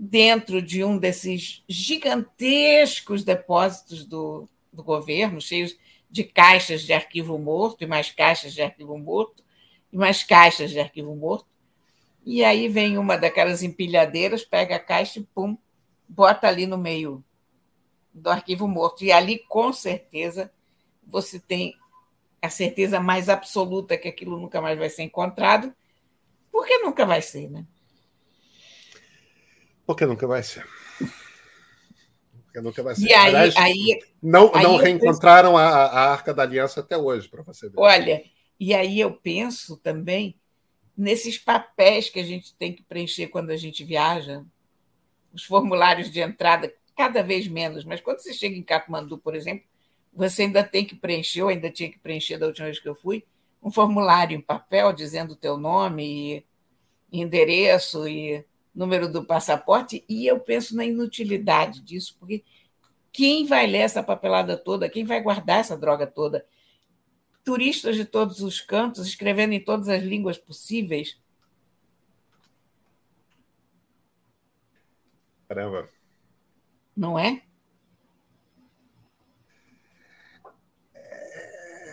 dentro 0.00 0.62
de 0.62 0.84
um 0.84 0.96
desses 0.96 1.64
gigantescos 1.68 3.24
depósitos 3.24 4.06
do, 4.06 4.48
do 4.72 4.84
governo, 4.84 5.40
cheios 5.40 5.76
de 6.08 6.22
caixas 6.22 6.82
de 6.82 6.92
arquivo 6.92 7.36
morto, 7.36 7.82
e 7.82 7.86
mais 7.86 8.12
caixas 8.12 8.54
de 8.54 8.62
arquivo 8.62 8.96
morto, 8.96 9.42
e 9.92 9.96
mais 9.96 10.22
caixas 10.22 10.70
de 10.70 10.78
arquivo 10.78 11.16
morto. 11.16 11.48
E 12.24 12.44
aí 12.44 12.68
vem 12.68 12.96
uma 12.96 13.18
daquelas 13.18 13.64
empilhadeiras, 13.64 14.44
pega 14.44 14.76
a 14.76 14.80
caixa 14.80 15.18
e 15.18 15.24
pum, 15.24 15.58
bota 16.08 16.46
ali 16.46 16.64
no 16.64 16.78
meio 16.78 17.24
do 18.14 18.30
arquivo 18.30 18.68
morto. 18.68 19.04
E 19.04 19.10
ali, 19.10 19.40
com 19.48 19.72
certeza, 19.72 20.52
você 21.04 21.40
tem 21.40 21.74
a 22.40 22.48
certeza 22.48 23.00
mais 23.00 23.28
absoluta 23.28 23.98
que 23.98 24.06
aquilo 24.06 24.38
nunca 24.38 24.60
mais 24.60 24.78
vai 24.78 24.88
ser 24.88 25.02
encontrado, 25.02 25.74
porque 26.52 26.78
nunca 26.78 27.04
vai 27.04 27.20
ser, 27.20 27.50
né? 27.50 27.66
Porque 29.88 30.04
nunca 30.04 30.26
vai 30.26 30.42
ser. 30.42 30.66
Porque 32.44 32.60
nunca 32.60 32.82
vai 32.82 32.94
ser. 32.94 33.06
E 33.06 33.14
aí, 33.14 33.28
Aliás, 33.28 33.56
aí, 33.56 33.98
não, 34.22 34.54
aí 34.54 34.62
não 34.62 34.76
reencontraram 34.76 35.52
penso... 35.52 35.62
a, 35.62 35.86
a 35.86 36.12
Arca 36.12 36.34
da 36.34 36.42
Aliança 36.42 36.80
até 36.80 36.94
hoje, 36.94 37.26
para 37.26 37.42
você 37.42 37.70
ver. 37.70 37.74
Olha, 37.78 38.22
e 38.60 38.74
aí 38.74 39.00
eu 39.00 39.10
penso 39.10 39.78
também 39.78 40.38
nesses 40.94 41.38
papéis 41.38 42.10
que 42.10 42.20
a 42.20 42.22
gente 42.22 42.54
tem 42.56 42.74
que 42.74 42.82
preencher 42.82 43.28
quando 43.28 43.48
a 43.48 43.56
gente 43.56 43.82
viaja, 43.82 44.44
os 45.32 45.44
formulários 45.44 46.10
de 46.10 46.20
entrada, 46.20 46.70
cada 46.94 47.22
vez 47.22 47.48
menos, 47.48 47.82
mas 47.82 48.02
quando 48.02 48.18
você 48.18 48.34
chega 48.34 48.56
em 48.56 48.62
Katmandu, 48.62 49.16
por 49.16 49.34
exemplo, 49.34 49.64
você 50.12 50.42
ainda 50.42 50.62
tem 50.62 50.84
que 50.84 50.96
preencher, 50.96 51.44
ou 51.44 51.48
ainda 51.48 51.70
tinha 51.70 51.90
que 51.90 51.98
preencher 51.98 52.36
da 52.36 52.46
última 52.46 52.66
vez 52.66 52.78
que 52.78 52.88
eu 52.90 52.94
fui, 52.94 53.24
um 53.62 53.70
formulário 53.70 54.36
em 54.36 54.40
papel 54.42 54.92
dizendo 54.92 55.32
o 55.32 55.36
teu 55.36 55.56
nome, 55.56 56.44
e 57.10 57.20
endereço 57.22 58.06
e 58.06 58.44
número 58.78 59.10
do 59.10 59.24
passaporte, 59.24 60.04
e 60.08 60.24
eu 60.24 60.38
penso 60.38 60.76
na 60.76 60.84
inutilidade 60.84 61.80
disso, 61.80 62.16
porque 62.16 62.44
quem 63.10 63.44
vai 63.44 63.66
ler 63.66 63.78
essa 63.78 64.04
papelada 64.04 64.56
toda, 64.56 64.88
quem 64.88 65.04
vai 65.04 65.20
guardar 65.20 65.58
essa 65.58 65.76
droga 65.76 66.06
toda? 66.06 66.46
Turistas 67.44 67.96
de 67.96 68.04
todos 68.04 68.40
os 68.40 68.60
cantos, 68.60 69.04
escrevendo 69.04 69.52
em 69.52 69.64
todas 69.64 69.88
as 69.88 70.00
línguas 70.00 70.38
possíveis. 70.38 71.18
Caramba. 75.48 75.88
Não 76.96 77.18
é? 77.18 77.42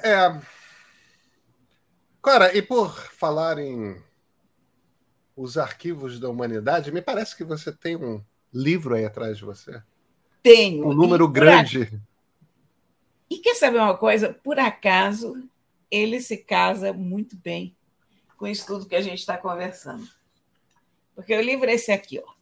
É. 0.03 0.39
Cara, 2.21 2.55
e 2.55 2.61
por 2.61 2.93
falar 3.13 3.57
em 3.57 4.04
os 5.35 5.57
arquivos 5.57 6.19
da 6.19 6.29
humanidade, 6.29 6.91
me 6.91 7.01
parece 7.01 7.35
que 7.35 7.43
você 7.43 7.71
tem 7.71 7.95
um 7.95 8.23
livro 8.53 8.95
aí 8.95 9.05
atrás 9.05 9.37
de 9.37 9.45
você. 9.45 9.81
Tenho. 10.41 10.87
Um 10.87 10.93
número 10.93 11.27
grande. 11.27 11.91
E 13.29 13.37
quer 13.39 13.55
saber 13.55 13.79
uma 13.79 13.97
coisa? 13.97 14.33
Por 14.33 14.59
acaso, 14.59 15.35
ele 15.89 16.21
se 16.21 16.37
casa 16.37 16.93
muito 16.93 17.35
bem 17.35 17.75
com 18.37 18.47
isso 18.47 18.65
tudo 18.65 18.85
que 18.85 18.95
a 18.95 19.01
gente 19.01 19.19
está 19.19 19.37
conversando. 19.37 20.07
Porque 21.15 21.35
o 21.35 21.41
livro 21.41 21.69
é 21.69 21.73
esse 21.73 21.91
aqui, 21.91 22.21
ó. 22.23 22.35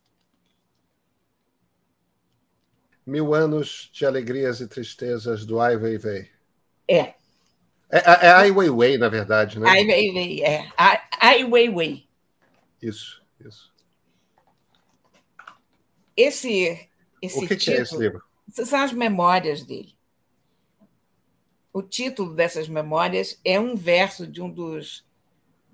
Mil 3.05 3.33
anos 3.33 3.89
de 3.93 4.05
alegrias 4.05 4.61
e 4.61 4.67
tristezas 4.67 5.45
do 5.45 5.59
Ai 5.59 5.75
Weiwei. 5.75 6.29
É. 6.87 7.13
É, 7.89 7.97
é, 7.97 8.25
é 8.27 8.31
Ai 8.31 8.51
Weiwei, 8.51 8.97
na 8.97 9.09
verdade, 9.09 9.59
né? 9.59 9.69
Ai 9.69 9.85
Weiwei, 9.85 10.43
é. 10.43 10.71
Ai 11.19 11.43
Weiwei. 11.43 12.07
Isso, 12.83 13.23
isso. 13.39 13.73
Esse, 16.17 16.89
esse 17.21 17.37
o 17.37 17.47
que, 17.47 17.55
título, 17.55 17.75
que 17.75 17.79
é 17.79 17.81
esse 17.81 17.97
livro? 17.97 18.23
São 18.49 18.81
as 18.81 18.91
memórias 18.91 19.63
dele. 19.63 19.95
O 21.71 21.81
título 21.81 22.35
dessas 22.35 22.67
memórias 22.67 23.39
é 23.43 23.57
um 23.57 23.75
verso 23.75 24.27
de 24.27 24.41
um 24.41 24.49
dos 24.49 25.05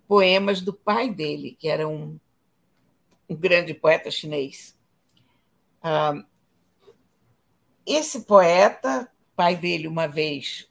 poemas 0.08 0.62
do 0.62 0.72
pai 0.72 1.12
dele, 1.12 1.58
que 1.60 1.68
era 1.68 1.88
um, 1.88 2.20
um 3.28 3.36
grande 3.36 3.74
poeta 3.74 4.12
chinês. 4.12 4.78
Ah, 5.82 6.24
esse 7.86 8.22
poeta, 8.22 9.12
pai 9.36 9.56
dele, 9.56 9.88
uma 9.88 10.08
vez 10.08 10.70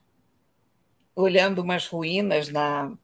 olhando 1.16 1.58
umas 1.58 1.88
ruínas 1.88 2.48
na, 2.48 2.96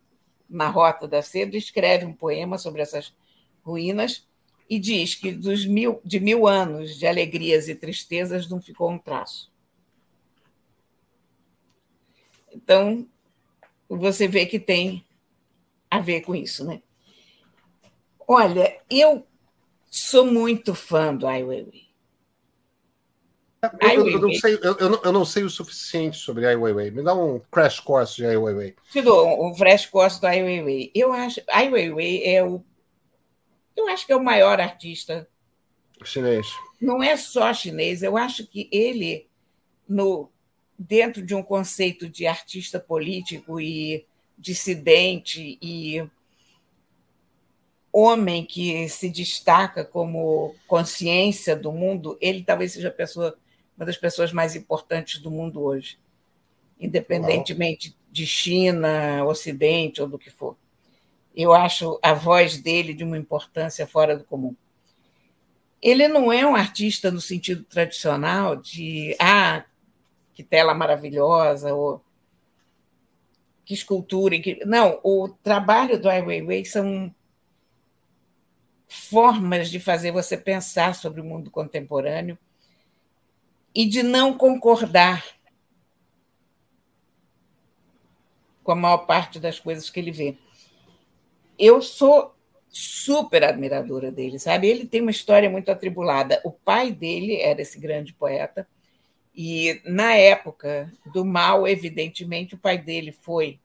na 0.49 0.69
Rota 0.69 1.09
da 1.09 1.21
Seda, 1.21 1.57
escreve 1.57 2.07
um 2.07 2.15
poema 2.15 2.57
sobre 2.59 2.81
essas 2.81 3.13
ruínas 3.65 4.27
e 4.69 4.79
diz 4.79 5.15
que 5.15 5.33
dos 5.33 5.67
mil, 5.67 6.01
de 6.05 6.21
mil 6.21 6.47
anos 6.47 6.99
de 6.99 7.07
alegrias 7.07 7.69
e 7.69 7.75
tristezas 7.75 8.49
não 8.49 8.61
ficou 8.61 8.91
um 8.91 8.99
traço. 8.99 9.53
Então, 12.53 13.07
você 13.89 14.29
vê 14.29 14.47
que 14.47 14.59
tem 14.59 15.05
a 15.91 15.99
ver 15.99 16.23
com 16.23 16.35
isso, 16.35 16.65
né? 16.65 16.83
Olha, 18.27 18.81
eu 18.89 19.27
sou 19.91 20.27
muito 20.27 20.75
fã 20.75 21.15
do 21.15 21.27
Ai 21.27 21.43
Weiwei. 21.43 21.85
Eu, 23.81 24.09
eu, 24.09 24.21
não 24.21 24.33
sei, 24.35 24.59
eu, 24.63 24.77
eu, 24.77 25.13
não, 25.13 25.25
sei 25.25 25.43
o 25.43 25.49
suficiente 25.49 26.19
sobre 26.19 26.47
Ai 26.47 26.57
Weiwei. 26.57 26.91
Me 26.91 27.03
dá 27.03 27.15
um 27.15 27.41
crash 27.51 27.81
course 27.81 28.17
de 28.17 28.27
Ai 28.27 28.37
Weiwei. 28.37 28.75
Te 28.91 29.01
dou 29.01 29.47
um 29.47 29.55
crash 29.55 29.87
course 29.87 30.21
do 30.21 30.27
Ai 30.27 30.43
Weiwei. 30.43 30.91
Eu 30.95 31.13
acho 31.13 31.41
Ai 31.49 31.71
Weiwei 31.71 32.25
é 32.25 32.45
o 32.45 32.63
eu 33.77 33.89
acho 33.89 34.07
que 34.07 34.13
é 34.13 34.17
o 34.17 34.23
maior 34.23 34.61
artista 34.61 35.29
chinês. 36.05 36.47
Não 36.81 37.03
é 37.03 37.17
só 37.17 37.53
chinês, 37.53 38.03
eu 38.03 38.17
acho 38.17 38.47
que 38.47 38.69
ele 38.71 39.27
no 39.89 40.31
dentro 40.79 41.23
de 41.23 41.35
um 41.35 41.43
conceito 41.43 42.09
de 42.09 42.27
artista 42.27 42.81
político 42.81 43.61
e 43.61 44.05
dissidente 44.37 45.57
e 45.63 46.05
homem 47.93 48.45
que 48.45 48.89
se 48.89 49.09
destaca 49.09 49.85
como 49.85 50.55
consciência 50.67 51.55
do 51.55 51.71
mundo, 51.71 52.19
ele 52.21 52.43
talvez 52.43 52.73
seja 52.73 52.91
pessoa, 52.91 53.39
uma 53.77 53.87
das 53.87 53.97
pessoas 53.97 54.33
mais 54.33 54.57
importantes 54.57 55.21
do 55.21 55.31
mundo 55.31 55.63
hoje, 55.63 55.97
independentemente 56.81 57.91
Uau. 57.91 57.99
de 58.11 58.27
China, 58.27 59.25
Ocidente 59.25 60.03
ou 60.03 60.09
do 60.09 60.19
que 60.19 60.29
for. 60.29 60.57
Eu 61.35 61.53
acho 61.53 61.99
a 62.03 62.15
voz 62.15 62.59
dele 62.59 62.95
de 62.95 63.03
uma 63.03 63.19
importância 63.19 63.87
fora 63.87 64.17
do 64.17 64.25
comum. 64.25 64.55
Ele 65.83 66.09
não 66.09 66.33
é 66.33 66.47
um 66.47 66.55
artista 66.55 67.11
no 67.11 67.21
sentido 67.21 67.65
tradicional 67.65 68.57
de 68.57 69.17
ah, 69.19 69.65
que 70.33 70.43
tela 70.43 70.73
maravilhosa 70.73 71.75
ou 71.75 72.03
que 73.65 73.75
escultura. 73.75 74.39
Que... 74.39 74.65
Não, 74.65 75.01
o 75.03 75.29
trabalho 75.43 76.01
do 76.01 76.09
Ai 76.09 76.23
Weiwei 76.23 76.65
são 76.65 77.15
formas 78.87 79.71
de 79.71 79.81
fazer 79.81 80.13
você 80.13 80.37
pensar 80.37 80.95
sobre 80.95 81.21
o 81.21 81.25
mundo 81.25 81.51
contemporâneo 81.51 82.39
e 83.75 83.85
de 83.85 84.03
não 84.03 84.39
concordar 84.39 85.25
com 88.63 88.73
a 88.73 88.77
maior 88.77 88.99
parte 88.99 89.39
das 89.39 89.59
coisas 89.59 89.91
que 89.91 89.99
ele 89.99 90.13
vê. 90.13 90.39
Eu 91.59 91.81
sou 91.81 92.35
super 92.69 93.45
admiradora 93.45 94.11
dele, 94.11 94.39
sabe? 94.39 94.69
Ele 94.69 94.87
tem 94.87 95.01
uma 95.01 95.11
história 95.11 95.49
muito 95.49 95.71
atribulada. 95.71 96.41
O 96.45 96.51
pai 96.51 96.91
dele 96.91 97.41
era 97.41 97.63
esse 97.63 97.79
grande 97.79 98.13
poeta 98.13 98.67
e 99.35 99.81
na 99.85 100.15
época 100.15 100.93
do 101.13 101.25
mal, 101.25 101.67
evidentemente, 101.67 102.55
o 102.55 102.59
pai 102.59 102.79
dele 102.79 103.11
foi 103.11 103.59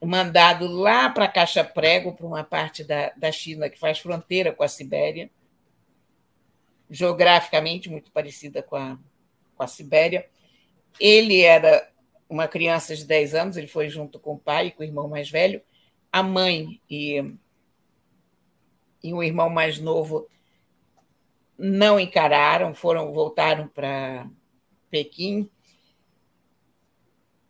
mandado 0.00 0.66
lá 0.66 1.10
para 1.10 1.28
Caixa 1.28 1.62
Prego, 1.62 2.14
para 2.14 2.26
uma 2.26 2.42
parte 2.42 2.82
da, 2.82 3.10
da 3.10 3.30
China 3.30 3.68
que 3.68 3.78
faz 3.78 3.98
fronteira 3.98 4.52
com 4.52 4.64
a 4.64 4.68
Sibéria, 4.68 5.30
geograficamente 6.90 7.90
muito 7.90 8.10
parecida 8.10 8.62
com 8.62 8.76
a, 8.76 8.98
com 9.54 9.62
a 9.62 9.66
Sibéria. 9.66 10.28
Ele 10.98 11.42
era 11.42 11.88
uma 12.28 12.48
criança 12.48 12.96
de 12.96 13.04
10 13.04 13.34
anos, 13.34 13.56
ele 13.56 13.66
foi 13.66 13.88
junto 13.90 14.18
com 14.18 14.34
o 14.34 14.38
pai 14.38 14.68
e 14.68 14.70
com 14.72 14.82
o 14.82 14.86
irmão 14.86 15.08
mais 15.08 15.30
velho. 15.30 15.62
A 16.12 16.22
mãe 16.22 16.80
e, 16.88 17.34
e 19.02 19.14
o 19.14 19.22
irmão 19.22 19.48
mais 19.48 19.78
novo 19.78 20.28
não 21.58 21.98
encararam, 21.98 22.74
foram 22.74 23.12
voltaram 23.12 23.66
para 23.66 24.28
Pequim 24.90 25.50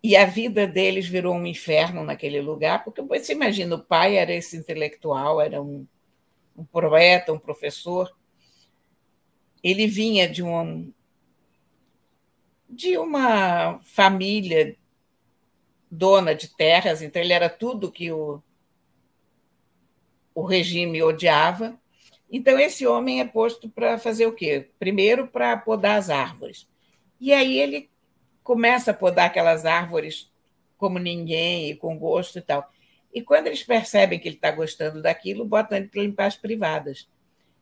e 0.02 0.16
a 0.16 0.26
vida 0.26 0.66
deles 0.66 1.06
virou 1.06 1.34
um 1.34 1.46
inferno 1.46 2.02
naquele 2.02 2.40
lugar, 2.40 2.82
porque 2.82 3.00
você 3.00 3.32
imagina, 3.32 3.76
o 3.76 3.82
pai 3.82 4.16
era 4.16 4.34
esse 4.34 4.56
intelectual, 4.56 5.40
era 5.40 5.62
um, 5.62 5.86
um 6.56 6.64
poeta, 6.64 7.32
um 7.32 7.38
professor. 7.38 8.12
Ele 9.62 9.86
vinha 9.86 10.28
de 10.28 10.42
um 10.42 10.92
de 12.68 12.96
uma 12.96 13.78
família 13.82 14.76
dona 15.90 16.34
de 16.34 16.48
terras, 16.48 17.02
então 17.02 17.20
ele 17.20 17.34
era 17.34 17.50
tudo 17.50 17.92
que 17.92 18.10
o, 18.10 18.42
o 20.34 20.42
regime 20.42 21.02
odiava. 21.02 21.78
Então 22.30 22.58
esse 22.58 22.86
homem 22.86 23.20
é 23.20 23.24
posto 23.24 23.68
para 23.68 23.98
fazer 23.98 24.26
o 24.26 24.32
quê? 24.32 24.70
Primeiro 24.78 25.26
para 25.26 25.56
podar 25.56 25.98
as 25.98 26.10
árvores. 26.10 26.66
E 27.20 27.32
aí 27.32 27.58
ele 27.58 27.90
começa 28.42 28.90
a 28.90 28.94
podar 28.94 29.26
aquelas 29.26 29.64
árvores 29.64 30.30
como 30.76 30.98
ninguém 30.98 31.70
e 31.70 31.76
com 31.76 31.98
gosto 31.98 32.38
e 32.38 32.42
tal. 32.42 32.68
E 33.12 33.22
quando 33.22 33.46
eles 33.46 33.62
percebem 33.62 34.18
que 34.18 34.26
ele 34.26 34.36
está 34.36 34.50
gostando 34.50 35.02
daquilo, 35.02 35.44
botam 35.44 35.78
ele 35.78 35.88
para 35.88 36.02
limpar 36.02 36.26
as 36.26 36.36
privadas. 36.36 37.08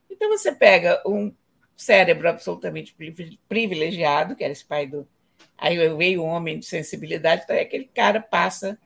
Então 0.08 0.28
você 0.28 0.52
pega 0.52 1.02
um 1.04 1.34
cérebro 1.74 2.28
absolutamente 2.28 2.94
privilegiado, 3.48 4.36
que 4.36 4.44
era 4.44 4.52
esse 4.52 4.64
pai 4.64 4.86
do. 4.86 5.08
Aí 5.58 5.76
veio 5.94 6.22
um 6.22 6.26
homem 6.26 6.58
de 6.58 6.66
sensibilidade, 6.66 7.42
então 7.44 7.56
é 7.56 7.60
aquele 7.60 7.86
cara 7.86 8.20
passa 8.20 8.78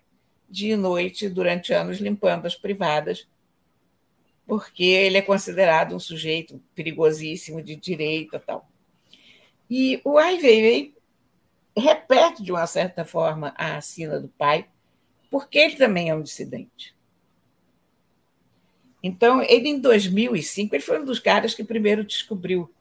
dia 0.49 0.74
e 0.74 0.76
noite 0.76 1.28
durante 1.28 1.72
anos 1.72 1.99
limpando 1.99 2.47
as 2.47 2.55
privadas, 2.55 3.26
porque 4.47 4.84
ele 4.84 5.16
é 5.16 5.22
considerado 5.22 5.95
um 5.95 5.99
sujeito 5.99 6.61
perigosíssimo 6.74 7.62
de 7.62 7.76
direita 7.76 8.38
tal. 8.38 8.68
E 9.68 10.01
o 10.05 10.18
Ai 10.18 10.36
Weiwei 10.36 10.95
repete, 11.76 12.42
de 12.42 12.53
uma 12.53 12.66
certa 12.66 13.05
forma, 13.05 13.55
a 13.57 13.76
assina 13.76 14.20
do 14.20 14.28
pai, 14.28 14.68
porque 15.30 15.59
ele 15.59 15.76
também 15.76 16.11
é 16.11 16.14
um 16.14 16.22
dissidente. 16.22 16.95
Então, 19.03 19.42
ele, 19.42 19.68
em 19.68 19.80
2005, 19.80 20.74
ele 20.74 20.82
foi 20.82 21.01
um 21.01 21.05
dos 21.05 21.18
caras 21.18 21.55
que 21.55 21.64
primeiro 21.64 22.05
descobriu 22.05 22.72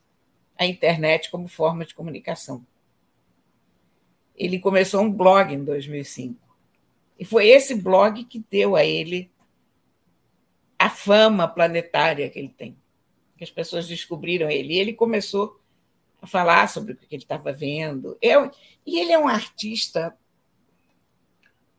a 0.57 0.65
internet 0.65 1.29
como 1.31 1.47
forma 1.47 1.85
de 1.85 1.93
comunicação. 1.93 2.65
Ele 4.35 4.59
começou 4.59 5.01
um 5.01 5.11
blog 5.11 5.53
em 5.53 5.63
2005. 5.63 6.39
E 7.19 7.25
foi 7.25 7.49
esse 7.49 7.75
blog 7.75 8.23
que 8.23 8.43
deu 8.49 8.75
a 8.75 8.85
ele 8.85 9.29
a 10.77 10.89
fama 10.89 11.47
planetária 11.47 12.29
que 12.29 12.39
ele 12.39 12.53
tem. 12.55 12.77
Que 13.37 13.43
as 13.43 13.51
pessoas 13.51 13.87
descobriram 13.87 14.49
ele. 14.49 14.73
E 14.73 14.79
ele 14.79 14.93
começou 14.93 15.59
a 16.21 16.27
falar 16.27 16.67
sobre 16.69 16.93
o 16.93 16.95
que 16.95 17.07
ele 17.11 17.23
estava 17.23 17.51
vendo. 17.51 18.17
Eu, 18.21 18.51
e 18.85 18.99
ele 18.99 19.11
é 19.11 19.19
um 19.19 19.27
artista 19.27 20.15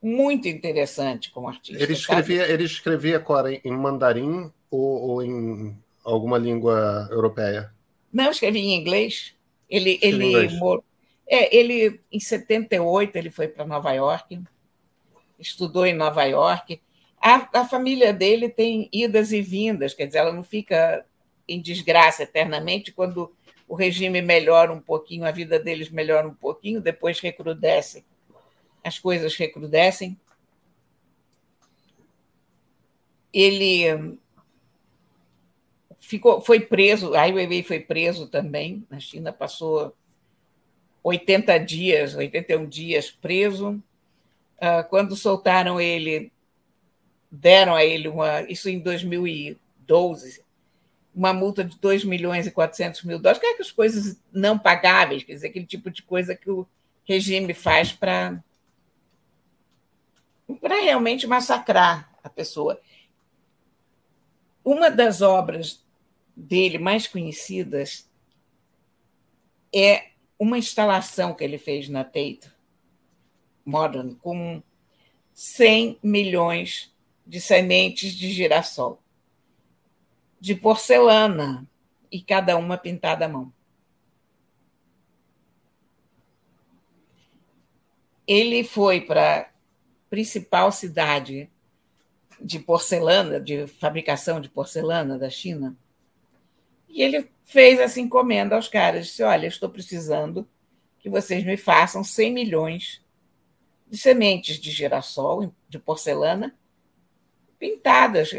muito 0.03 0.47
interessante 0.47 1.31
como 1.31 1.49
artista. 1.49 1.83
Ele 1.83 1.95
escrevia, 1.95 2.47
ele 2.47 2.65
escrevia 2.65 3.17
agora 3.17 3.53
em 3.53 3.73
mandarim 3.73 4.53
ou, 4.71 5.01
ou, 5.09 5.23
em 5.23 5.75
alguma 6.05 6.37
língua 6.37 7.09
europeia? 7.11 7.73
Não, 8.13 8.31
escrevia 8.31 8.61
em 8.61 8.75
inglês. 8.75 9.35
Ele, 9.69 9.99
ele, 10.03 10.27
inglês. 10.27 10.53
É, 11.27 11.57
ele, 11.57 12.01
em 12.13 12.21
78, 12.21 13.17
ele 13.17 13.31
foi 13.31 13.49
para 13.49 13.65
Nova 13.65 13.93
York, 13.93 14.39
estudou 15.39 15.87
em 15.87 15.95
Nova 15.95 16.25
York. 16.25 16.81
A, 17.27 17.61
a 17.61 17.65
família 17.65 18.13
dele 18.13 18.51
tem 18.51 18.87
idas 18.93 19.33
e 19.33 19.41
vindas, 19.41 19.95
quer 19.95 20.05
dizer, 20.05 20.19
ela 20.19 20.31
não 20.31 20.43
fica 20.43 21.07
em 21.49 21.59
desgraça 21.59 22.25
eternamente 22.25 22.93
quando 22.93 23.35
o 23.67 23.75
regime 23.75 24.21
melhora 24.21 24.71
um 24.71 24.79
pouquinho, 24.79 25.25
a 25.25 25.31
vida 25.31 25.59
deles 25.59 25.89
melhora 25.89 26.29
um 26.29 26.35
pouquinho, 26.35 26.83
depois 26.83 27.21
recrudescem. 27.21 28.05
As 28.85 28.99
coisas 28.99 29.35
recrudescem. 29.37 30.21
Ele 33.33 34.19
ficou, 35.99 36.43
foi 36.43 36.61
preso, 36.61 37.15
Ai 37.15 37.33
Weiwei 37.33 37.63
foi 37.63 37.81
preso 37.81 38.27
também 38.27 38.87
na 38.91 39.01
China, 39.01 39.33
passou 39.33 39.97
80 41.03 41.57
dias, 41.57 42.15
81 42.15 42.67
dias 42.69 43.11
preso. 43.11 43.83
Ah, 44.61 44.83
quando 44.83 45.17
soltaram 45.17 45.81
ele, 45.81 46.31
deram 47.35 47.75
a 47.75 47.85
ele 47.85 48.09
uma. 48.09 48.43
Isso 48.43 48.69
em 48.69 48.79
2012, 48.79 50.43
uma 51.15 51.33
multa 51.33 51.65
de 51.65 51.79
2 51.79 52.05
milhões 52.05 52.47
e 52.47 52.51
400 52.51 53.03
mil 53.03 53.19
dólares, 53.19 53.41
que 53.41 53.47
é 53.47 53.61
as 53.61 53.71
coisas 53.71 54.21
não 54.33 54.59
pagáveis, 54.59 55.25
quer 55.25 55.35
dizer, 55.35 55.49
aquele 55.49 55.67
tipo 55.67 55.91
de 55.91 56.03
coisa 56.03 56.35
que 56.35 56.51
o 56.51 56.67
regime 57.05 57.53
faz 57.53 57.93
para 57.93 58.43
para 60.61 60.83
realmente 60.83 61.27
massacrar 61.27 62.11
a 62.23 62.29
pessoa. 62.29 62.81
Uma 64.63 64.91
das 64.91 65.21
obras 65.23 65.83
dele 66.37 66.79
mais 66.79 67.07
conhecidas 67.07 68.09
é 69.75 70.11
uma 70.39 70.59
instalação 70.59 71.35
que 71.35 71.43
ele 71.43 71.59
fez 71.59 71.89
na 71.89 72.05
Tate 72.05 72.51
Modern 73.65 74.15
com 74.17 74.63
100 75.33 75.99
milhões 76.03 76.94
de 77.27 77.41
sementes 77.41 78.13
de 78.13 78.31
girassol 78.31 79.01
de 80.45 80.55
porcelana 80.55 81.67
e 82.13 82.21
cada 82.21 82.55
uma 82.59 82.77
pintada 82.77 83.25
à 83.25 83.29
mão. 83.31 83.51
Ele 88.27 88.63
foi 88.63 89.01
para 89.01 89.41
a 89.41 89.47
principal 90.11 90.71
cidade 90.71 91.51
de 92.39 92.59
porcelana, 92.59 93.41
de 93.41 93.67
fabricação 93.67 94.39
de 94.39 94.51
porcelana 94.51 95.19
da 95.19 95.31
China, 95.31 95.75
E 96.91 97.01
ele 97.01 97.31
fez 97.47 97.81
essa 97.81 97.99
encomenda 97.99 98.55
aos 98.55 98.69
caras, 98.69 99.07
disse, 99.07 99.23
olha, 99.23 99.47
estou 99.47 99.71
precisando 99.71 100.47
que 100.99 101.09
vocês 101.09 101.43
me 101.43 101.57
façam 101.57 102.05
100 102.05 102.35
milhões 102.35 103.03
de 103.87 103.97
sementes 103.97 104.61
de 104.61 104.71
girassol, 104.71 105.55
de 105.71 105.79
porcelana, 105.79 106.55
pintadas, 107.59 108.31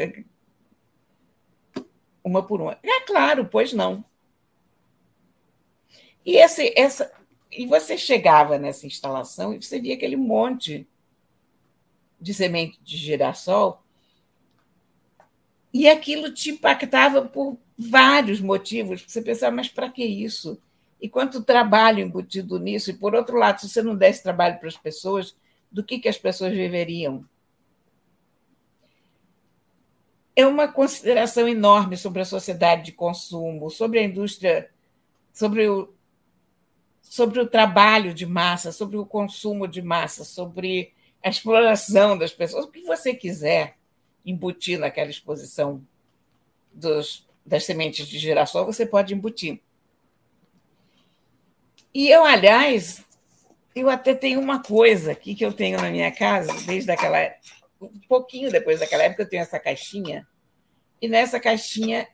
uma 2.22 2.42
por 2.42 2.60
uma. 2.60 2.78
É 2.82 3.00
claro, 3.00 3.46
pois 3.46 3.72
não. 3.72 4.04
E, 6.24 6.36
esse, 6.36 6.72
essa, 6.76 7.12
e 7.52 7.66
você 7.66 7.96
chegava 7.96 8.58
nessa 8.58 8.86
instalação 8.86 9.54
e 9.54 9.62
você 9.62 9.80
via 9.80 9.94
aquele 9.94 10.16
monte 10.16 10.86
de 12.20 12.34
semente 12.34 12.80
de 12.82 12.96
girassol 12.96 13.82
e 15.72 15.88
aquilo 15.88 16.32
te 16.32 16.50
impactava 16.50 17.22
por 17.22 17.58
vários 17.78 18.40
motivos. 18.40 19.04
Você 19.06 19.20
pensava, 19.20 19.54
mas 19.54 19.68
para 19.68 19.90
que 19.90 20.02
isso? 20.02 20.58
E 21.00 21.08
quanto 21.08 21.44
trabalho 21.44 22.00
embutido 22.00 22.58
nisso? 22.58 22.90
E, 22.90 22.94
por 22.94 23.14
outro 23.14 23.36
lado, 23.36 23.60
se 23.60 23.68
você 23.68 23.82
não 23.82 23.94
desse 23.94 24.22
trabalho 24.22 24.58
para 24.58 24.68
as 24.68 24.76
pessoas, 24.76 25.36
do 25.70 25.84
que, 25.84 25.98
que 25.98 26.08
as 26.08 26.16
pessoas 26.16 26.54
viveriam? 26.54 27.24
É 30.36 30.46
uma 30.46 30.68
consideração 30.68 31.48
enorme 31.48 31.96
sobre 31.96 32.20
a 32.20 32.26
sociedade 32.26 32.84
de 32.84 32.92
consumo, 32.92 33.70
sobre 33.70 33.98
a 33.98 34.02
indústria, 34.02 34.70
sobre 35.32 35.66
o, 35.66 35.92
sobre 37.00 37.40
o 37.40 37.48
trabalho 37.48 38.12
de 38.12 38.26
massa, 38.26 38.70
sobre 38.70 38.98
o 38.98 39.06
consumo 39.06 39.66
de 39.66 39.80
massa, 39.80 40.22
sobre 40.24 40.92
a 41.24 41.30
exploração 41.30 42.16
das 42.16 42.32
pessoas, 42.32 42.66
o 42.66 42.70
que 42.70 42.82
você 42.82 43.14
quiser 43.14 43.76
embutir 44.24 44.78
naquela 44.78 45.10
exposição 45.10 45.82
dos, 46.72 47.26
das 47.44 47.64
sementes 47.64 48.06
de 48.06 48.18
girassol, 48.18 48.66
você 48.66 48.84
pode 48.84 49.14
embutir. 49.14 49.60
E 51.94 52.08
eu, 52.08 52.24
aliás, 52.24 53.04
eu 53.74 53.88
até 53.88 54.14
tenho 54.14 54.40
uma 54.40 54.62
coisa 54.62 55.12
aqui 55.12 55.34
que 55.34 55.44
eu 55.44 55.52
tenho 55.52 55.80
na 55.80 55.90
minha 55.90 56.10
casa, 56.10 56.52
desde 56.66 56.90
aquela 56.90 57.32
um 57.80 58.00
pouquinho 58.08 58.50
depois 58.50 58.80
daquela 58.80 59.04
época, 59.04 59.22
eu 59.22 59.28
tenho 59.28 59.42
essa 59.42 59.58
caixinha, 59.58 60.26
e 61.00 61.08
nessa 61.08 61.38
caixinha 61.38 62.08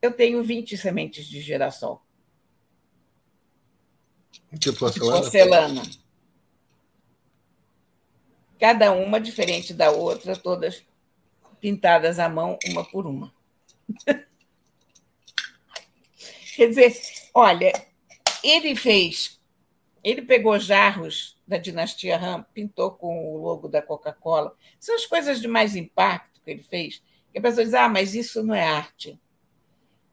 eu 0.00 0.12
tenho 0.12 0.42
20 0.42 0.76
sementes 0.76 1.26
de 1.26 1.40
girassol. 1.40 2.02
De 4.52 4.72
porcelana? 4.72 5.20
porcelana. 5.20 5.82
Cada 8.58 8.92
uma 8.92 9.20
diferente 9.20 9.72
da 9.72 9.90
outra, 9.90 10.36
todas 10.36 10.82
pintadas 11.60 12.18
à 12.18 12.28
mão, 12.28 12.58
uma 12.66 12.84
por 12.84 13.06
uma. 13.06 13.32
Quer 16.56 16.68
dizer, 16.68 16.92
olha, 17.32 17.72
ele 18.42 18.74
fez, 18.74 19.40
ele 20.02 20.22
pegou 20.22 20.58
jarros 20.58 21.37
da 21.48 21.56
dinastia 21.56 22.18
Ram, 22.18 22.44
pintou 22.52 22.90
com 22.90 23.34
o 23.34 23.38
logo 23.38 23.68
da 23.68 23.80
Coca-Cola. 23.80 24.54
São 24.78 24.94
as 24.94 25.06
coisas 25.06 25.40
de 25.40 25.48
mais 25.48 25.74
impacto 25.74 26.42
que 26.44 26.50
ele 26.50 26.62
fez. 26.62 27.02
Que 27.32 27.38
a 27.38 27.42
pessoa 27.42 27.64
diz, 27.64 27.72
ah, 27.72 27.88
mas 27.88 28.14
isso 28.14 28.42
não 28.44 28.54
é 28.54 28.62
arte. 28.62 29.18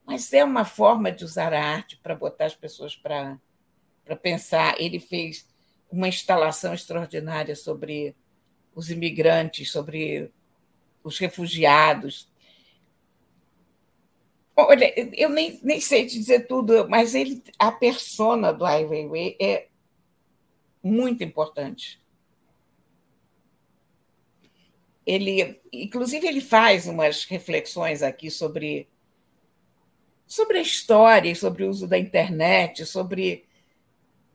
Mas 0.05 0.31
é 0.31 0.43
uma 0.43 0.63
forma 0.63 1.11
de 1.11 1.25
usar 1.25 1.53
a 1.53 1.61
arte 1.61 1.97
para 1.97 2.15
botar 2.15 2.45
as 2.45 2.55
pessoas 2.55 2.95
para 2.95 3.37
para 4.05 4.15
pensar. 4.15 4.79
Ele 4.79 4.99
fez 4.99 5.47
uma 5.91 6.07
instalação 6.07 6.73
extraordinária 6.73 7.55
sobre 7.55 8.15
os 8.73 8.91
imigrantes, 8.91 9.71
sobre 9.71 10.31
os 11.03 11.17
refugiados. 11.17 12.29
Olha, 14.55 14.93
eu 15.19 15.29
nem, 15.29 15.59
nem 15.63 15.81
sei 15.81 16.05
te 16.05 16.17
dizer 16.17 16.47
tudo, 16.47 16.87
mas 16.87 17.15
ele, 17.15 17.43
a 17.57 17.71
persona 17.71 18.53
do 18.53 18.63
Ai 18.63 18.85
Weiwei 18.85 19.35
é 19.41 19.67
muito 20.85 21.23
importante. 21.23 21.99
Ele, 25.03 25.59
inclusive, 25.73 26.27
ele 26.27 26.41
faz 26.41 26.87
umas 26.87 27.25
reflexões 27.25 28.03
aqui 28.03 28.29
sobre 28.29 28.87
sobre 30.27 30.57
a 30.57 30.61
história, 30.61 31.33
sobre 31.35 31.63
o 31.63 31.69
uso 31.69 31.87
da 31.87 31.97
internet, 31.97 32.85
sobre 32.85 33.45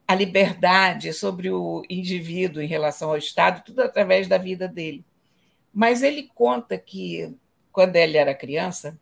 a 0.07 0.14
liberdade, 0.14 1.12
sobre 1.12 1.51
o 1.51 1.82
indivíduo 1.90 2.62
em 2.62 2.66
relação 2.66 3.11
ao 3.11 3.16
Estado, 3.16 3.62
tudo 3.64 3.82
através 3.82 4.28
da 4.28 4.38
vida 4.38 4.68
dele. 4.68 5.05
Mas 5.72 6.03
ele 6.03 6.30
conta 6.34 6.78
que, 6.78 7.36
quando 7.72 7.96
ele 7.96 8.16
era 8.16 8.34
criança, 8.34 8.98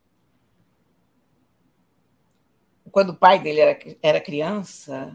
quando 2.91 3.11
o 3.11 3.17
pai 3.17 3.39
dele 3.39 3.61
era, 3.61 3.79
era 4.03 4.21
criança, 4.21 5.15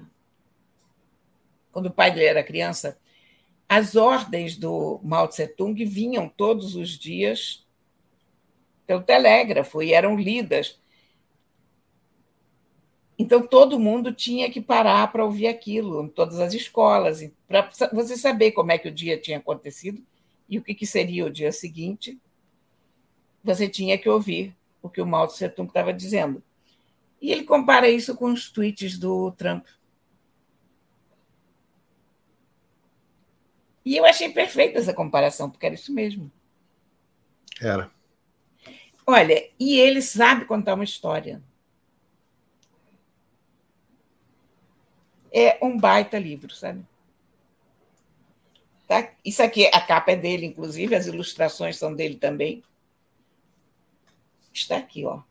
quando 1.73 1.87
o 1.87 1.91
pai 1.91 2.11
dele 2.11 2.27
era 2.27 2.43
criança, 2.43 2.97
as 3.67 3.97
ordens 3.97 4.55
do 4.55 5.01
Mao 5.03 5.27
Tse 5.27 5.47
Tung 5.47 5.83
vinham 5.83 6.29
todos 6.29 6.75
os 6.75 6.97
dias 6.97 7.65
pelo 8.87 9.01
telégrafo 9.01 9.83
e 9.83 9.91
eram 9.91 10.15
lidas 10.15 10.79
então, 13.17 13.45
todo 13.45 13.79
mundo 13.79 14.11
tinha 14.11 14.49
que 14.49 14.59
parar 14.59 15.11
para 15.11 15.23
ouvir 15.23 15.47
aquilo, 15.47 16.03
em 16.03 16.07
todas 16.07 16.39
as 16.39 16.53
escolas, 16.53 17.29
para 17.47 17.69
você 17.93 18.17
saber 18.17 18.51
como 18.51 18.71
é 18.71 18.77
que 18.77 18.87
o 18.87 18.93
dia 18.93 19.17
tinha 19.17 19.37
acontecido 19.37 20.01
e 20.49 20.57
o 20.57 20.63
que, 20.63 20.73
que 20.73 20.85
seria 20.85 21.25
o 21.25 21.29
dia 21.29 21.51
seguinte. 21.51 22.19
Você 23.43 23.69
tinha 23.69 23.97
que 23.97 24.09
ouvir 24.09 24.55
o 24.81 24.89
que 24.89 25.01
o 25.01 25.05
Mao 25.05 25.27
Tse 25.27 25.47
Tung 25.49 25.67
estava 25.67 25.93
dizendo. 25.93 26.41
E 27.21 27.31
ele 27.31 27.43
compara 27.43 27.87
isso 27.87 28.15
com 28.15 28.25
os 28.25 28.49
tweets 28.49 28.97
do 28.97 29.31
Trump. 29.31 29.65
E 33.85 33.97
eu 33.97 34.05
achei 34.05 34.29
perfeita 34.29 34.79
essa 34.79 34.93
comparação, 34.93 35.49
porque 35.49 35.65
era 35.65 35.75
isso 35.75 35.93
mesmo. 35.93 36.31
Era. 37.61 37.91
Olha, 39.05 39.49
e 39.59 39.79
ele 39.79 40.01
sabe 40.01 40.45
contar 40.45 40.75
uma 40.75 40.83
história. 40.83 41.41
é 45.33 45.57
um 45.63 45.77
baita 45.77 46.19
livro, 46.19 46.53
sabe? 46.53 46.85
Tá? 48.87 49.11
Isso 49.25 49.41
aqui, 49.41 49.65
a 49.65 49.81
capa 49.81 50.11
é 50.11 50.15
dele, 50.15 50.45
inclusive, 50.45 50.93
as 50.93 51.07
ilustrações 51.07 51.77
são 51.77 51.95
dele 51.95 52.17
também. 52.17 52.63
Está 54.53 54.77
aqui, 54.77 55.03
ó. 55.03 55.23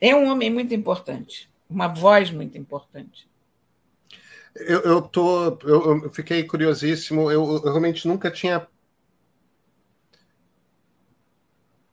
É 0.00 0.16
um 0.16 0.26
homem 0.26 0.50
muito 0.50 0.74
importante, 0.74 1.48
uma 1.70 1.86
voz 1.86 2.32
muito 2.32 2.58
importante. 2.58 3.30
Eu, 4.54 4.80
eu, 4.80 5.02
tô, 5.02 5.58
eu, 5.62 6.04
eu 6.04 6.10
fiquei 6.10 6.44
curiosíssimo. 6.44 7.30
Eu, 7.30 7.42
eu, 7.42 7.62
realmente 7.62 8.06
nunca 8.06 8.30
tinha 8.30 8.66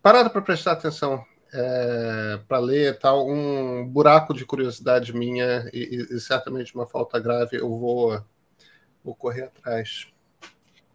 parado 0.01 0.29
para 0.29 0.41
prestar 0.41 0.73
atenção 0.73 1.23
é, 1.53 2.39
para 2.47 2.59
ler 2.59 2.99
tal, 2.99 3.27
um 3.27 3.87
buraco 3.87 4.33
de 4.33 4.45
curiosidade 4.45 5.15
minha 5.15 5.69
e, 5.73 6.07
e, 6.11 6.19
certamente 6.19 6.75
uma 6.75 6.85
falta 6.85 7.19
grave, 7.19 7.57
eu 7.57 7.69
vou, 7.69 8.21
vou 9.03 9.15
correr 9.15 9.43
atrás. 9.43 10.07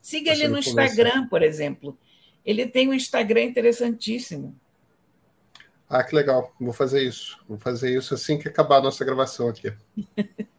Siga 0.00 0.32
ele 0.32 0.48
no 0.48 0.58
Instagram, 0.58 1.28
por 1.28 1.42
exemplo. 1.42 1.98
Ele 2.44 2.66
tem 2.66 2.88
um 2.88 2.94
Instagram 2.94 3.42
interessantíssimo. 3.42 4.54
Ah, 5.88 6.04
que 6.04 6.14
legal. 6.14 6.52
Vou 6.60 6.72
fazer 6.72 7.02
isso. 7.02 7.38
Vou 7.48 7.58
fazer 7.58 7.96
isso 7.96 8.12
assim 8.14 8.38
que 8.38 8.48
acabar 8.48 8.78
a 8.78 8.82
nossa 8.82 9.04
gravação 9.04 9.48
aqui. 9.48 9.72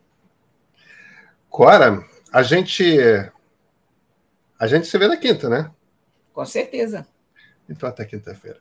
Cora, 1.55 2.05
a 2.33 2.43
gente 2.43 2.83
a 4.59 4.67
gente 4.67 4.87
se 4.87 4.97
vê 4.97 5.07
na 5.07 5.15
quinta, 5.15 5.47
né? 5.47 5.71
Com 6.33 6.45
certeza. 6.45 7.07
Então 7.69 7.87
até 7.87 8.03
quinta-feira. 8.03 8.59